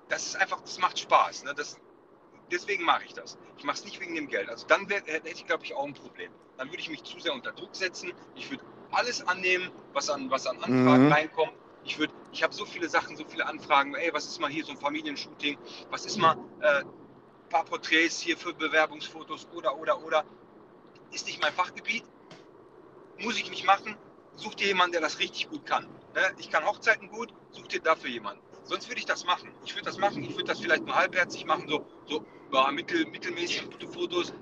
Das 0.10 0.26
ist 0.26 0.36
einfach, 0.38 0.60
das 0.62 0.80
macht 0.80 0.98
Spaß. 0.98 1.44
Ne? 1.44 1.54
Das, 1.56 1.78
deswegen 2.52 2.84
mache 2.84 3.04
ich 3.06 3.13
das. 3.13 3.38
Ich 3.60 3.63
mache 3.63 3.78
es 3.78 3.86
nicht 3.86 4.02
wegen 4.02 4.15
dem 4.15 4.28
Geld. 4.28 4.50
Also 4.50 4.65
dann 4.65 4.89
wär, 4.89 5.04
hätte 5.06 5.30
ich, 5.30 5.46
glaube 5.46 5.63
ich, 5.63 5.76
auch 5.76 5.86
ein 5.86 5.94
Problem. 5.94 6.32
Dann 6.58 6.70
würde 6.70 6.80
ich 6.80 6.89
mich 6.89 7.04
zu 7.04 7.20
sehr 7.20 7.34
unter 7.34 7.52
Druck 7.52 7.76
setzen. 7.76 8.12
Ich 8.34 8.50
würde 8.50 8.63
alles 8.91 9.26
annehmen, 9.28 9.70
was 9.94 10.10
an, 10.10 10.32
was 10.32 10.48
an 10.48 10.58
Anfragen 10.63 11.06
mhm. 11.06 11.12
reinkommt. 11.13 11.54
Ich 11.84 12.00
würde, 12.00 12.13
ich 12.32 12.41
habe 12.41 12.56
so 12.56 12.65
viele 12.65 12.89
Sachen, 12.89 13.15
so 13.15 13.24
viele 13.24 13.46
Anfragen. 13.46 13.94
Ey, 13.94 14.12
was 14.13 14.26
ist 14.26 14.41
mal 14.41 14.50
hier 14.50 14.65
so 14.65 14.72
ein 14.72 14.78
Familienshooting? 14.78 15.60
Was 15.91 16.08
ist 16.08 16.17
mal 16.17 16.38
äh, 16.62 16.80
ein 16.80 16.86
paar 17.50 17.65
Porträts 17.65 18.20
hier 18.20 18.36
für 18.36 18.56
Bewerbungsfotos 18.56 19.48
oder 19.54 19.78
oder 19.78 20.04
oder? 20.04 20.26
Ist 21.12 21.26
nicht 21.28 21.41
mein 21.41 21.54
Fachgebiet. 21.54 22.04
Muss 23.17 23.38
ich 23.38 23.50
nicht 23.50 23.65
machen 23.65 23.95
such 24.36 24.56
dir 24.56 24.67
jemanden, 24.67 24.93
der 24.93 25.02
das 25.02 25.19
richtig 25.19 25.50
gut 25.50 25.65
kann. 25.65 25.86
Ne? 26.13 26.21
Ich 26.38 26.50
kann 26.50 26.65
Hochzeiten 26.65 27.10
gut, 27.10 27.34
such 27.52 27.67
dir 27.67 27.82
dafür 27.82 28.10
jemanden. 28.10 28.41
Sonst 28.63 28.88
würde 28.88 29.00
ich 29.00 29.06
das 29.06 29.26
machen. 29.26 29.52
Ich 29.65 29.76
würde 29.76 29.86
das 29.86 29.97
machen. 29.97 30.24
Ich 30.24 30.32
würde 30.32 30.45
das 30.45 30.60
vielleicht 30.60 30.86
nur 30.86 30.95
halbherzig 30.95 31.45
machen, 31.45 31.67
so, 31.67 31.86
so 32.08 32.26
ja, 32.52 32.71
mittel, 32.71 33.06
mittelmäßig 33.06 33.69
gute 33.69 33.88
Fotos, 33.88 34.34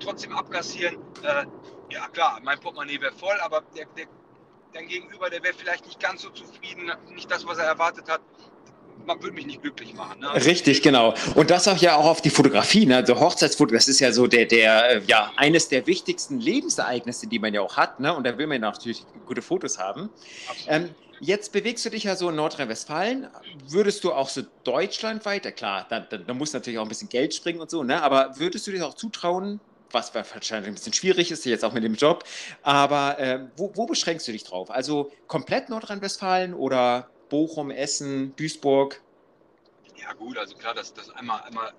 trotzdem 0.00 0.32
abkassieren. 0.32 0.98
Äh, 1.22 1.46
ja 1.90 2.08
klar, 2.08 2.40
mein 2.42 2.60
Portemonnaie 2.60 3.00
wäre 3.00 3.12
voll, 3.12 3.38
aber 3.40 3.62
der, 3.76 3.86
der, 3.86 4.06
dein 4.72 4.86
Gegenüber, 4.88 5.30
der 5.30 5.42
wäre 5.42 5.54
vielleicht 5.54 5.86
nicht 5.86 6.00
ganz 6.00 6.22
so 6.22 6.30
zufrieden, 6.30 6.90
nicht 7.10 7.30
das, 7.30 7.46
was 7.46 7.58
er 7.58 7.64
erwartet 7.64 8.08
hat 8.08 8.20
man 9.06 9.22
würde 9.22 9.34
mich 9.34 9.46
nicht 9.46 9.62
glücklich 9.62 9.94
machen. 9.94 10.20
Ne? 10.20 10.34
Richtig, 10.34 10.82
genau. 10.82 11.14
Und 11.34 11.50
das 11.50 11.68
auch 11.68 11.76
ja 11.76 11.96
auch 11.96 12.06
auf 12.06 12.20
die 12.20 12.30
Fotografie. 12.30 12.86
Ne? 12.86 12.96
Also 12.96 13.18
Hochzeitsfoto, 13.18 13.74
das 13.74 13.88
ist 13.88 14.00
ja 14.00 14.12
so 14.12 14.26
der, 14.26 14.46
der, 14.46 14.90
äh, 14.90 15.02
ja, 15.06 15.32
eines 15.36 15.68
der 15.68 15.86
wichtigsten 15.86 16.40
Lebensereignisse, 16.40 17.26
die 17.26 17.38
man 17.38 17.54
ja 17.54 17.60
auch 17.60 17.76
hat. 17.76 18.00
Ne? 18.00 18.14
Und 18.14 18.24
da 18.24 18.36
will 18.38 18.46
man 18.46 18.60
ja 18.60 18.70
natürlich 18.70 19.04
gute 19.26 19.42
Fotos 19.42 19.78
haben. 19.78 20.10
Ähm, 20.66 20.90
jetzt 21.20 21.52
bewegst 21.52 21.84
du 21.84 21.90
dich 21.90 22.04
ja 22.04 22.16
so 22.16 22.28
in 22.28 22.36
Nordrhein-Westfalen. 22.36 23.28
Würdest 23.68 24.04
du 24.04 24.12
auch 24.12 24.28
so 24.28 24.42
deutschlandweit, 24.64 25.44
ja 25.44 25.50
klar, 25.50 25.86
da, 25.88 26.00
da, 26.00 26.18
da 26.18 26.34
muss 26.34 26.52
natürlich 26.52 26.78
auch 26.78 26.84
ein 26.84 26.88
bisschen 26.88 27.08
Geld 27.08 27.34
springen 27.34 27.60
und 27.60 27.70
so, 27.70 27.82
ne? 27.82 28.02
aber 28.02 28.38
würdest 28.38 28.66
du 28.66 28.72
dich 28.72 28.82
auch 28.82 28.94
zutrauen, 28.94 29.60
was 29.92 30.14
wahrscheinlich 30.14 30.68
ein 30.68 30.74
bisschen 30.74 30.92
schwierig 30.92 31.30
ist, 31.30 31.44
jetzt 31.44 31.64
auch 31.64 31.72
mit 31.72 31.84
dem 31.84 31.94
Job. 31.94 32.24
Aber 32.62 33.18
äh, 33.18 33.40
wo, 33.56 33.72
wo, 33.74 33.86
beschränkst 33.86 34.26
du 34.26 34.32
dich 34.32 34.44
drauf? 34.44 34.70
Also 34.70 35.12
komplett 35.26 35.68
Nordrhein-Westfalen 35.68 36.54
oder 36.54 37.08
Bochum, 37.32 37.70
Essen, 37.70 38.36
Duisburg? 38.36 39.00
Ja 39.96 40.12
gut, 40.12 40.36
also 40.36 40.54
klar, 40.54 40.74
das, 40.74 40.92
das 40.92 41.08
einmal, 41.08 41.40
einmal 41.44 41.72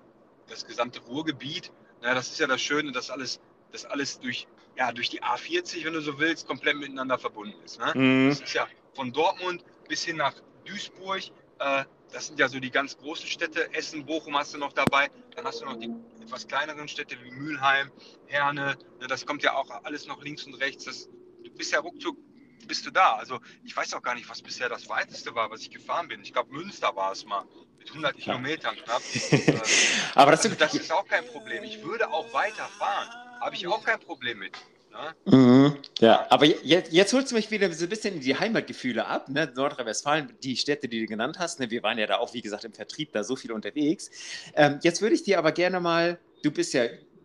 das 0.48 0.66
gesamte 0.66 0.98
Ruhrgebiet, 1.02 1.70
na, 2.02 2.12
das 2.12 2.32
ist 2.32 2.40
ja 2.40 2.48
das 2.48 2.60
Schöne, 2.60 2.90
dass 2.90 3.08
alles, 3.08 3.38
dass 3.70 3.84
alles 3.84 4.18
durch, 4.18 4.48
ja, 4.76 4.90
durch 4.90 5.10
die 5.10 5.22
A40, 5.22 5.84
wenn 5.84 5.92
du 5.92 6.00
so 6.00 6.18
willst, 6.18 6.48
komplett 6.48 6.76
miteinander 6.76 7.20
verbunden 7.20 7.54
ist. 7.64 7.78
Ne? 7.78 7.92
Mhm. 7.94 8.28
Das 8.30 8.40
ist 8.40 8.52
ja 8.52 8.66
von 8.94 9.12
Dortmund 9.12 9.64
bis 9.86 10.04
hin 10.04 10.16
nach 10.16 10.34
Duisburg. 10.64 11.22
Äh, 11.60 11.84
das 12.12 12.26
sind 12.26 12.40
ja 12.40 12.48
so 12.48 12.58
die 12.58 12.72
ganz 12.72 12.98
großen 12.98 13.28
Städte. 13.28 13.72
Essen, 13.74 14.04
Bochum 14.04 14.36
hast 14.36 14.54
du 14.54 14.58
noch 14.58 14.72
dabei. 14.72 15.08
Dann 15.36 15.44
hast 15.44 15.60
du 15.60 15.66
noch 15.66 15.76
die 15.76 15.94
etwas 16.20 16.48
kleineren 16.48 16.88
Städte 16.88 17.16
wie 17.22 17.30
Mülheim, 17.30 17.92
Herne. 18.26 18.76
Ne, 19.00 19.06
das 19.06 19.24
kommt 19.24 19.44
ja 19.44 19.54
auch 19.54 19.70
alles 19.84 20.08
noch 20.08 20.20
links 20.20 20.42
und 20.46 20.54
rechts. 20.54 20.86
Das, 20.86 21.08
du 21.44 21.50
bist 21.52 21.70
ja 21.70 21.78
ruckzuck 21.78 22.16
bist 22.66 22.86
du 22.86 22.90
da? 22.90 23.14
Also 23.16 23.40
ich 23.64 23.76
weiß 23.76 23.94
auch 23.94 24.02
gar 24.02 24.14
nicht, 24.14 24.28
was 24.28 24.42
bisher 24.42 24.68
das 24.68 24.88
weiteste 24.88 25.34
war, 25.34 25.50
was 25.50 25.60
ich 25.60 25.70
gefahren 25.70 26.08
bin. 26.08 26.22
Ich 26.22 26.32
glaube, 26.32 26.52
Münster 26.52 26.94
war 26.96 27.12
es 27.12 27.24
mal 27.24 27.44
mit 27.78 27.88
100 27.88 28.16
ja. 28.16 28.24
Kilometern 28.24 28.76
knapp. 28.76 29.02
Aber 30.14 30.30
das, 30.30 30.44
also, 30.44 30.56
das 30.56 30.74
ist 30.74 30.92
auch 30.92 31.06
kein 31.06 31.26
Problem. 31.26 31.64
Ich 31.64 31.82
würde 31.82 32.10
auch 32.10 32.32
weiterfahren. 32.32 33.08
Habe 33.40 33.54
ich 33.54 33.66
auch 33.66 33.84
kein 33.84 34.00
Problem 34.00 34.38
mit. 34.38 34.52
Ne? 34.94 35.36
Mhm. 35.36 35.76
Ja, 35.98 36.26
aber 36.30 36.46
jetzt, 36.46 36.92
jetzt 36.92 37.12
holst 37.12 37.32
du 37.32 37.34
mich 37.34 37.50
wieder 37.50 37.70
so 37.72 37.84
ein 37.84 37.88
bisschen 37.88 38.14
in 38.14 38.20
die 38.20 38.38
Heimatgefühle 38.38 39.06
ab. 39.06 39.28
Ne? 39.28 39.52
Nordrhein-Westfalen, 39.54 40.32
die 40.42 40.56
Städte, 40.56 40.88
die 40.88 41.00
du 41.00 41.06
genannt 41.06 41.38
hast. 41.38 41.58
Ne? 41.58 41.70
Wir 41.70 41.82
waren 41.82 41.98
ja 41.98 42.06
da 42.06 42.18
auch, 42.18 42.32
wie 42.32 42.42
gesagt, 42.42 42.64
im 42.64 42.72
Vertrieb 42.72 43.12
da 43.12 43.24
so 43.24 43.34
viel 43.34 43.52
unterwegs. 43.52 44.10
Ähm, 44.54 44.78
jetzt 44.82 45.02
würde 45.02 45.14
ich 45.16 45.24
dir 45.24 45.38
aber 45.38 45.52
gerne 45.52 45.80
mal, 45.80 46.18
du 46.42 46.50
bist 46.50 46.74
ja 46.74 46.84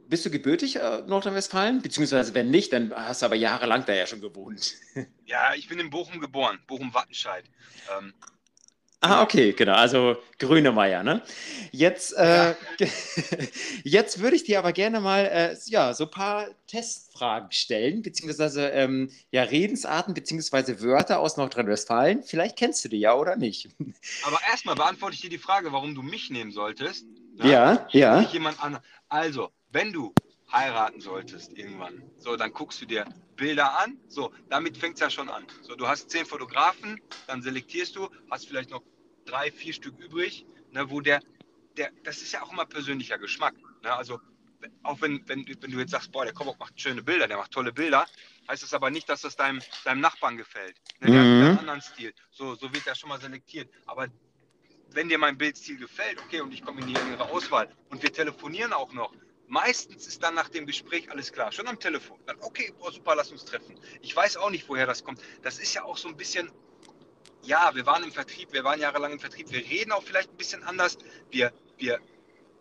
bist 0.09 0.25
du 0.25 0.29
gebürtig 0.29 0.77
äh, 0.77 1.01
Nordrhein-Westfalen? 1.07 1.81
Beziehungsweise 1.81 2.33
wenn 2.33 2.49
nicht, 2.49 2.73
dann 2.73 2.93
hast 2.93 3.21
du 3.21 3.27
aber 3.27 3.35
jahrelang 3.35 3.85
da 3.85 3.93
ja 3.93 4.07
schon 4.07 4.21
gewohnt. 4.21 4.75
Ja, 5.25 5.53
ich 5.53 5.67
bin 5.69 5.79
in 5.79 5.91
Bochum 5.91 6.19
geboren, 6.19 6.57
Bochum-Wattenscheid. 6.65 7.45
Ähm, 7.95 8.15
Ah, 9.01 9.21
okay, 9.23 9.53
genau. 9.53 9.75
Also 9.75 10.17
Grünemeier, 10.39 11.03
ne? 11.03 11.21
Jetzt, 11.71 12.11
äh, 12.17 12.53
jetzt 13.83 14.19
würde 14.19 14.35
ich 14.35 14.43
dir 14.43 14.59
aber 14.59 14.73
gerne 14.73 14.99
mal 14.99 15.25
äh, 15.25 15.57
ja, 15.67 15.93
so 15.93 16.03
ein 16.03 16.11
paar 16.11 16.47
Testfragen 16.67 17.49
stellen, 17.51 18.01
beziehungsweise 18.01 18.67
ähm, 18.69 19.09
ja, 19.31 19.43
Redensarten, 19.43 20.13
beziehungsweise 20.13 20.81
Wörter 20.81 21.19
aus 21.19 21.37
Nordrhein-Westfalen. 21.37 22.23
Vielleicht 22.23 22.57
kennst 22.57 22.83
du 22.83 22.89
die 22.89 22.99
ja 22.99 23.13
oder 23.13 23.37
nicht. 23.37 23.69
Aber 24.23 24.39
erstmal 24.49 24.75
beantworte 24.75 25.15
ich 25.15 25.21
dir 25.21 25.29
die 25.29 25.37
Frage, 25.37 25.71
warum 25.71 25.95
du 25.95 26.01
mich 26.01 26.29
nehmen 26.29 26.51
solltest. 26.51 27.05
Ne? 27.37 27.49
Ja, 27.49 27.87
ja. 27.91 28.19
Nicht 28.19 28.33
jemand 28.33 28.61
an. 28.61 28.79
Also, 29.07 29.49
wenn 29.71 29.93
du 29.93 30.13
heiraten 30.51 31.01
solltest 31.01 31.57
irgendwann, 31.57 32.09
so, 32.17 32.35
dann 32.35 32.51
guckst 32.51 32.81
du 32.81 32.85
dir 32.85 33.05
Bilder 33.35 33.79
an. 33.79 33.97
So, 34.07 34.33
damit 34.49 34.77
fängt 34.77 34.95
es 34.95 34.99
ja 34.99 35.09
schon 35.09 35.29
an. 35.29 35.45
So, 35.61 35.75
du 35.75 35.87
hast 35.87 36.09
zehn 36.09 36.25
Fotografen, 36.25 37.01
dann 37.27 37.41
selektierst 37.41 37.95
du, 37.95 38.09
hast 38.29 38.47
vielleicht 38.47 38.69
noch 38.69 38.83
drei, 39.25 39.51
vier 39.51 39.73
Stück 39.73 39.97
übrig, 39.99 40.45
ne, 40.71 40.89
wo 40.89 41.01
der, 41.01 41.21
der, 41.77 41.91
das 42.03 42.21
ist 42.21 42.31
ja 42.31 42.41
auch 42.43 42.51
immer 42.51 42.65
persönlicher 42.65 43.17
Geschmack. 43.17 43.55
Ne? 43.83 43.93
Also, 43.93 44.19
auch 44.83 44.99
wenn, 45.01 45.27
wenn, 45.29 45.45
wenn 45.47 45.71
du 45.71 45.79
jetzt 45.79 45.91
sagst, 45.91 46.11
boah, 46.11 46.25
der 46.25 46.33
Kobok 46.33 46.59
macht 46.59 46.79
schöne 46.79 47.01
Bilder, 47.01 47.27
der 47.27 47.37
macht 47.37 47.51
tolle 47.51 47.71
Bilder, 47.71 48.05
heißt 48.49 48.61
das 48.61 48.73
aber 48.73 48.89
nicht, 48.89 49.07
dass 49.07 49.21
das 49.21 49.37
deinem, 49.37 49.61
deinem 49.85 50.01
Nachbarn 50.01 50.35
gefällt. 50.35 50.75
Ne? 50.99 51.11
Der 51.11 51.23
mhm. 51.23 51.41
hat 51.41 51.49
einen 51.49 51.59
anderen 51.59 51.81
Stil. 51.81 52.13
So, 52.31 52.55
so 52.55 52.73
wird 52.73 52.85
er 52.85 52.95
schon 52.95 53.07
mal 53.07 53.21
selektiert. 53.21 53.69
Aber 53.85 54.07
wenn 54.91 55.07
dir 55.07 55.17
mein 55.17 55.37
Bildstil 55.37 55.77
gefällt, 55.77 56.19
okay, 56.19 56.41
und 56.41 56.53
ich 56.53 56.63
komme 56.63 56.81
in 56.81 56.87
die 56.87 56.95
engere 56.95 57.29
Auswahl 57.29 57.73
und 57.89 58.03
wir 58.03 58.11
telefonieren 58.11 58.73
auch 58.73 58.91
noch, 58.91 59.13
Meistens 59.49 60.05
ist 60.05 60.21
dann 60.21 60.35
nach 60.35 60.49
dem 60.49 60.67
Gespräch 60.67 61.09
alles 61.11 61.33
klar, 61.33 61.51
schon 61.51 61.67
am 61.67 61.79
Telefon. 61.79 62.19
Dann, 62.27 62.37
okay, 62.41 62.71
oh, 62.79 62.91
super, 62.91 63.15
lass 63.15 63.31
uns 63.31 63.45
treffen. 63.45 63.79
Ich 64.01 64.15
weiß 64.15 64.37
auch 64.37 64.51
nicht, 64.51 64.69
woher 64.69 64.85
das 64.85 65.03
kommt. 65.03 65.21
Das 65.41 65.57
ist 65.57 65.73
ja 65.73 65.83
auch 65.83 65.97
so 65.97 66.07
ein 66.07 66.15
bisschen, 66.15 66.51
ja, 67.41 67.73
wir 67.73 67.85
waren 67.87 68.03
im 68.03 68.11
Vertrieb, 68.11 68.53
wir 68.53 68.63
waren 68.63 68.79
jahrelang 68.79 69.13
im 69.13 69.19
Vertrieb, 69.19 69.51
wir 69.51 69.61
reden 69.61 69.91
auch 69.91 70.03
vielleicht 70.03 70.29
ein 70.29 70.37
bisschen 70.37 70.63
anders. 70.63 70.99
Wir, 71.31 71.51
wir, 71.77 71.99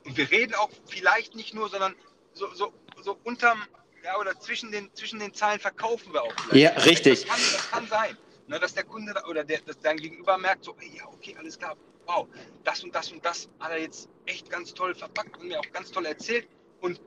wir 0.05 0.31
reden 0.31 0.55
auch 0.55 0.71
vielleicht 0.87 1.35
nicht 1.35 1.53
nur, 1.55 1.69
sondern 1.69 1.95
so, 2.33 2.53
so, 2.55 2.73
so 3.03 3.19
unterm, 3.23 3.63
ja, 4.03 4.19
oder 4.19 4.41
zwischen 4.41 4.73
den, 4.73 4.89
zwischen 4.95 5.19
den 5.19 5.35
Zeilen 5.35 5.61
verkaufen 5.61 6.13
wir 6.15 6.23
auch. 6.23 6.33
Vielleicht. 6.49 6.77
Ja, 6.77 6.83
richtig. 6.85 7.27
Das 7.27 7.31
kann, 7.31 7.41
das 7.53 7.71
kann 7.71 7.87
sein. 7.89 8.17
ne, 8.49 8.59
dass 8.59 8.75
der 8.75 8.85
Kunde 8.85 9.15
oder 9.29 9.45
der, 9.45 9.61
dass 9.61 9.79
dein 9.81 9.99
Gegenüber 9.99 10.39
merkt, 10.39 10.65
so, 10.65 10.75
ey, 10.81 10.97
ja, 10.97 11.07
okay, 11.07 11.37
alles 11.39 11.59
klar, 11.59 11.77
wow, 12.07 12.27
das 12.65 12.83
und 12.83 12.95
das 12.95 13.13
und 13.13 13.25
das 13.25 13.49
hat 13.61 13.71
er 13.71 13.79
jetzt 13.79 14.09
echt 14.27 14.51
ganz 14.51 14.75
toll 14.75 14.95
verpackt 14.95 15.37
und 15.37 15.49
mir 15.49 15.61
auch 15.61 15.73
ganz 15.73 15.91
toll 15.91 16.07
erzählt. 16.07 16.49
Und 16.81 17.01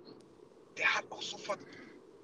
der 0.78 0.96
hat 0.96 1.06
auch 1.12 1.22
sofort 1.22 1.60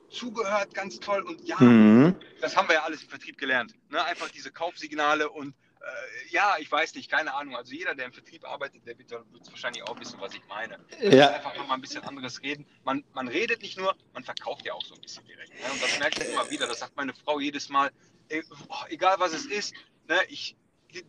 zugehört, 0.09 0.73
ganz 0.73 0.99
toll. 0.99 1.21
Und 1.23 1.41
ja, 1.47 1.57
Mhm. 1.59 2.15
das 2.41 2.55
haben 2.55 2.67
wir 2.67 2.75
ja 2.75 2.83
alles 2.83 3.03
im 3.03 3.09
Vertrieb 3.09 3.37
gelernt. 3.37 3.73
Ne? 3.89 4.03
Einfach 4.03 4.29
diese 4.29 4.51
Kaufsignale 4.51 5.29
und 5.29 5.49
äh, 5.81 6.33
ja, 6.33 6.55
ich 6.59 6.71
weiß 6.71 6.95
nicht, 6.95 7.09
keine 7.09 7.33
Ahnung. 7.33 7.55
Also 7.55 7.73
jeder, 7.73 7.93
der 7.95 8.05
im 8.05 8.13
Vertrieb 8.13 8.45
arbeitet, 8.45 8.85
der 8.85 8.97
wird, 8.97 9.11
wird 9.11 9.49
wahrscheinlich 9.49 9.83
auch 9.83 9.99
wissen, 9.99 10.19
was 10.19 10.33
ich 10.33 10.41
meine. 10.47 10.79
Ja. 11.01 11.29
Einfach 11.29 11.55
nochmal 11.55 11.77
ein 11.77 11.81
bisschen 11.81 12.03
anderes 12.03 12.41
reden. 12.41 12.65
Man, 12.83 13.03
man 13.13 13.27
redet 13.27 13.61
nicht 13.61 13.77
nur, 13.77 13.95
man 14.13 14.23
verkauft 14.23 14.65
ja 14.65 14.73
auch 14.73 14.83
so 14.83 14.95
ein 14.95 15.01
bisschen 15.01 15.25
direkt. 15.25 15.53
Ne? 15.53 15.71
Und 15.71 15.81
das 15.81 15.99
merke 15.99 16.23
ich 16.23 16.29
immer 16.31 16.49
wieder. 16.49 16.67
Das 16.67 16.79
sagt 16.79 16.95
meine 16.95 17.13
Frau 17.13 17.39
jedes 17.39 17.69
Mal. 17.69 17.91
Ey, 18.29 18.43
oh, 18.69 18.75
egal 18.89 19.15
was 19.19 19.33
es 19.33 19.45
ist, 19.45 19.73
ne? 20.07 20.17
ich 20.29 20.55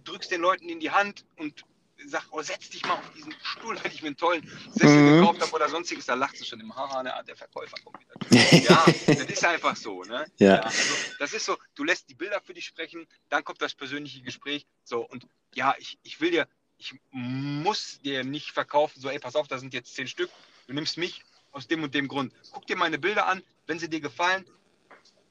drück's 0.05 0.28
den 0.28 0.41
Leuten 0.41 0.68
in 0.68 0.80
die 0.80 0.91
Hand 0.91 1.24
und 1.36 1.64
sag, 2.07 2.24
oh, 2.30 2.42
setz 2.42 2.70
dich 2.70 2.84
mal 2.86 2.94
auf 2.94 3.11
diesen 3.14 3.34
Stuhl, 3.42 3.78
wenn 3.82 3.92
ich 3.92 4.03
mir 4.03 4.09
einen 4.09 4.16
tollen 4.16 4.49
Sessel 4.72 4.96
Mhm. 5.03 5.20
gekauft 5.20 5.40
habe 5.42 5.53
oder 5.53 5.68
sonstiges. 5.68 6.07
Da 6.07 6.14
lacht 6.14 6.36
sie 6.36 6.44
schon 6.44 6.61
im 6.61 6.74
Haha, 6.74 7.03
ne? 7.03 7.12
der 7.26 7.36
Verkäufer 7.36 7.76
kommt 7.82 7.99
wieder. 8.01 8.61
Ja, 8.62 8.86
das 9.07 9.24
ist 9.24 9.44
einfach 9.44 9.76
so. 9.76 10.05
Ne? 10.05 10.26
Ja. 10.38 10.61
also, 10.61 10.94
das 11.18 11.32
ist 11.32 11.44
so, 11.44 11.57
du 11.74 11.84
lässt 11.84 12.09
die 12.09 12.14
Bilder 12.14 12.40
für 12.40 12.55
dich 12.55 12.66
sprechen, 12.66 13.07
dann 13.28 13.44
kommt 13.44 13.61
das 13.61 13.74
persönliche 13.74 14.22
Gespräch. 14.22 14.66
So, 14.84 15.07
und 15.07 15.26
ja, 15.55 15.74
ich, 15.78 15.99
ich 16.03 16.20
will 16.20 16.30
dir, 16.30 16.46
ich 16.78 16.94
muss 17.11 17.99
dir 18.01 18.22
nicht 18.24 18.53
verkaufen, 18.53 19.01
so, 19.01 19.09
ey, 19.09 19.18
pass 19.18 19.34
auf, 19.34 19.49
da 19.49 19.59
sind 19.59 19.74
jetzt 19.74 19.94
zehn 19.94 20.07
Stück, 20.07 20.30
du 20.66 20.74
nimmst 20.74 20.96
mich 20.96 21.24
aus 21.51 21.66
dem 21.66 21.82
und 21.82 21.94
dem 21.94 22.07
Grund. 22.09 22.32
Guck 22.53 22.66
dir 22.66 22.76
meine 22.76 22.99
Bilder 22.99 23.26
an, 23.26 23.42
wenn 23.66 23.78
sie 23.78 23.88
dir 23.88 24.01
gefallen, 24.01 24.46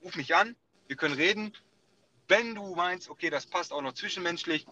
ruf 0.03 0.15
mich 0.15 0.36
an, 0.36 0.55
wir 0.88 0.95
können 0.97 1.15
reden. 1.15 1.53
Wenn 2.28 2.55
du 2.55 2.76
meinst, 2.76 3.09
okay, 3.09 3.30
das 3.30 3.45
passt 3.45 3.72
auch 3.72 3.82
noch 3.82 3.93
zwischenmenschlich, 3.93 4.65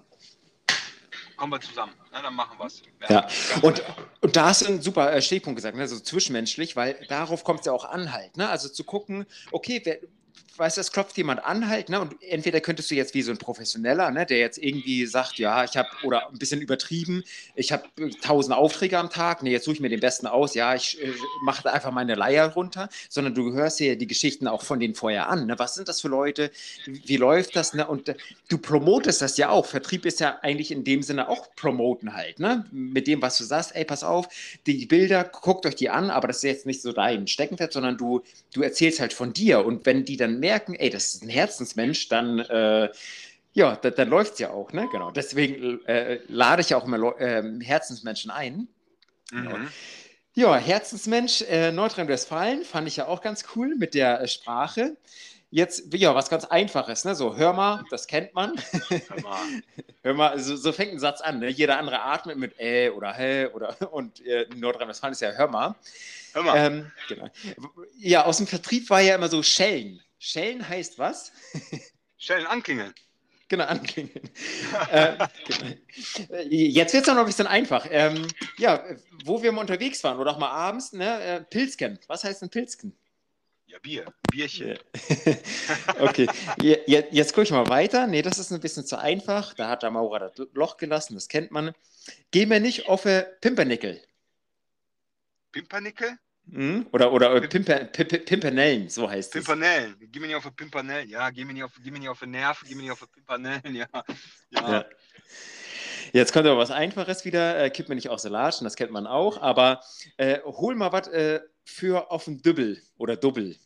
kommen 1.36 1.54
wir 1.54 1.62
zusammen. 1.62 1.94
Na, 2.12 2.22
dann 2.22 2.34
machen 2.34 2.58
wir 2.58 2.66
es. 2.66 2.82
Ja, 3.10 3.28
und, 3.62 3.82
und 4.22 4.36
da 4.36 4.48
hast 4.48 4.62
du 4.62 4.68
einen 4.68 4.82
super 4.82 5.14
äh, 5.14 5.22
Stichpunkt 5.22 5.58
gesagt, 5.58 5.78
ne? 5.78 5.88
so 5.88 6.00
zwischenmenschlich, 6.00 6.76
weil 6.76 7.06
darauf 7.08 7.44
kommt 7.44 7.62
es 7.62 7.66
ja 7.66 7.72
auch 7.72 7.86
an 7.86 8.12
halt. 8.12 8.38
Ne? 8.38 8.50
Also 8.50 8.70
zu 8.70 8.84
gucken, 8.84 9.26
okay, 9.52 9.82
wer, 9.84 10.00
weißt 10.58 10.78
du, 10.78 10.82
es 10.82 10.92
klopft 10.92 11.18
jemand 11.18 11.44
an 11.44 11.68
halt, 11.68 11.90
ne? 11.90 12.00
und 12.00 12.16
entweder 12.22 12.62
könntest 12.62 12.90
du 12.90 12.96
jetzt 12.96 13.14
wie 13.14 13.22
so 13.22 13.32
ein 13.32 13.38
Professioneller, 13.38 14.12
ne? 14.12 14.26
der 14.26 14.40
jetzt 14.40 14.58
irgendwie 14.58 15.06
sagt, 15.06 15.38
ja, 15.38 15.64
ich 15.64 15.76
habe, 15.76 15.90
oder 16.04 16.30
ein 16.30 16.38
bisschen 16.38 16.62
übertrieben, 16.62 17.24
ich 17.56 17.72
habe 17.72 17.84
tausend 18.22 18.56
Aufträge 18.56 18.98
am 18.98 19.10
Tag, 19.10 19.44
nee, 19.44 19.52
jetzt 19.52 19.66
suche 19.66 19.76
ich 19.76 19.80
mir 19.82 19.90
den 19.90 20.00
besten 20.00 20.28
aus, 20.28 20.54
ja, 20.56 20.76
ich 20.76 21.02
äh, 21.02 21.14
mache 21.44 21.72
einfach 21.72 21.92
meine 21.92 22.16
Leier 22.16 22.48
runter, 22.54 22.90
sondern 23.10 23.34
du 23.34 23.54
hörst 23.54 23.80
dir 23.80 23.98
die 23.98 24.08
Geschichten 24.08 24.48
auch 24.48 24.64
von 24.64 24.80
denen 24.80 24.96
vorher 24.96 25.30
an. 25.30 25.48
Ne? 25.48 25.60
Was 25.60 25.76
sind 25.76 25.90
das 25.90 26.02
für 26.02 26.08
Leute? 26.08 26.52
Wie 26.86 27.18
läuft 27.18 27.56
das? 27.56 27.74
Ne? 27.74 27.86
Und 27.88 28.10
äh, 28.10 28.16
du 28.48 28.58
promotest 28.58 29.22
das 29.22 29.38
ja 29.38 29.50
auch. 29.50 29.66
Vertrieb 29.66 30.06
ist 30.06 30.20
ja 30.20 30.40
eigentlich 30.42 30.72
in 30.72 30.84
dem 30.84 31.04
Sinne 31.04 31.30
auch 31.30 31.54
promoten 31.56 32.14
halt, 32.14 32.40
ne? 32.40 32.66
Mit 32.72 33.08
dem, 33.08 33.22
was 33.22 33.38
du 33.38 33.44
sagst, 33.44 33.76
ey, 33.76 33.86
pass 33.86 34.04
auf, 34.04 34.28
die 34.66 34.86
Bilder, 34.86 35.24
guckt 35.24 35.66
euch 35.66 35.76
die 35.76 35.90
an, 35.90 36.10
aber 36.10 36.28
das 36.28 36.38
ist 36.38 36.44
jetzt 36.44 36.66
nicht 36.66 36.82
so 36.82 36.92
dein 36.92 37.28
Steckenpferd, 37.28 37.74
sondern 37.74 37.98
du, 37.98 38.24
du 38.54 38.62
erzählst 38.62 39.00
halt 39.00 39.14
von 39.14 39.34
dir. 39.34 39.66
Und 39.66 39.86
wenn 39.86 40.06
die 40.06 40.18
dann 40.18 40.25
merken, 40.28 40.76
ey, 40.76 40.90
das 40.90 41.14
ist 41.14 41.24
ein 41.24 41.30
Herzensmensch, 41.30 42.10
dann 42.10 42.40
äh, 42.40 42.90
ja, 43.54 43.78
da, 43.78 43.90
dann 43.90 44.10
läuft 44.10 44.34
es 44.34 44.40
ja 44.40 44.52
auch, 44.52 44.74
ne? 44.74 44.88
Genau. 44.92 45.12
Deswegen 45.12 45.84
äh, 45.86 46.20
lade 46.28 46.62
ich 46.62 46.76
auch 46.76 46.86
immer 46.86 47.20
ähm, 47.20 47.62
Herzensmenschen 47.62 48.30
ein. 48.30 48.68
Mhm. 49.32 49.70
Ja, 50.34 50.58
Herzensmensch, 50.58 51.42
äh, 51.44 51.72
Nordrhein-Westfalen 51.72 52.66
fand 52.66 52.90
ich 52.90 52.98
ja 52.98 53.08
auch 53.08 53.22
ganz 53.22 53.46
cool 53.56 53.76
mit 53.76 53.94
der 53.94 54.20
äh, 54.20 54.28
Sprache. 54.28 54.98
Jetzt, 55.50 55.94
ja, 55.94 56.14
was 56.14 56.30
ganz 56.30 56.44
Einfaches, 56.44 57.06
ne? 57.06 57.16
So, 57.16 57.38
hör 57.38 57.54
mal, 57.54 57.86
das 57.90 58.08
kennt 58.08 58.34
man. 58.34 58.56
Hör 58.90 59.22
mal. 59.22 59.42
Hör 60.04 60.14
mal, 60.14 60.40
so, 60.40 60.58
so 60.58 60.74
fängt 60.74 60.92
ein 60.92 61.00
Satz 61.00 61.22
an. 61.22 61.40
Ne? 61.40 61.48
Jeder 61.48 61.78
andere 61.80 62.02
atmet 62.02 62.38
mit 62.38 62.60
äh 62.60 62.90
oder 62.90 63.14
hä 63.14 63.48
oder 63.54 63.78
und 63.94 64.20
äh, 64.26 64.44
in 64.44 64.60
Nordrhein-Westfalen 64.60 65.14
ist 65.14 65.22
ja 65.22 65.32
hör 65.32 65.48
mal. 65.48 65.76
Hör 66.34 66.44
mal. 66.44 66.58
Ähm, 66.58 66.92
genau. 67.08 67.30
Ja, 67.98 68.26
aus 68.26 68.38
dem 68.38 68.48
Vertrieb 68.48 68.90
war 68.90 69.00
ja 69.00 69.16
immer 69.16 69.30
so 69.30 69.42
Schellen. 69.42 70.02
Schellen 70.18 70.68
heißt 70.68 70.98
was? 71.00 71.32
Stellen 72.18 72.48
anklingeln. 72.48 72.94
Genau, 73.48 73.66
anklingeln. 73.66 74.30
äh, 74.90 75.18
genau. 75.46 75.76
Jetzt 76.50 76.94
wird 76.94 77.08
es 77.08 77.14
noch 77.14 77.20
ein 77.20 77.26
bisschen 77.28 77.46
einfach. 77.48 77.86
Ähm, 77.92 78.28
ja, 78.58 78.84
wo 79.24 79.44
wir 79.44 79.52
mal 79.52 79.62
unterwegs 79.62 80.04
waren 80.04 80.18
oder 80.20 80.32
auch 80.32 80.40
mal 80.40 80.50
abends, 80.50 80.94
ne? 80.94 81.22
Äh, 81.22 81.42
Pilzken. 81.44 82.00
Was 82.08 82.24
heißt 82.24 82.42
denn 82.42 82.50
Pilzken? 82.50 82.98
Ja, 83.68 83.78
Bier. 83.80 84.06
Bierchen. 84.32 84.80
okay, 86.00 86.28
Je- 86.62 86.82
je- 86.88 87.06
jetzt 87.12 87.34
gucke 87.34 87.44
ich 87.44 87.52
mal 87.52 87.68
weiter. 87.70 88.08
Nee, 88.08 88.22
das 88.24 88.40
ist 88.40 88.52
ein 88.52 88.60
bisschen 88.62 88.86
zu 88.86 88.98
einfach. 88.98 89.54
Da 89.54 89.70
hat 89.70 89.84
der 89.84 89.92
Maurer 89.92 90.32
das 90.32 90.48
Loch 90.54 90.78
gelassen, 90.78 91.14
das 91.16 91.28
kennt 91.28 91.52
man. 91.52 91.74
Gehen 92.32 92.50
wir 92.50 92.60
nicht 92.60 92.88
auf 92.88 93.06
äh, 93.06 93.26
Pimpernickel. 93.42 94.02
Pimpernickel? 95.52 96.18
Hm? 96.52 96.88
Oder, 96.92 97.12
oder 97.12 97.36
äh, 97.36 97.48
Pimper, 97.48 97.86
Pimper, 97.86 98.20
Pimpernellen, 98.20 98.90
so 98.90 99.10
heißt 99.10 99.36
es. 99.36 99.44
Pimpernellen. 99.44 99.96
Geh 100.00 100.20
mir 100.20 100.28
nicht 100.28 100.36
auf 100.36 100.44
die 100.44 100.52
Pimpernellen. 100.52 101.10
Ja, 101.10 101.30
geh 101.30 101.44
mir 101.44 101.54
nicht 101.54 101.64
auf, 101.64 101.74
geh 101.84 101.92
mir 101.92 102.00
nicht 102.00 102.10
auf 102.10 102.20
die 102.20 102.28
Nerven, 102.28 102.68
geh 102.68 102.76
mir 102.76 102.84
nicht 102.84 102.92
auf 102.92 103.12
Pimpernellen. 103.12 103.76
Ja. 103.76 103.88
Ja. 104.52 104.72
Ja. 104.72 104.86
Jetzt 106.14 106.32
kommt 106.32 106.46
aber 106.46 106.58
was 106.58 106.72
Einfaches 106.72 107.26
wieder. 107.26 107.62
Äh, 107.62 107.70
kipp 107.72 107.90
mir 107.90 107.96
nicht 107.96 108.10
aus 108.10 108.22
der 108.22 108.32
Latschen, 108.32 108.64
das 108.64 108.76
kennt 108.76 108.92
man 108.92 109.08
auch. 109.08 109.42
Aber 109.42 109.82
äh, 110.18 110.40
hol 110.44 110.76
mal 110.76 110.92
was 110.92 111.08
äh, 111.08 111.42
für 111.66 112.12
auf 112.12 112.26
den 112.26 112.42
Dübbel 112.42 112.82
oder 112.98 113.18
Dubbel. 113.18 113.58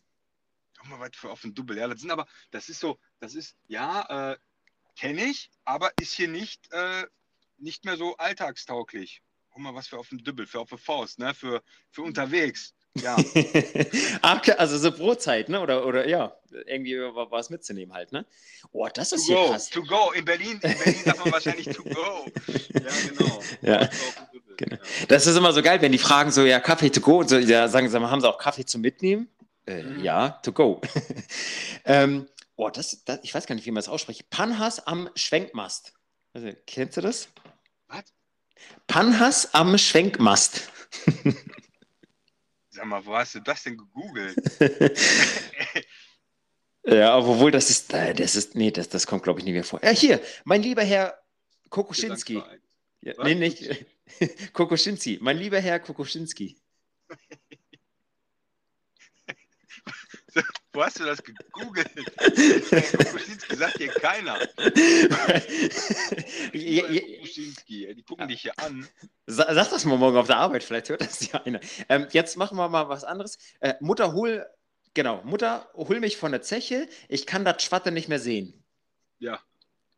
Guck 0.80 0.89
mal, 0.89 0.99
was 0.99 1.11
für 1.15 1.30
auf 1.30 1.41
den 1.41 1.53
Double. 1.53 1.77
Ja, 1.77 1.88
das 1.88 1.99
sind 1.99 2.11
aber, 2.11 2.25
das 2.51 2.69
ist 2.69 2.80
so, 2.80 2.97
das 3.19 3.36
ist, 3.36 3.55
ja, 3.67 4.32
äh, 4.32 4.38
kenne 4.97 5.25
ich, 5.25 5.51
aber 5.65 5.91
ist 5.99 6.13
hier 6.13 6.30
nicht, 6.30 6.71
äh, 6.71 7.05
nicht 7.57 7.86
mehr 7.86 7.97
so 7.97 8.15
alltagstauglich. 8.15 9.21
Guck 9.60 9.74
mal, 9.74 9.76
was 9.76 9.89
für 9.89 9.97
auf 9.99 10.07
den 10.07 10.20
Dübbel, 10.20 10.47
für 10.47 10.62
auf 10.62 10.70
die 10.70 10.78
Faust, 10.78 11.20
ne? 11.20 11.34
Für, 11.34 11.62
für 11.91 12.03
unterwegs. 12.03 12.74
Ja, 12.95 13.18
Ach, 14.22 14.38
okay, 14.38 14.53
also 14.53 14.78
so 14.78 14.89
Brotzeit, 14.89 15.49
ne? 15.49 15.60
Oder, 15.60 15.86
oder 15.86 16.07
ja, 16.07 16.34
irgendwie 16.66 16.97
wa- 16.97 17.28
was 17.30 17.49
mitzunehmen 17.49 17.93
halt, 17.93 18.14
ne? 18.14 18.26
Oh, 18.72 18.88
das 18.93 19.10
to 19.10 19.16
ist 19.18 19.26
hier 19.26 19.36
go, 19.36 19.49
krass. 19.49 19.70
to 19.70 19.84
go. 19.84 20.12
In 20.14 20.24
Berlin, 20.24 20.51
in 20.53 20.78
Berlin 20.78 20.95
sagt 21.03 21.20
man 21.20 21.32
wahrscheinlich 21.34 21.68
to 21.68 21.84
go. 21.84 22.26
Ja, 22.74 22.89
genau. 23.10 23.43
Ja. 23.62 23.89
Genau. 24.55 24.78
Das 25.10 25.28
ist 25.28 25.36
immer 25.36 25.51
so 25.51 25.62
geil, 25.62 25.82
wenn 25.82 25.91
die 25.91 25.97
fragen 25.97 26.32
so, 26.32 26.45
ja, 26.45 26.62
Kaffee 26.62 26.89
to 26.89 27.01
go, 27.01 27.18
und 27.20 27.28
so, 27.28 27.38
ja, 27.38 27.68
sagen 27.68 27.89
sie 27.89 27.99
mal, 27.99 28.10
haben 28.10 28.22
sie 28.22 28.30
auch 28.30 28.38
Kaffee 28.38 28.64
zum 28.64 28.80
Mitnehmen? 28.80 29.28
Äh, 29.66 29.84
Mhm. 29.84 30.03
Ja, 30.05 30.30
to 30.41 30.53
go. 30.53 30.80
ähm, 31.84 32.30
oh, 32.55 32.70
das, 32.70 33.03
das, 33.03 33.20
ich 33.24 33.36
weiß 33.36 33.45
gar 33.45 33.55
nicht, 33.55 33.66
wie 33.66 33.72
man 33.72 33.82
das 33.84 33.89
ausspricht. 33.89 34.30
Panhas 34.30 34.80
am 34.88 35.10
Schwenkmast. 35.16 35.91
Also, 36.34 36.49
kennst 36.66 36.95
du 36.95 37.01
das? 37.01 37.28
Was? 37.89 38.03
Panhas 38.88 39.53
am 39.53 39.78
Schwenkmast. 39.78 40.70
Sag 42.70 42.86
mal, 42.86 43.05
wo 43.05 43.16
hast 43.16 43.36
du 43.36 43.39
das 43.39 43.64
denn 43.64 43.78
gegoogelt? 43.78 44.36
ja, 46.86 47.18
obwohl 47.18 47.51
das 47.51 47.70
ist, 47.70 47.93
äh, 47.93 48.14
das 48.14 48.36
ist, 48.36 48.55
nee, 48.55 48.72
das, 48.72 48.89
das 48.89 49.05
kommt, 49.05 49.24
glaube 49.24 49.39
ich, 49.39 49.45
nie 49.45 49.51
mehr 49.51 49.64
vor. 49.64 49.84
Ja, 49.84 49.91
hier, 49.91 50.22
mein 50.45 50.62
lieber 50.62 50.84
Herr 50.84 51.20
Kokoschinski. 51.70 52.41
Ja, 53.01 53.14
nee, 53.24 53.36
nicht. 53.36 53.86
Kokoschinski. 54.53 55.20
Mein 55.22 55.38
lieber 55.38 55.60
Herr 55.60 55.80
Kokoschinski. 55.80 56.57
Wo 60.73 60.84
hast 60.84 60.99
du 60.99 61.05
das 61.05 61.21
gegoogelt? 61.23 61.89
Kuschinski 63.11 63.55
sagt 63.55 63.77
hier 63.77 63.88
keiner. 63.89 64.38
Kuschinski, 66.51 67.93
die 67.95 68.03
gucken 68.03 68.27
dich 68.27 68.41
hier 68.41 68.57
an. 68.59 68.88
Sa- 69.27 69.53
Sag 69.53 69.69
das 69.69 69.86
mal 69.86 69.97
morgen 69.97 70.17
auf 70.17 70.27
der 70.27 70.38
Arbeit, 70.38 70.63
vielleicht 70.63 70.89
hört 70.89 71.01
das 71.01 71.32
ja 71.32 71.41
einer. 71.43 71.59
Ähm, 71.89 72.07
jetzt 72.11 72.38
machen 72.38 72.57
wir 72.57 72.69
mal 72.69 72.89
was 72.89 73.03
anderes. 73.03 73.38
Äh, 73.59 73.75
Mutter, 73.80 74.13
hol, 74.13 74.45
genau, 74.93 75.21
Mutter, 75.23 75.69
hol 75.73 75.99
mich 75.99 76.17
von 76.17 76.32
der 76.32 76.41
Zeche. 76.41 76.88
Ich 77.07 77.25
kann 77.25 77.45
das 77.45 77.63
Schwatte 77.63 77.91
nicht 77.91 78.09
mehr 78.09 78.19
sehen. 78.19 78.63
Ja, 79.19 79.39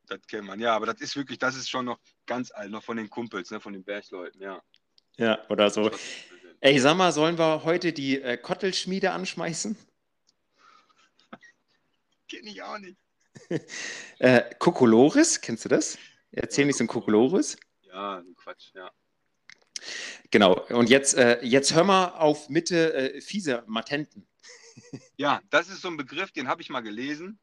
das 0.08 0.20
kennt 0.28 0.46
man. 0.48 0.60
Ja, 0.60 0.76
aber 0.76 0.86
das 0.88 1.02
ist 1.02 1.16
wirklich, 1.16 1.40
das 1.40 1.56
ist 1.56 1.70
schon 1.70 1.86
noch 1.86 2.00
ganz 2.26 2.52
alt, 2.52 2.72
noch 2.72 2.84
von 2.84 2.98
den 2.98 3.10
Kumpels, 3.10 3.52
ne, 3.52 3.60
von 3.60 3.74
den 3.74 3.84
Bergleuten, 3.84 4.42
ja. 4.42 4.62
Ja, 5.18 5.40
oder 5.50 5.70
so. 5.70 5.92
Ey, 6.62 6.80
sag 6.80 6.96
mal, 6.96 7.12
sollen 7.12 7.38
wir 7.38 7.64
heute 7.64 7.92
die 7.92 8.22
äh, 8.22 8.38
Kottelschmiede 8.38 9.12
anschmeißen? 9.12 9.76
Kenn 12.32 12.48
ich 12.48 12.64
auch 12.64 12.78
nicht. 12.78 12.98
Äh, 14.20 14.54
Kokolores, 14.60 15.42
kennst 15.42 15.66
du 15.66 15.70
das? 15.70 15.98
Erzähl 16.32 16.64
Ja, 16.64 16.68
nicht 16.68 16.78
so 16.78 16.84
ein 16.84 16.88
Kokolores. 16.88 17.58
Ja, 17.82 18.24
Quatsch, 18.38 18.72
ja. 18.74 18.90
Genau, 20.30 20.66
und 20.70 20.90
jetzt, 20.90 21.16
äh, 21.16 21.44
jetzt 21.44 21.74
hör 21.74 21.84
mal 21.84 22.10
auf 22.10 22.48
Mitte 22.50 22.94
äh, 22.94 23.22
fiese 23.22 23.64
Matenten. 23.68 24.28
Ja, 25.18 25.42
das 25.50 25.68
ist 25.70 25.82
so 25.82 25.90
ein 25.90 25.98
Begriff, 25.98 26.32
den 26.32 26.48
habe 26.48 26.62
ich 26.62 26.70
mal 26.70 26.80
gelesen. 26.82 27.38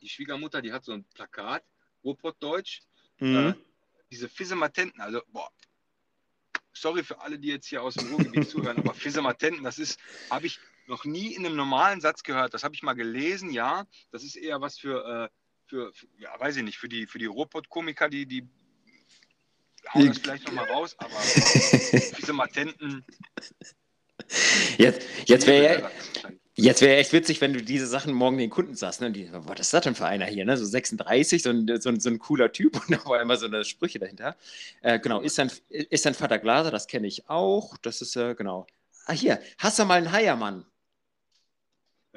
Die 0.00 0.08
Schwiegermutter, 0.08 0.62
die 0.62 0.72
hat 0.72 0.84
so 0.84 0.92
ein 0.92 1.04
Plakat, 1.14 1.62
Ruhrpottdeutsch, 2.02 2.80
Mhm. 3.20 3.36
äh, 3.48 3.54
diese 4.10 4.28
Fissematenten, 4.28 5.00
also, 5.00 5.20
boah, 5.28 5.50
sorry 6.72 7.02
für 7.02 7.20
alle, 7.20 7.38
die 7.38 7.48
jetzt 7.48 7.66
hier 7.66 7.82
aus 7.82 7.94
dem 7.94 8.08
Ruhrgebiet 8.08 8.48
zuhören, 8.48 8.78
aber 8.78 8.94
Fissematenten, 8.94 9.64
das 9.64 9.78
ist, 9.78 9.98
habe 10.30 10.46
ich 10.46 10.58
noch 10.88 11.04
nie 11.04 11.34
in 11.34 11.44
einem 11.44 11.56
normalen 11.56 12.00
Satz 12.00 12.22
gehört. 12.22 12.54
Das 12.54 12.64
habe 12.64 12.74
ich 12.74 12.82
mal 12.82 12.94
gelesen, 12.94 13.50
ja. 13.50 13.86
Das 14.10 14.24
ist 14.24 14.36
eher 14.36 14.60
was 14.60 14.78
für, 14.78 15.28
äh, 15.28 15.28
für, 15.66 15.92
für 15.92 16.06
ja, 16.18 16.30
weiß 16.38 16.56
ich 16.56 16.62
nicht, 16.62 16.78
für 16.78 16.88
die, 16.88 17.06
für 17.06 17.18
die 17.18 17.26
Ruhrpott-Komiker, 17.26 18.08
die, 18.08 18.26
die 18.26 18.48
hauen 19.94 20.08
das 20.08 20.18
vielleicht 20.18 20.46
nochmal 20.46 20.70
raus, 20.70 20.96
aber 20.98 21.10
diese 22.18 22.32
Matenten. 22.32 23.04
Jetzt, 24.76 25.06
jetzt 25.26 25.46
wäre 25.46 25.90
Jetzt 26.60 26.80
wäre 26.80 26.96
echt 26.96 27.12
witzig, 27.12 27.40
wenn 27.40 27.52
du 27.52 27.62
diese 27.62 27.86
Sachen 27.86 28.12
morgen 28.12 28.36
den 28.36 28.50
Kunden 28.50 28.74
sagst. 28.74 29.00
Ne? 29.00 29.12
Die, 29.12 29.28
was 29.30 29.60
ist 29.60 29.72
das 29.72 29.84
denn 29.84 29.94
für 29.94 30.06
einer 30.06 30.26
hier? 30.26 30.44
Ne? 30.44 30.56
So 30.56 30.64
36, 30.64 31.40
so 31.40 31.50
ein, 31.50 31.80
so, 31.80 31.88
ein, 31.88 32.00
so 32.00 32.10
ein 32.10 32.18
cooler 32.18 32.50
Typ 32.50 32.74
und 32.88 32.90
da 32.90 33.04
war 33.08 33.22
immer 33.22 33.36
so 33.36 33.46
eine 33.46 33.64
Sprüche 33.64 34.00
dahinter. 34.00 34.34
Äh, 34.82 34.98
genau, 34.98 35.20
ist 35.20 35.38
dein, 35.38 35.52
ist 35.68 36.04
dein 36.04 36.14
Vater 36.14 36.40
Glaser, 36.40 36.72
das 36.72 36.88
kenne 36.88 37.06
ich 37.06 37.30
auch. 37.30 37.76
Das 37.76 38.02
ist, 38.02 38.16
äh, 38.16 38.34
genau. 38.34 38.66
Ah, 39.06 39.12
hier, 39.12 39.40
hast 39.58 39.78
du 39.78 39.84
mal 39.84 39.98
einen 39.98 40.10
Heiermann? 40.10 40.66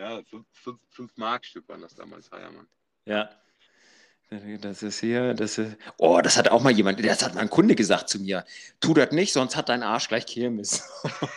Ja, 0.01 0.19
5 0.89 1.15
Mark-Stück 1.15 1.69
waren 1.69 1.81
das 1.81 1.93
damals, 1.93 2.31
Heiermann. 2.31 2.67
Ja. 3.05 3.29
Das 4.61 4.81
ist 4.81 4.99
hier, 4.99 5.35
das 5.35 5.59
ist. 5.59 5.77
Oh, 5.97 6.21
das 6.23 6.37
hat 6.37 6.49
auch 6.49 6.63
mal 6.63 6.71
jemand, 6.71 7.05
das 7.05 7.21
hat 7.21 7.35
mal 7.35 7.41
ein 7.41 7.49
Kunde 7.49 7.75
gesagt 7.75 8.09
zu 8.09 8.19
mir. 8.19 8.43
Tu 8.79 8.93
das 8.95 9.11
nicht, 9.11 9.31
sonst 9.33 9.55
hat 9.55 9.69
dein 9.69 9.83
Arsch 9.83 10.07
gleich 10.07 10.25
Kirmes. 10.25 10.89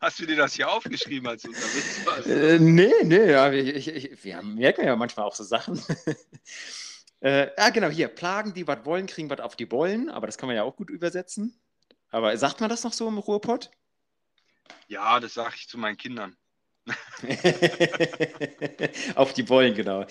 Hast 0.00 0.20
du 0.20 0.26
dir 0.26 0.36
das 0.36 0.54
hier 0.54 0.70
aufgeschrieben, 0.70 1.28
als 1.28 1.44
warst? 1.44 2.28
Äh, 2.28 2.58
nee, 2.60 2.92
nee, 3.02 3.30
ja, 3.30 3.52
ich, 3.52 3.88
ich, 3.88 4.24
wir 4.24 4.40
merken 4.42 4.86
ja 4.86 4.96
manchmal 4.96 5.26
auch 5.26 5.34
so 5.34 5.44
Sachen. 5.44 5.82
äh, 7.20 7.48
ja, 7.58 7.70
genau, 7.70 7.88
hier, 7.88 8.08
Plagen, 8.08 8.54
die 8.54 8.66
was 8.66 8.86
wollen, 8.86 9.06
kriegen 9.06 9.28
was 9.28 9.40
auf 9.40 9.56
die 9.56 9.66
Bollen, 9.66 10.08
aber 10.08 10.26
das 10.26 10.38
kann 10.38 10.46
man 10.46 10.56
ja 10.56 10.62
auch 10.62 10.76
gut 10.76 10.88
übersetzen. 10.88 11.60
Aber 12.10 12.34
sagt 12.38 12.60
man 12.60 12.70
das 12.70 12.84
noch 12.84 12.92
so 12.94 13.06
im 13.08 13.18
Ruhrpott? 13.18 13.70
Ja, 14.88 15.20
das 15.20 15.34
sage 15.34 15.54
ich 15.56 15.68
zu 15.68 15.78
meinen 15.78 15.96
Kindern. 15.96 16.36
Auf 19.14 19.32
die 19.32 19.44
Bollen, 19.44 19.74
genau. 19.74 20.04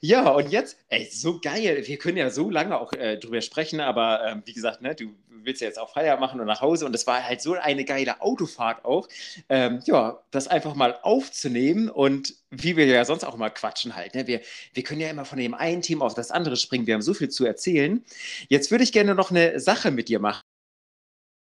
Ja, 0.00 0.30
und 0.30 0.50
jetzt, 0.50 0.78
ey, 0.88 1.08
so 1.12 1.38
geil. 1.40 1.82
Wir 1.86 1.98
können 1.98 2.16
ja 2.16 2.30
so 2.30 2.48
lange 2.48 2.78
auch 2.78 2.94
äh, 2.94 3.18
drüber 3.18 3.42
sprechen, 3.42 3.80
aber 3.80 4.26
ähm, 4.26 4.42
wie 4.46 4.54
gesagt, 4.54 4.80
ne, 4.80 4.94
du 4.94 5.14
willst 5.28 5.60
ja 5.60 5.66
jetzt 5.66 5.78
auch 5.78 5.92
Feier 5.92 6.16
machen 6.16 6.40
und 6.40 6.46
nach 6.46 6.62
Hause 6.62 6.86
und 6.86 6.92
das 6.92 7.06
war 7.06 7.22
halt 7.22 7.42
so 7.42 7.52
eine 7.52 7.84
geile 7.84 8.22
Autofahrt 8.22 8.86
auch. 8.86 9.06
Ähm, 9.50 9.82
ja, 9.84 10.22
das 10.30 10.48
einfach 10.48 10.74
mal 10.74 10.98
aufzunehmen 11.02 11.90
und 11.90 12.34
wie 12.50 12.76
wir 12.76 12.86
ja 12.86 13.04
sonst 13.04 13.24
auch 13.24 13.34
immer 13.34 13.50
quatschen 13.50 13.94
halt. 13.94 14.14
Ne? 14.14 14.26
Wir, 14.26 14.40
wir 14.72 14.82
können 14.82 15.00
ja 15.00 15.10
immer 15.10 15.26
von 15.26 15.38
dem 15.38 15.54
einen 15.54 15.82
Thema 15.82 16.06
auf 16.06 16.14
das 16.14 16.30
andere 16.30 16.56
springen. 16.56 16.86
Wir 16.86 16.94
haben 16.94 17.02
so 17.02 17.12
viel 17.12 17.28
zu 17.28 17.44
erzählen. 17.44 18.02
Jetzt 18.48 18.70
würde 18.70 18.84
ich 18.84 18.92
gerne 18.92 19.14
noch 19.14 19.30
eine 19.30 19.60
Sache 19.60 19.90
mit 19.90 20.08
dir 20.08 20.20
machen. 20.20 20.40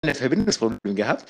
Ein 0.04 0.14
Verbindungsproblem 0.14 0.94
gehabt. 0.94 1.26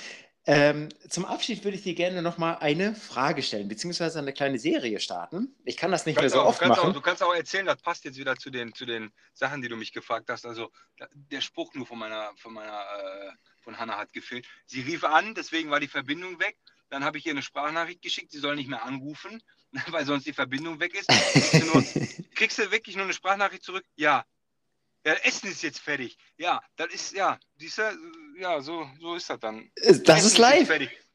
Ähm, 0.49 0.89
zum 1.09 1.25
Abschied 1.25 1.65
würde 1.65 1.77
ich 1.77 1.83
dir 1.83 1.95
gerne 1.95 2.23
noch 2.23 2.39
mal 2.39 2.55
eine 2.55 2.95
Frage 2.95 3.43
stellen, 3.43 3.67
beziehungsweise 3.67 4.21
eine 4.21 4.33
kleine 4.33 4.61
Serie 4.61 5.01
starten. 5.01 5.53
Ich 5.65 5.77
kann 5.77 5.91
das 5.91 6.07
nicht 6.07 6.21
mehr 6.21 6.31
so 6.31 6.41
auch, 6.41 6.47
oft 6.47 6.63
du 6.63 6.69
machen. 6.69 6.91
Auch, 6.91 6.93
du 6.93 7.01
kannst 7.01 7.21
auch 7.21 7.35
erzählen, 7.35 7.67
das 7.67 7.83
passt 7.83 8.05
jetzt 8.05 8.17
wieder 8.17 8.37
zu 8.37 8.51
den, 8.51 8.73
zu 8.73 8.87
den 8.87 9.11
Sachen, 9.35 9.61
die 9.61 9.69
du 9.69 9.77
mich 9.77 9.93
gefragt 9.93 10.31
hast. 10.31 10.47
Also 10.47 10.71
der 11.15 11.41
Spruch 11.41 11.75
nur 11.75 11.85
von 11.85 11.99
meiner, 11.99 12.31
von 12.37 12.55
meiner, 12.55 12.81
äh, 12.81 13.33
von 13.61 13.77
Hanna 13.77 13.99
hat 13.99 14.13
gefehlt. 14.13 14.47
Sie 14.67 14.83
rief 14.83 15.03
an, 15.03 15.35
deswegen 15.35 15.71
war 15.71 15.81
die 15.81 15.89
Verbindung 15.89 16.39
weg. 16.39 16.57
Dann 16.91 17.03
habe 17.03 17.19
ich 17.19 17.27
ihr 17.27 17.33
eine 17.33 17.43
Sprachnachricht 17.43 18.01
geschickt, 18.01 18.31
sie 18.31 18.39
soll 18.39 18.55
nicht 18.55 18.71
mehr 18.71 18.85
anrufen, 18.85 19.43
weil 19.89 20.07
sonst 20.07 20.27
die 20.29 20.33
Verbindung 20.33 20.79
weg 20.79 20.95
ist. 20.95 21.09
Kriegst 21.09 21.55
du, 21.55 21.67
nur, 21.67 21.85
kriegst 22.37 22.59
du 22.59 22.71
wirklich 22.71 22.95
nur 22.95 23.07
eine 23.07 23.15
Sprachnachricht 23.15 23.65
zurück? 23.65 23.85
Ja, 23.97 24.25
ja, 25.07 25.15
Essen 25.23 25.49
ist 25.49 25.63
jetzt 25.63 25.79
fertig. 25.79 26.19
Ja, 26.37 26.61
das 26.75 26.93
ist, 26.93 27.13
ja, 27.13 27.39
diese, 27.61 27.97
ja, 28.39 28.61
so, 28.61 28.89
so 29.01 29.15
ist 29.15 29.29
das 29.29 29.41
dann. 29.41 29.71
Das 29.77 29.99
Essen 29.99 30.27
ist 30.27 30.39
live. 30.39 30.69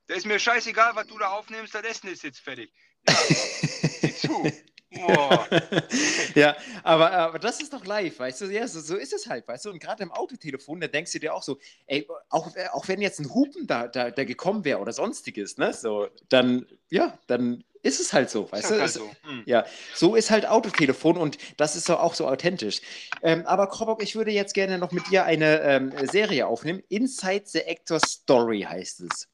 Da 0.07 0.15
ist 0.15 0.25
mir 0.25 0.39
scheißegal, 0.39 0.95
was 0.95 1.07
du 1.07 1.17
da 1.17 1.29
aufnimmst, 1.29 1.73
das 1.73 1.83
Essen 1.83 2.09
ist 2.09 2.23
jetzt 2.23 2.39
fertig. 2.39 2.71
Ja, 3.07 3.15
zu. 4.17 4.51
Boah. 4.93 5.47
ja, 6.35 6.55
aber, 6.83 7.11
aber 7.11 7.39
das 7.39 7.61
ist 7.61 7.71
doch 7.71 7.85
live, 7.85 8.19
weißt 8.19 8.41
du? 8.41 8.45
Ja, 8.47 8.67
so, 8.67 8.81
so 8.81 8.97
ist 8.97 9.13
es 9.13 9.27
halt, 9.27 9.47
weißt 9.47 9.65
du? 9.65 9.69
Und 9.69 9.79
gerade 9.79 10.03
im 10.03 10.11
Autotelefon, 10.11 10.81
da 10.81 10.87
denkst 10.87 11.13
du 11.13 11.19
dir 11.19 11.33
auch 11.33 11.43
so, 11.43 11.59
ey, 11.87 12.05
auch, 12.29 12.51
auch 12.73 12.87
wenn 12.89 13.01
jetzt 13.01 13.19
ein 13.19 13.33
Hupen 13.33 13.67
da, 13.67 13.87
da, 13.87 14.11
da 14.11 14.23
gekommen 14.25 14.65
wäre 14.65 14.79
oder 14.79 14.91
sonstiges, 14.91 15.57
ne? 15.57 15.73
So, 15.73 16.09
dann, 16.27 16.67
ja, 16.89 17.17
dann 17.27 17.63
ist 17.83 17.99
es 17.99 18.13
halt 18.13 18.29
so, 18.29 18.51
weißt 18.51 18.71
du? 18.71 18.79
Halt 18.79 18.91
so. 18.91 19.09
Hm. 19.23 19.43
Ja, 19.45 19.65
so 19.95 20.15
ist 20.15 20.29
halt 20.29 20.45
Autotelefon 20.45 21.17
und 21.17 21.37
das 21.57 21.75
ist 21.75 21.89
auch 21.89 22.13
so 22.13 22.27
authentisch. 22.27 22.81
Ähm, 23.23 23.45
aber 23.45 23.67
Krobok, 23.67 24.03
ich 24.03 24.15
würde 24.15 24.31
jetzt 24.31 24.53
gerne 24.53 24.77
noch 24.77 24.91
mit 24.91 25.09
dir 25.09 25.25
eine 25.25 25.61
ähm, 25.61 25.93
Serie 26.07 26.47
aufnehmen. 26.47 26.83
Inside 26.89 27.43
the 27.45 27.61
Actor 27.65 27.99
Story 27.99 28.61
heißt 28.61 29.01
es. 29.01 29.27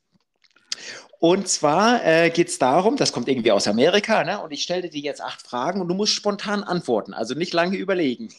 Und 1.20 1.48
zwar 1.48 2.06
äh, 2.06 2.30
geht 2.30 2.50
es 2.50 2.60
darum, 2.60 2.96
das 2.96 3.12
kommt 3.12 3.28
irgendwie 3.28 3.52
aus 3.52 3.68
Amerika, 3.68 4.24
ne? 4.24 4.40
und 4.40 4.52
ich 4.52 4.62
stelle 4.62 4.90
dir 4.90 5.02
jetzt 5.02 5.22
acht 5.22 5.42
Fragen 5.42 5.82
und 5.82 5.88
du 5.88 5.96
musst 5.96 6.14
spontan 6.14 6.64
antworten, 6.64 7.14
also 7.14 7.34
nicht 7.34 7.54
lange 7.54 7.78
überlegen. 7.78 8.30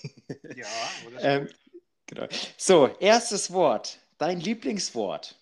Ja, 0.55 0.67
oder? 1.07 1.23
ähm, 1.23 1.49
genau. 2.07 2.27
So, 2.57 2.87
erstes 3.01 3.53
Wort, 3.53 3.99
dein 4.19 4.41
Lieblingswort. 4.41 5.35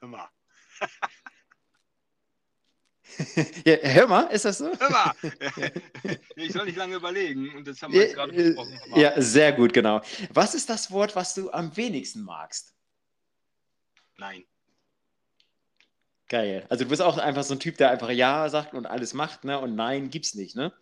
Immer. 0.00 0.30
ja, 3.64 3.76
hör 3.82 4.06
mal, 4.06 4.22
ist 4.24 4.44
das 4.44 4.58
so? 4.58 4.72
Hör 4.78 4.90
mal! 4.90 5.12
Ich 6.36 6.52
soll 6.52 6.66
nicht 6.66 6.76
lange 6.76 6.96
überlegen 6.96 7.54
und 7.56 7.66
das 7.66 7.82
haben 7.82 7.92
wir 7.92 8.02
jetzt 8.02 8.14
gerade 8.14 8.32
besprochen. 8.32 8.80
Ja, 8.94 9.20
sehr 9.20 9.52
gut, 9.52 9.72
genau. 9.72 10.00
Was 10.32 10.54
ist 10.54 10.70
das 10.70 10.90
Wort, 10.90 11.16
was 11.16 11.34
du 11.34 11.50
am 11.50 11.76
wenigsten 11.76 12.22
magst? 12.22 12.74
Nein. 14.16 14.44
Geil. 16.28 16.66
Also 16.68 16.84
du 16.84 16.90
bist 16.90 17.02
auch 17.02 17.18
einfach 17.18 17.42
so 17.42 17.54
ein 17.54 17.60
Typ, 17.60 17.76
der 17.78 17.90
einfach 17.90 18.10
Ja 18.10 18.48
sagt 18.48 18.74
und 18.74 18.86
alles 18.86 19.14
macht, 19.14 19.44
ne? 19.44 19.58
Und 19.58 19.74
Nein 19.74 20.10
gibt's 20.10 20.34
nicht, 20.34 20.56
ne? 20.56 20.72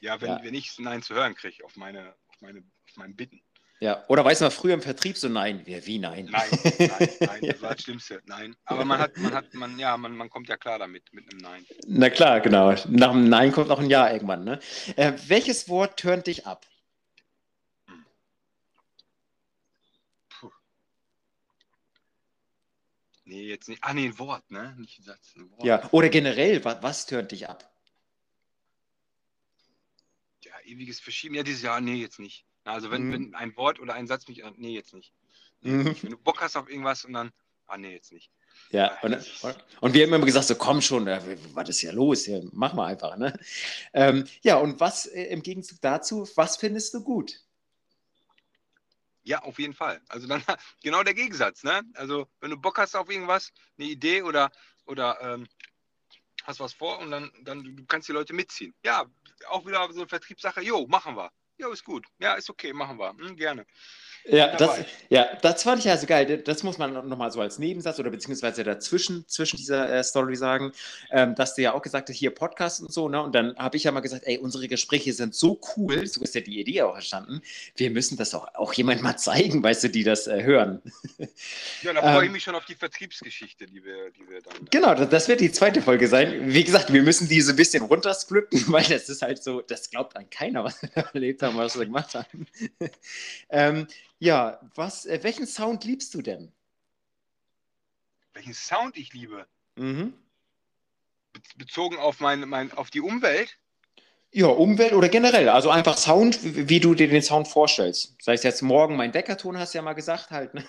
Ja, 0.00 0.20
wenn, 0.20 0.28
ja. 0.28 0.40
wenn 0.42 0.54
ich 0.54 0.78
Nein 0.78 1.02
zu 1.02 1.14
hören 1.14 1.34
kriege 1.34 1.64
auf 1.64 1.76
meine, 1.76 2.14
auf 2.28 2.40
meine, 2.40 2.60
auf 2.60 2.96
mein 2.96 3.16
Bitten. 3.16 3.40
Ja, 3.82 4.04
oder 4.08 4.22
weißt 4.22 4.42
du 4.42 4.44
mal, 4.44 4.50
früher 4.50 4.74
im 4.74 4.82
Vertrieb 4.82 5.16
so 5.16 5.30
nein, 5.30 5.62
wie 5.64 5.98
nein? 5.98 6.28
Nein, 6.30 6.50
nein, 6.78 7.08
nein, 7.20 7.40
das 7.40 7.62
war 7.62 7.74
das 7.74 7.82
Schlimmste, 7.82 8.20
nein. 8.26 8.54
Aber 8.66 8.84
man 8.84 8.98
hat, 8.98 9.16
man 9.16 9.32
hat, 9.32 9.54
man, 9.54 9.78
ja, 9.78 9.96
man, 9.96 10.14
man 10.14 10.28
kommt 10.28 10.50
ja 10.50 10.58
klar 10.58 10.78
damit, 10.78 11.10
mit 11.14 11.30
einem 11.30 11.40
Nein. 11.40 11.66
Na 11.86 12.10
klar, 12.10 12.40
genau. 12.40 12.74
Nach 12.88 13.10
einem 13.10 13.30
Nein 13.30 13.52
kommt 13.52 13.70
auch 13.70 13.78
ein 13.78 13.88
Ja 13.88 14.12
irgendwann, 14.12 14.44
ne? 14.44 14.60
Äh, 14.96 15.14
welches 15.28 15.70
Wort 15.70 15.98
tönt 15.98 16.26
dich 16.26 16.46
ab? 16.46 16.66
Puh. 20.28 20.50
Nee, 23.24 23.48
jetzt 23.48 23.70
nicht. 23.70 23.82
Ah, 23.82 23.94
nee, 23.94 24.08
ein 24.08 24.18
Wort, 24.18 24.50
ne? 24.50 24.74
Nicht 24.78 24.98
ein 24.98 25.04
Satz, 25.04 25.34
ein 25.36 25.50
Wort. 25.52 25.64
Ja, 25.64 25.88
oder 25.90 26.10
generell, 26.10 26.62
was, 26.66 26.82
was 26.82 27.06
tönt 27.06 27.32
dich 27.32 27.48
ab? 27.48 27.72
Ja, 30.42 30.52
ewiges 30.64 31.00
Verschieben. 31.00 31.34
Ja, 31.34 31.42
dieses 31.42 31.62
Jahr, 31.62 31.80
nee, 31.80 31.94
jetzt 31.94 32.18
nicht. 32.18 32.44
Also 32.64 32.90
wenn, 32.90 33.08
mhm. 33.08 33.12
wenn 33.12 33.34
ein 33.34 33.56
Wort 33.56 33.80
oder 33.80 33.94
ein 33.94 34.06
Satz 34.06 34.28
mich, 34.28 34.42
nee, 34.56 34.74
jetzt 34.74 34.94
nicht. 34.94 35.12
Mhm. 35.62 35.96
Wenn 36.02 36.10
du 36.10 36.18
Bock 36.18 36.40
hast 36.40 36.56
auf 36.56 36.68
irgendwas 36.68 37.04
und 37.04 37.12
dann, 37.12 37.32
ah 37.66 37.76
nee, 37.76 37.92
jetzt 37.92 38.12
nicht. 38.12 38.30
Ja, 38.70 38.98
und, 39.02 39.14
und 39.80 39.94
wir 39.94 40.06
haben 40.06 40.14
immer 40.14 40.24
gesagt, 40.24 40.46
so 40.46 40.54
komm 40.54 40.80
schon, 40.80 41.06
was 41.06 41.68
ist 41.68 41.82
ja 41.82 41.92
los? 41.92 42.26
Ja, 42.26 42.40
mach 42.52 42.72
mal 42.72 42.86
einfach. 42.86 43.16
Ne? 43.16 43.38
Ähm, 43.92 44.26
ja, 44.42 44.56
und 44.56 44.78
was 44.80 45.06
äh, 45.06 45.24
im 45.24 45.42
Gegenzug 45.42 45.80
dazu, 45.80 46.28
was 46.36 46.56
findest 46.56 46.94
du 46.94 47.02
gut? 47.02 47.40
Ja, 49.22 49.42
auf 49.42 49.58
jeden 49.58 49.74
Fall. 49.74 50.00
Also 50.08 50.26
dann 50.26 50.42
genau 50.82 51.02
der 51.02 51.14
Gegensatz. 51.14 51.62
Ne? 51.62 51.82
Also 51.94 52.28
wenn 52.40 52.50
du 52.50 52.56
Bock 52.56 52.78
hast 52.78 52.94
auf 52.94 53.10
irgendwas, 53.10 53.52
eine 53.78 53.88
Idee 53.88 54.22
oder, 54.22 54.50
oder 54.86 55.18
ähm, 55.20 55.46
hast 56.44 56.60
was 56.60 56.72
vor 56.72 56.98
und 56.98 57.10
dann, 57.10 57.30
dann 57.42 57.76
du 57.76 57.84
kannst 57.86 58.08
die 58.08 58.12
Leute 58.12 58.32
mitziehen. 58.32 58.74
Ja, 58.84 59.06
auch 59.48 59.66
wieder 59.66 59.86
so 59.92 60.00
eine 60.00 60.08
Vertriebssache, 60.08 60.62
jo, 60.62 60.86
machen 60.86 61.16
wir. 61.16 61.30
Ja, 61.60 61.70
ist 61.70 61.84
gut. 61.84 62.06
Ja, 62.18 62.34
ist 62.34 62.48
okay, 62.48 62.72
machen 62.72 62.98
wir. 62.98 63.10
Hm, 63.10 63.36
gerne. 63.36 63.66
Ja 64.26 64.54
das, 64.56 64.78
ja, 65.08 65.28
das 65.40 65.62
fand 65.62 65.80
ich 65.80 65.90
also 65.90 66.06
geil. 66.06 66.38
Das 66.38 66.62
muss 66.62 66.78
man 66.78 66.92
nochmal 67.08 67.30
so 67.30 67.40
als 67.40 67.58
Nebensatz 67.58 67.98
oder 67.98 68.10
beziehungsweise 68.10 68.64
dazwischen, 68.64 69.26
zwischen 69.28 69.56
dieser 69.56 69.88
äh, 69.90 70.04
Story 70.04 70.36
sagen, 70.36 70.72
ähm, 71.10 71.34
dass 71.34 71.54
du 71.54 71.62
ja 71.62 71.72
auch 71.72 71.82
gesagt 71.82 72.08
hast, 72.08 72.16
hier 72.16 72.30
Podcast 72.30 72.80
und 72.80 72.92
so, 72.92 73.08
ne? 73.08 73.22
Und 73.22 73.34
dann 73.34 73.56
habe 73.56 73.76
ich 73.76 73.84
ja 73.84 73.92
mal 73.92 74.00
gesagt, 74.00 74.24
ey, 74.26 74.38
unsere 74.38 74.68
Gespräche 74.68 75.12
sind 75.12 75.34
so 75.34 75.60
cool, 75.76 76.06
so 76.06 76.20
ist 76.22 76.34
ja 76.34 76.42
die 76.42 76.60
Idee 76.60 76.82
auch 76.82 76.96
entstanden. 76.96 77.40
Wir 77.76 77.90
müssen 77.90 78.16
das 78.18 78.34
auch, 78.34 78.54
auch 78.54 78.72
jemand 78.74 79.02
mal 79.02 79.16
zeigen, 79.16 79.62
weißt 79.62 79.84
du, 79.84 79.88
die 79.88 80.04
das 80.04 80.26
äh, 80.26 80.42
hören. 80.42 80.82
Ja, 81.82 81.92
da 81.92 82.00
freue 82.00 82.18
ähm, 82.18 82.24
ich 82.24 82.30
mich 82.32 82.42
schon 82.42 82.54
auf 82.54 82.64
die 82.66 82.74
Vertriebsgeschichte, 82.74 83.66
die 83.66 83.82
wir, 83.84 84.10
die 84.10 84.28
wir 84.28 84.42
dann. 84.42 84.54
Äh, 84.54 84.68
genau, 84.70 84.94
das, 84.94 85.08
das, 85.08 85.28
wird 85.28 85.40
die 85.40 85.50
zweite 85.50 85.80
Folge 85.80 86.08
sein. 86.08 86.52
Wie 86.52 86.64
gesagt, 86.64 86.92
wir 86.92 87.02
müssen 87.02 87.28
die 87.28 87.40
so 87.40 87.52
ein 87.52 87.56
bisschen 87.56 87.84
runterscripten, 87.84 88.64
weil 88.68 88.84
das 88.84 89.08
ist 89.08 89.22
halt 89.22 89.42
so, 89.42 89.62
das 89.62 89.90
glaubt 89.90 90.16
an 90.16 90.28
keiner, 90.28 90.64
was 90.64 90.82
wir 90.82 90.90
erlebt 91.14 91.42
haben, 91.42 91.49
was 91.56 91.78
wir 91.78 91.86
gemacht 91.86 92.14
haben. 92.14 92.46
ähm, 93.50 93.86
ja, 94.18 94.60
was, 94.74 95.06
äh, 95.06 95.22
welchen 95.22 95.46
Sound 95.46 95.84
liebst 95.84 96.14
du 96.14 96.22
denn? 96.22 96.52
Welchen 98.32 98.54
Sound 98.54 98.96
ich 98.96 99.12
liebe? 99.12 99.46
Mhm. 99.76 100.14
Be 101.32 101.40
bezogen 101.56 101.96
auf, 101.96 102.20
mein, 102.20 102.40
mein, 102.48 102.72
auf 102.72 102.90
die 102.90 103.00
Umwelt? 103.00 103.58
Ja, 104.32 104.46
Umwelt 104.46 104.92
oder 104.92 105.08
generell. 105.08 105.48
Also 105.48 105.70
einfach 105.70 105.96
Sound, 105.98 106.44
wie, 106.44 106.68
wie, 106.68 106.80
du 106.80 106.94
dir 106.94 107.08
den 107.08 107.22
Sound 107.22 107.48
vorstellst. 107.48 108.14
Sei 108.22 108.34
es 108.34 108.44
jetzt 108.44 108.62
morgen 108.62 108.96
mein 108.96 109.10
Deckerton, 109.10 109.58
hast 109.58 109.74
du 109.74 109.78
ja 109.78 109.82
mal 109.82 109.94
gesagt 109.94 110.30
halt. 110.30 110.54
Ne? 110.54 110.64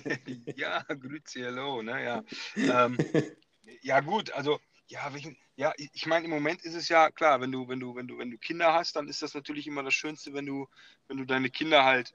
ja, 0.56 0.82
grüezi, 0.82 1.40
hello. 1.40 1.80
Ne? 1.80 2.04
Ja. 2.04 2.24
ähm, 2.56 2.98
ja, 3.80 4.00
gut, 4.00 4.32
also 4.32 4.60
Ja, 4.88 5.12
welchen, 5.12 5.36
ja, 5.56 5.72
ich 5.76 6.06
meine, 6.06 6.26
im 6.26 6.30
Moment 6.30 6.62
ist 6.62 6.74
es 6.74 6.88
ja 6.88 7.10
klar, 7.10 7.40
wenn 7.40 7.50
du, 7.50 7.66
wenn 7.68 7.80
du, 7.80 7.96
wenn 7.96 8.06
du, 8.06 8.18
wenn 8.18 8.30
du 8.30 8.38
Kinder 8.38 8.72
hast, 8.72 8.94
dann 8.94 9.08
ist 9.08 9.22
das 9.22 9.34
natürlich 9.34 9.66
immer 9.66 9.82
das 9.82 9.94
Schönste, 9.94 10.32
wenn 10.32 10.46
du, 10.46 10.68
wenn 11.08 11.16
du 11.16 11.24
deine 11.24 11.50
Kinder 11.50 11.84
halt 11.84 12.14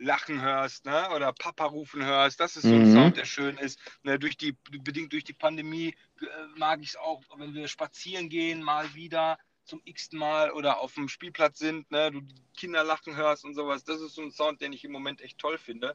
lachen 0.00 0.40
hörst, 0.40 0.86
ne? 0.86 1.10
Oder 1.14 1.32
Papa 1.32 1.66
rufen 1.66 2.04
hörst. 2.04 2.40
Das 2.40 2.56
ist 2.56 2.64
so 2.64 2.74
ein 2.74 2.80
Mhm. 2.80 2.92
Sound, 2.92 3.16
der 3.16 3.24
schön 3.26 3.58
ist. 3.58 3.78
Ne? 4.02 4.18
Durch 4.18 4.36
die, 4.36 4.56
bedingt 4.70 5.12
durch 5.12 5.24
die 5.24 5.34
Pandemie 5.34 5.94
äh, 6.20 6.26
mag 6.56 6.80
ich 6.82 6.90
es 6.90 6.96
auch, 6.96 7.22
wenn 7.36 7.54
wir 7.54 7.68
spazieren 7.68 8.28
gehen, 8.28 8.62
mal 8.62 8.94
wieder 8.94 9.38
zum 9.64 9.80
x-ten 9.84 10.18
Mal 10.18 10.50
oder 10.52 10.80
auf 10.80 10.94
dem 10.94 11.08
Spielplatz 11.08 11.58
sind, 11.58 11.90
ne? 11.90 12.10
du 12.10 12.22
die 12.22 12.42
Kinder 12.56 12.82
lachen 12.82 13.14
hörst 13.14 13.44
und 13.44 13.54
sowas. 13.54 13.84
Das 13.84 14.00
ist 14.00 14.14
so 14.14 14.22
ein 14.22 14.32
Sound, 14.32 14.60
den 14.60 14.72
ich 14.72 14.84
im 14.84 14.92
Moment 14.92 15.20
echt 15.20 15.38
toll 15.38 15.58
finde. 15.58 15.94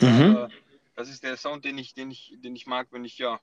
Mhm. 0.00 0.36
Äh, 0.36 0.48
das 0.94 1.08
ist 1.08 1.24
der 1.24 1.36
Sound, 1.36 1.64
den 1.64 1.78
ich, 1.78 1.94
den 1.94 2.10
ich, 2.10 2.34
den 2.38 2.54
ich 2.54 2.66
mag, 2.66 2.88
wenn 2.90 3.04
ich 3.04 3.18
ja, 3.18 3.40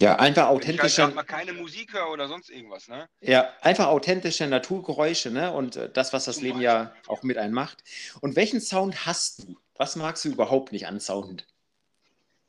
Ja, 0.00 0.16
einfach 0.16 0.22
wenn 0.22 0.32
ich 0.32 0.38
halt 0.38 0.48
authentische, 0.48 1.08
mal 1.08 1.22
keine 1.22 1.52
Musik 1.52 1.92
höre 1.92 2.10
oder 2.10 2.26
sonst 2.28 2.50
irgendwas, 2.50 2.88
ne? 2.88 3.08
ja, 3.20 3.52
einfach 3.60 3.86
authentische 3.86 4.46
Naturgeräusche, 4.46 5.30
ne? 5.30 5.52
Und 5.52 5.76
äh, 5.76 5.90
das, 5.90 6.12
was 6.12 6.24
das 6.24 6.36
Zum 6.36 6.44
Leben 6.44 6.60
ja 6.60 6.92
auch 7.06 7.22
mit 7.22 7.38
einem 7.38 7.54
macht. 7.54 7.84
Und 8.20 8.34
welchen 8.34 8.60
Sound 8.60 9.06
hast 9.06 9.44
du? 9.44 9.56
Was 9.76 9.96
magst 9.96 10.24
du 10.24 10.30
überhaupt 10.30 10.72
nicht 10.72 10.86
an 10.86 10.98
Sound? 11.00 11.46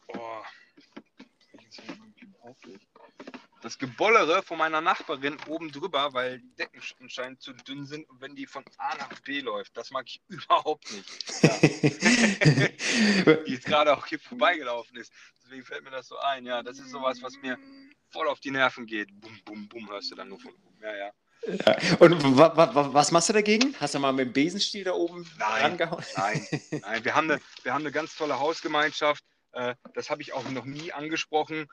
Oh. 0.08 0.20
welchen 1.52 1.72
Sound 1.72 2.00
mag 2.00 2.10
ich 2.16 2.24
überhaupt 2.24 2.66
nicht? 2.66 2.93
Das 3.64 3.80
Gebollere 3.80 4.44
von 4.44 4.58
meiner 4.58 4.82
Nachbarin 4.82 5.38
oben 5.48 5.72
drüber, 5.72 6.12
weil 6.12 6.40
die 6.40 6.54
Decken 6.56 6.82
anscheinend 7.00 7.42
zu 7.42 7.54
dünn 7.54 7.86
sind 7.86 8.10
und 8.10 8.20
wenn 8.20 8.36
die 8.36 8.46
von 8.46 8.66
A 8.78 8.94
nach 8.98 9.22
B 9.22 9.40
läuft, 9.40 9.78
das 9.78 9.90
mag 9.90 10.06
ich 10.06 10.22
überhaupt 10.28 10.92
nicht. 10.92 11.10
Die 13.48 13.54
jetzt 13.54 13.66
gerade 13.66 13.96
auch 13.96 14.06
hier 14.06 14.20
vorbeigelaufen 14.20 14.98
ist. 14.98 15.14
Deswegen 15.42 15.64
fällt 15.64 15.86
mir 15.86 15.92
das 15.92 16.10
so 16.10 16.18
ein. 16.18 16.46
Ja, 16.46 16.62
das 16.62 16.78
ist 16.78 16.90
sowas, 16.90 17.22
was 17.22 17.38
mir 17.42 17.58
voll 18.10 18.28
auf 18.28 18.42
die 18.42 18.52
Nerven 18.52 18.86
geht. 18.86 19.08
Bum, 19.22 19.40
bum, 19.46 19.70
bum, 19.70 19.90
hörst 19.90 20.12
du 20.12 20.16
dann 20.16 20.28
nur 20.28 20.42
von 20.42 20.52
oben. 20.52 20.80
Ja, 20.82 20.96
ja. 20.96 21.12
Ja. 21.46 21.98
Und 22.00 22.38
wa 22.38 22.58
wa 22.58 22.76
wa 22.76 22.94
was 22.94 23.12
machst 23.12 23.30
du 23.30 23.34
dagegen? 23.34 23.76
Hast 23.80 23.96
du 23.96 24.00
mal 24.00 24.12
mit 24.12 24.28
dem 24.28 24.34
Besenstiel 24.34 24.84
da 24.84 24.92
oben 24.92 25.26
Nein. 25.38 25.62
rangehauen? 25.62 26.04
Nein, 26.18 26.48
nein, 26.82 27.06
wir 27.06 27.16
haben 27.16 27.32
eine, 27.32 27.42
wir 27.64 27.74
haben 27.74 27.84
eine 27.84 27.92
ganz 27.92 28.16
tolle 28.16 28.40
Hausgemeinschaft. 28.40 29.24
Äh, 29.54 29.76
das 29.94 30.10
habe 30.10 30.22
ich 30.22 30.34
auch 30.34 30.50
noch 30.50 30.66
nie 30.66 30.92
angesprochen. 30.92 31.70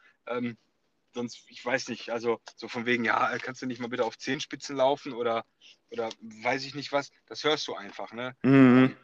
Sonst, 1.12 1.44
ich 1.48 1.64
weiß 1.64 1.88
nicht, 1.88 2.10
also 2.10 2.40
so 2.56 2.68
von 2.68 2.86
wegen, 2.86 3.04
ja, 3.04 3.36
kannst 3.38 3.62
du 3.62 3.66
nicht 3.66 3.80
mal 3.80 3.88
bitte 3.88 4.04
auf 4.04 4.16
Zehenspitzen 4.16 4.76
laufen 4.76 5.12
oder, 5.12 5.44
oder 5.90 6.08
weiß 6.20 6.64
ich 6.64 6.74
nicht 6.74 6.92
was. 6.92 7.10
Das 7.26 7.42
hörst 7.44 7.66
du 7.68 7.74
einfach, 7.74 8.12
ne? 8.12 8.36
Mhm. 8.42 8.96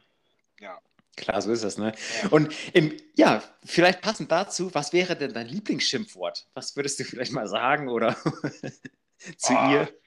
Ja. 0.60 0.80
Klar, 1.16 1.40
so 1.42 1.50
ist 1.50 1.64
das, 1.64 1.78
ne? 1.78 1.92
Und 2.30 2.54
im, 2.74 2.96
ja, 3.16 3.42
vielleicht 3.64 4.02
passend 4.02 4.30
dazu, 4.30 4.72
was 4.74 4.92
wäre 4.92 5.16
denn 5.16 5.32
dein 5.32 5.46
Lieblingsschimpfwort? 5.48 6.46
Was 6.54 6.76
würdest 6.76 7.00
du 7.00 7.04
vielleicht 7.04 7.32
mal 7.32 7.48
sagen 7.48 7.88
oder 7.88 8.14
zu 9.38 9.52
Ah, 9.54 9.72
ihr? 9.72 10.00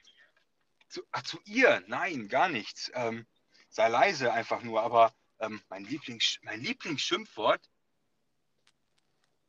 Zu, 0.88 1.02
ach, 1.10 1.22
zu 1.22 1.38
ihr? 1.44 1.82
Nein, 1.88 2.28
gar 2.28 2.48
nichts. 2.48 2.90
Ähm, 2.94 3.26
sei 3.68 3.88
leise 3.88 4.32
einfach 4.32 4.62
nur, 4.62 4.82
aber 4.82 5.12
ähm, 5.40 5.60
mein, 5.68 5.84
Lieblings, 5.84 6.38
mein 6.42 6.60
Lieblingsschimpfwort 6.60 7.68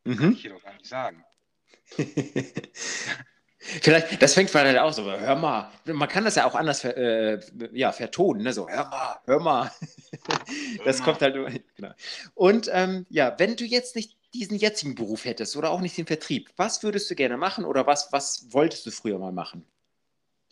kann 0.04 0.14
Mhm. 0.18 0.32
ich 0.34 0.42
hier 0.42 0.54
doch 0.54 0.64
gar 0.64 0.74
nicht 0.74 0.88
sagen. 0.88 1.24
Vielleicht, 3.64 4.20
das 4.20 4.34
fängt 4.34 4.50
vielleicht 4.50 4.80
auch 4.80 4.92
so, 4.92 5.06
hör 5.06 5.36
mal, 5.36 5.72
man 5.86 6.10
kann 6.10 6.24
das 6.24 6.34
ja 6.34 6.48
auch 6.48 6.56
anders 6.56 6.82
ver, 6.82 6.98
äh, 6.98 7.40
ja, 7.74 7.92
vertonen, 7.92 8.42
ne? 8.42 8.54
so, 8.54 8.68
hör 8.68 8.90
mal, 8.90 9.20
hör 9.26 9.40
mal. 9.40 9.72
Das 10.84 11.00
mal. 11.00 11.06
kommt 11.06 11.22
halt, 11.22 11.36
genau. 11.76 11.94
Und 12.34 12.70
ähm, 12.74 13.06
ja, 13.10 13.36
wenn 13.38 13.56
du 13.56 13.64
jetzt 13.64 13.96
nicht 13.96 14.18
diesen 14.34 14.58
jetzigen 14.58 14.96
Beruf 14.96 15.26
hättest 15.26 15.56
oder 15.56 15.70
auch 15.70 15.80
nicht 15.80 15.96
den 15.96 16.08
Vertrieb, 16.08 16.50
was 16.56 16.82
würdest 16.82 17.10
du 17.12 17.16
gerne 17.16 17.38
machen 17.38 17.64
oder 17.64 17.86
was, 17.86 18.12
was 18.12 18.52
wolltest 18.52 18.86
du 18.88 18.92
früher 18.92 19.20
mal 19.20 19.32
machen? 19.32 19.64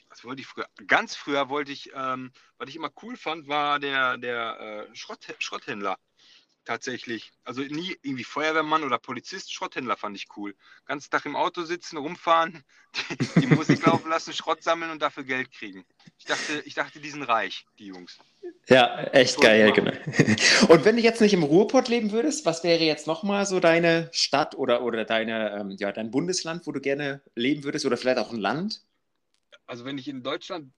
Was 0.10 0.24
wollte 0.24 0.42
ich 0.42 0.48
früher? 0.48 0.68
Ganz 0.88 1.16
früher 1.16 1.50
wollte 1.50 1.72
ich, 1.72 1.92
ähm, 1.96 2.32
was 2.58 2.70
ich 2.70 2.76
immer 2.76 2.92
cool 3.02 3.18
fand, 3.18 3.48
war 3.48 3.80
der, 3.80 4.18
der 4.18 4.88
äh, 4.92 4.96
Schrott, 4.96 5.26
Schrotthändler. 5.40 5.98
Tatsächlich. 6.66 7.32
Also 7.44 7.62
nie 7.62 7.98
irgendwie 8.04 8.24
Feuerwehrmann 8.24 8.84
oder 8.84 9.00
Polizist, 9.00 9.52
Schrotthändler 9.52 9.98
fand 9.98 10.16
ich 10.18 10.28
cool. 10.38 10.56
Ganzen 10.86 11.10
Tag 11.10 11.26
im 11.26 11.36
Auto 11.36 11.64
sitzen, 11.64 11.98
rumfahren, 11.98 12.64
die, 13.36 13.42
die 13.42 13.48
Musik 13.48 13.84
laufen 13.84 14.10
lassen, 14.10 14.34
Schrott 14.34 14.62
sammeln 14.62 14.92
und 14.92 15.02
dafür 15.02 15.24
Geld 15.24 15.52
kriegen. 15.52 15.86
Ich 16.18 16.26
dachte, 16.26 16.62
ich 16.66 16.76
dachte, 16.76 17.00
die 17.00 17.10
sind 17.10 17.24
reich, 17.24 17.66
die 17.80 17.88
Jungs. 17.88 18.20
Ja, 18.68 19.02
echt 19.06 19.38
Wollte 19.38 19.48
geil, 19.48 19.72
genau. 19.72 20.72
Und 20.72 20.86
wenn 20.86 20.96
du 20.96 21.02
jetzt 21.02 21.22
nicht 21.22 21.34
im 21.34 21.44
Ruhrpott 21.44 21.88
leben 21.88 22.12
würdest, 22.12 22.46
was 22.46 22.64
wäre 22.64 22.84
jetzt 22.84 23.08
nochmal 23.08 23.46
so 23.46 23.60
deine 23.60 24.10
Stadt 24.14 24.54
oder, 24.56 24.84
oder 24.84 25.06
deine, 25.06 25.60
ähm, 25.60 25.72
ja, 25.72 25.92
dein 25.92 26.12
Bundesland, 26.12 26.68
wo 26.68 26.72
du 26.72 26.80
gerne 26.80 27.24
leben 27.36 27.64
würdest 27.64 27.86
oder 27.86 27.98
vielleicht 27.98 28.20
auch 28.20 28.32
ein 28.32 28.40
Land? 28.40 28.84
Also 29.66 29.86
wenn 29.86 29.98
ich 29.98 30.08
in 30.08 30.22
Deutschland 30.22 30.72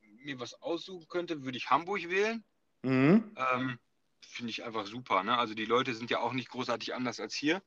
mir 0.00 0.38
was 0.38 0.60
aussuchen 0.62 1.08
könnte, 1.08 1.42
würde 1.42 1.58
ich 1.58 1.70
Hamburg 1.70 2.08
wählen. 2.08 2.44
Mhm. 2.82 3.34
Ähm, 3.36 3.78
Finde 4.20 4.50
ich 4.50 4.64
einfach 4.64 4.86
super. 4.86 5.22
Ne? 5.22 5.36
Also 5.36 5.54
die 5.54 5.64
Leute 5.64 5.94
sind 5.94 6.10
ja 6.10 6.20
auch 6.20 6.32
nicht 6.32 6.50
großartig 6.50 6.94
anders 6.94 7.20
als 7.20 7.34
hier. 7.34 7.62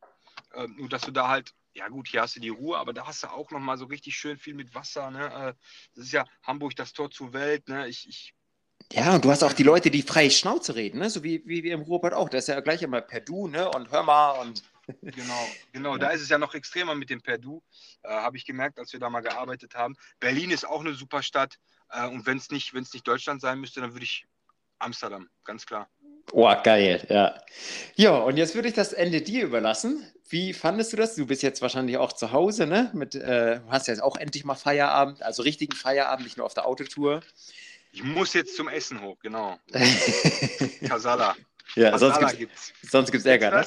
Ähm, 0.53 0.75
nur 0.77 0.89
dass 0.89 1.01
du 1.01 1.11
da 1.11 1.27
halt, 1.27 1.53
ja 1.73 1.87
gut, 1.87 2.07
hier 2.07 2.21
hast 2.21 2.35
du 2.35 2.39
die 2.39 2.49
Ruhe, 2.49 2.77
aber 2.77 2.93
da 2.93 3.05
hast 3.05 3.23
du 3.23 3.27
auch 3.27 3.51
nochmal 3.51 3.77
so 3.77 3.85
richtig 3.85 4.15
schön 4.15 4.37
viel 4.37 4.53
mit 4.53 4.73
Wasser. 4.73 5.11
Ne? 5.11 5.25
Äh, 5.25 5.53
das 5.95 6.05
ist 6.05 6.11
ja 6.13 6.25
Hamburg 6.43 6.75
das 6.75 6.93
Tor 6.93 7.11
zur 7.11 7.33
Welt. 7.33 7.67
Ne? 7.67 7.87
Ich, 7.87 8.07
ich, 8.07 8.33
Ja, 8.91 9.15
und 9.15 9.25
du 9.25 9.31
hast 9.31 9.43
auch 9.43 9.53
die 9.53 9.63
Leute, 9.63 9.91
die 9.91 10.01
frei 10.01 10.29
Schnauze 10.29 10.75
reden, 10.75 10.99
ne? 10.99 11.09
so 11.09 11.23
wie, 11.23 11.43
wie 11.45 11.63
wir 11.63 11.73
im 11.73 11.81
Ruhrpott 11.81 12.13
auch. 12.13 12.29
Das 12.29 12.43
ist 12.43 12.47
ja 12.47 12.59
gleich 12.61 12.81
immer 12.81 13.01
per 13.01 13.21
Du 13.21 13.47
ne? 13.47 13.69
und 13.69 13.91
hör 13.91 14.03
mal 14.03 14.31
und. 14.41 14.63
genau, 15.03 15.47
genau. 15.71 15.91
Ja. 15.93 15.99
Da 15.99 16.09
ist 16.09 16.21
es 16.21 16.29
ja 16.29 16.39
noch 16.39 16.55
extremer 16.55 16.95
mit 16.95 17.11
dem 17.11 17.21
Perdu. 17.21 17.61
Äh, 18.01 18.09
Habe 18.09 18.37
ich 18.37 18.45
gemerkt, 18.45 18.79
als 18.79 18.91
wir 18.91 18.99
da 18.99 19.09
mal 19.09 19.21
gearbeitet 19.21 19.75
haben. 19.75 19.95
Berlin 20.19 20.49
ist 20.49 20.67
auch 20.67 20.79
eine 20.79 20.95
super 20.95 21.21
Stadt. 21.21 21.59
Äh, 21.91 22.07
und 22.07 22.25
wenn 22.25 22.37
es 22.37 22.49
nicht, 22.49 22.73
wenn's 22.73 22.93
nicht 22.93 23.07
Deutschland 23.07 23.41
sein 23.41 23.59
müsste, 23.59 23.81
dann 23.81 23.93
würde 23.93 24.05
ich 24.05 24.25
Amsterdam, 24.79 25.29
ganz 25.43 25.65
klar. 25.65 25.89
Oh, 26.31 26.53
geil, 26.63 27.05
ja. 27.09 27.35
Ja, 27.95 28.17
und 28.17 28.37
jetzt 28.37 28.55
würde 28.55 28.67
ich 28.67 28.73
das 28.73 28.93
Ende 28.93 29.21
dir 29.21 29.43
überlassen. 29.43 30.05
Wie 30.29 30.53
fandest 30.53 30.93
du 30.93 30.97
das? 30.97 31.15
Du 31.15 31.25
bist 31.25 31.41
jetzt 31.41 31.61
wahrscheinlich 31.61 31.97
auch 31.97 32.13
zu 32.13 32.31
Hause, 32.31 32.67
ne? 32.67 32.91
Mit, 32.93 33.15
äh, 33.15 33.59
hast 33.69 33.87
jetzt 33.87 34.01
auch 34.03 34.15
endlich 34.15 34.45
mal 34.45 34.55
Feierabend, 34.55 35.23
also 35.23 35.41
richtigen 35.41 35.75
Feierabend, 35.75 36.25
nicht 36.25 36.37
nur 36.37 36.45
auf 36.45 36.53
der 36.53 36.67
Autotour. 36.67 37.21
Ich 37.91 38.03
muss 38.03 38.33
jetzt 38.33 38.55
zum 38.55 38.67
Essen 38.69 39.01
hoch, 39.01 39.17
genau. 39.21 39.57
Kasala. 40.87 41.35
ja, 41.75 41.97
sonst 41.97 42.15
Kasala 42.19 42.33
gibt's, 42.33 42.73
gibt's. 42.73 42.91
sonst 42.91 43.11
gibt's 43.11 43.25
Ärger, 43.25 43.49
ne? 43.49 43.65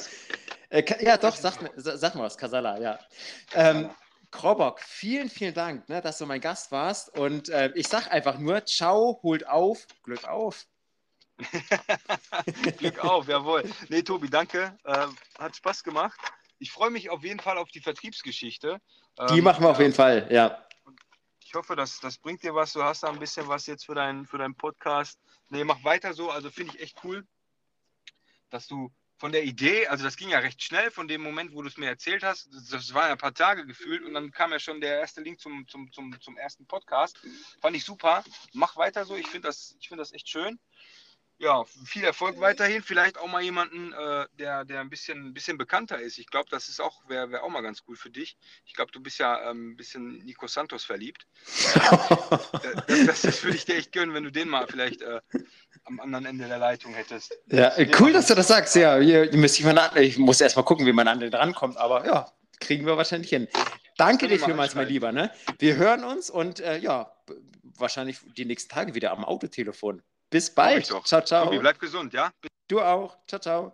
Äh, 0.69 0.83
ja, 1.03 1.17
doch, 1.17 1.35
sag, 1.35 1.55
sa- 1.75 1.97
sag 1.97 2.15
mal 2.15 2.23
was, 2.23 2.37
Kasala, 2.37 2.79
ja. 2.79 2.99
Ähm, 3.53 3.89
Krobok, 4.31 4.79
vielen, 4.79 5.29
vielen 5.29 5.53
Dank, 5.53 5.87
ne, 5.89 6.01
dass 6.01 6.17
du 6.17 6.25
mein 6.25 6.41
Gast 6.41 6.71
warst. 6.71 7.15
Und 7.17 7.49
äh, 7.49 7.71
ich 7.75 7.87
sag 7.87 8.09
einfach 8.11 8.39
nur, 8.39 8.65
ciao, 8.65 9.19
holt 9.21 9.45
auf, 9.47 9.85
Glück 10.03 10.23
auf. 10.23 10.65
Glück 12.77 13.03
auf, 13.03 13.27
jawohl. 13.27 13.63
Nee, 13.89 14.03
Tobi, 14.03 14.29
danke. 14.29 14.77
Äh, 14.83 15.07
hat 15.39 15.55
Spaß 15.55 15.83
gemacht. 15.83 16.19
Ich 16.59 16.71
freue 16.71 16.91
mich 16.91 17.09
auf 17.09 17.23
jeden 17.23 17.39
Fall 17.39 17.57
auf 17.57 17.69
die 17.69 17.81
Vertriebsgeschichte. 17.81 18.79
Die 19.29 19.39
Ähm, 19.39 19.43
machen 19.43 19.63
wir 19.63 19.69
auf 19.69 19.79
jeden 19.79 19.93
Fall, 19.93 20.27
ja. 20.31 20.65
Ich 21.39 21.53
hoffe, 21.53 21.75
das, 21.75 21.99
das 21.99 22.17
bringt 22.17 22.43
dir 22.43 22.55
was. 22.55 22.73
Du 22.73 22.83
hast 22.83 23.03
da 23.03 23.09
ein 23.09 23.19
bisschen 23.19 23.47
was 23.47 23.67
jetzt 23.67 23.85
für, 23.85 23.95
dein, 23.95 24.25
für 24.25 24.37
deinen 24.37 24.55
Podcast. 24.55 25.19
Nee, 25.49 25.63
mach 25.63 25.83
weiter 25.83 26.13
so. 26.13 26.31
Also 26.31 26.49
finde 26.49 26.73
ich 26.75 26.81
echt 26.81 27.03
cool, 27.03 27.27
dass 28.49 28.67
du 28.67 28.91
von 29.17 29.31
der 29.31 29.43
Idee, 29.43 29.87
also 29.87 30.03
das 30.03 30.17
ging 30.17 30.29
ja 30.29 30.39
recht 30.39 30.61
schnell 30.61 30.91
von 30.91 31.07
dem 31.07 31.21
Moment, 31.21 31.53
wo 31.53 31.61
du 31.61 31.67
es 31.67 31.77
mir 31.77 31.87
erzählt 31.87 32.23
hast. 32.23 32.49
Das, 32.71 32.93
waren 32.93 33.05
ja 33.05 33.11
ein 33.11 33.17
paar 33.17 33.33
Tage 33.33 33.65
gefühlt 33.65 34.03
und 34.03 34.13
dann 34.13 34.31
kam 34.31 34.51
ja 34.51 34.59
schon 34.59 34.81
der 34.81 34.99
erste 34.99 35.21
Link 35.21 35.39
zum, 35.39 35.67
zum, 35.67 35.91
zum, 35.91 36.19
zum 36.19 36.37
ersten 36.37 36.65
Podcast. 36.65 37.19
Fand 37.61 37.75
ich 37.75 37.85
super. 37.85 38.23
Mach 38.53 38.75
weiter 38.75 39.05
so. 39.05 39.15
Ich 39.15 39.27
finde 39.27 39.47
das, 39.47 39.75
ich 39.79 39.87
find 39.87 40.01
das 40.01 40.11
echt 40.11 40.27
schön. 40.27 40.59
Ja, 41.39 41.63
viel 41.85 42.03
Erfolg 42.03 42.39
weiterhin. 42.39 42.81
Vielleicht 42.83 43.17
auch 43.17 43.27
mal 43.27 43.41
jemanden, 43.41 43.91
äh, 43.91 44.25
der, 44.39 44.65
der 44.65 44.79
ein 44.79 44.89
bisschen, 44.89 45.27
ein 45.27 45.33
bisschen 45.33 45.57
bekannter 45.57 45.99
ist. 45.99 46.17
Ich 46.17 46.27
glaube, 46.27 46.47
das 46.49 46.69
ist 46.69 46.79
auch, 46.79 47.07
wäre 47.09 47.31
wär 47.31 47.43
auch 47.43 47.49
mal 47.49 47.61
ganz 47.61 47.83
cool 47.87 47.95
für 47.95 48.09
dich. 48.09 48.37
Ich 48.65 48.73
glaube, 48.73 48.91
du 48.91 49.01
bist 49.01 49.19
ja 49.19 49.49
ähm, 49.49 49.71
ein 49.71 49.75
bisschen 49.75 50.19
Nico 50.19 50.47
Santos 50.47 50.85
verliebt. 50.85 51.27
Das, 52.63 53.05
das, 53.05 53.21
das 53.21 53.43
würde 53.43 53.57
ich 53.57 53.65
dir 53.65 53.75
echt 53.75 53.91
gönnen, 53.91 54.13
wenn 54.13 54.23
du 54.23 54.31
den 54.31 54.47
mal 54.47 54.67
vielleicht 54.67 55.01
äh, 55.01 55.19
am 55.85 55.99
anderen 55.99 56.25
Ende 56.25 56.47
der 56.47 56.57
Leitung 56.57 56.93
hättest. 56.93 57.37
Ja, 57.47 57.73
cool, 57.99 58.13
dass 58.13 58.27
du 58.27 58.35
das 58.35 58.47
sagst. 58.47 58.75
Ja, 58.75 58.97
hier, 58.97 59.29
müsste 59.35 59.59
ich, 59.59 59.65
mal 59.65 59.73
nach, 59.73 59.95
ich 59.95 60.17
muss 60.17 60.41
erst 60.41 60.55
mal 60.55 60.63
gucken, 60.63 60.85
wie 60.85 60.93
man 60.93 61.07
an 61.07 61.19
den 61.19 61.33
rankommt, 61.33 61.77
aber 61.77 62.05
ja, 62.05 62.31
kriegen 62.59 62.85
wir 62.85 62.97
wahrscheinlich 62.97 63.29
hin. 63.29 63.47
Danke 63.97 64.27
dir 64.27 64.39
vielmals, 64.39 64.75
mein. 64.75 64.87
Lieber. 64.87 65.11
Ne? 65.11 65.31
Wir 65.59 65.75
hören 65.75 66.03
uns 66.03 66.29
und 66.29 66.59
äh, 66.59 66.77
ja, 66.77 67.11
wahrscheinlich 67.77 68.19
die 68.37 68.45
nächsten 68.45 68.69
Tage 68.69 68.95
wieder 68.95 69.11
am 69.11 69.23
Autotelefon. 69.23 70.01
Bis 70.33 70.49
bald. 70.49 70.87
Ciao, 70.87 71.21
ciao. 71.21 71.45
Tobi, 71.45 71.59
bleib 71.59 71.79
gesund, 71.79 72.11
ja? 72.11 72.31
Du 72.67 72.81
auch. 72.81 73.15
Ciao, 73.27 73.39
ciao. 73.39 73.71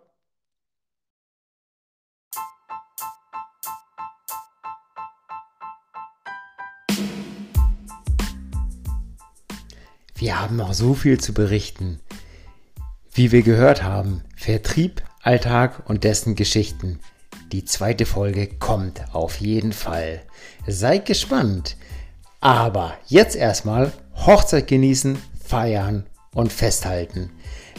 Wir 10.14 10.38
haben 10.38 10.56
noch 10.56 10.74
so 10.74 10.92
viel 10.92 11.18
zu 11.18 11.32
berichten. 11.32 11.98
Wie 13.10 13.32
wir 13.32 13.40
gehört 13.40 13.82
haben, 13.82 14.22
Vertrieb, 14.36 15.02
Alltag 15.22 15.88
und 15.88 16.04
dessen 16.04 16.34
Geschichten. 16.34 17.00
Die 17.52 17.64
zweite 17.64 18.04
Folge 18.04 18.48
kommt 18.58 19.14
auf 19.14 19.40
jeden 19.40 19.72
Fall. 19.72 20.26
Seid 20.66 21.06
gespannt. 21.06 21.78
Aber 22.40 22.98
jetzt 23.06 23.34
erstmal 23.34 23.94
Hochzeit 24.14 24.66
genießen, 24.66 25.18
feiern 25.42 26.04
und 26.34 26.52
festhalten. 26.52 27.30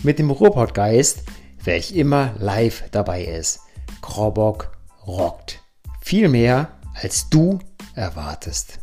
Mit 0.03 0.19
dem 0.19 0.31
Ruhrpottgeist, 0.31 1.23
welch 1.63 1.91
immer 1.91 2.33
live 2.37 2.83
dabei 2.91 3.23
ist. 3.23 3.59
Krobok 4.01 4.77
rockt. 5.05 5.61
Viel 6.01 6.29
mehr, 6.29 6.69
als 6.93 7.29
du 7.29 7.59
erwartest. 7.95 8.79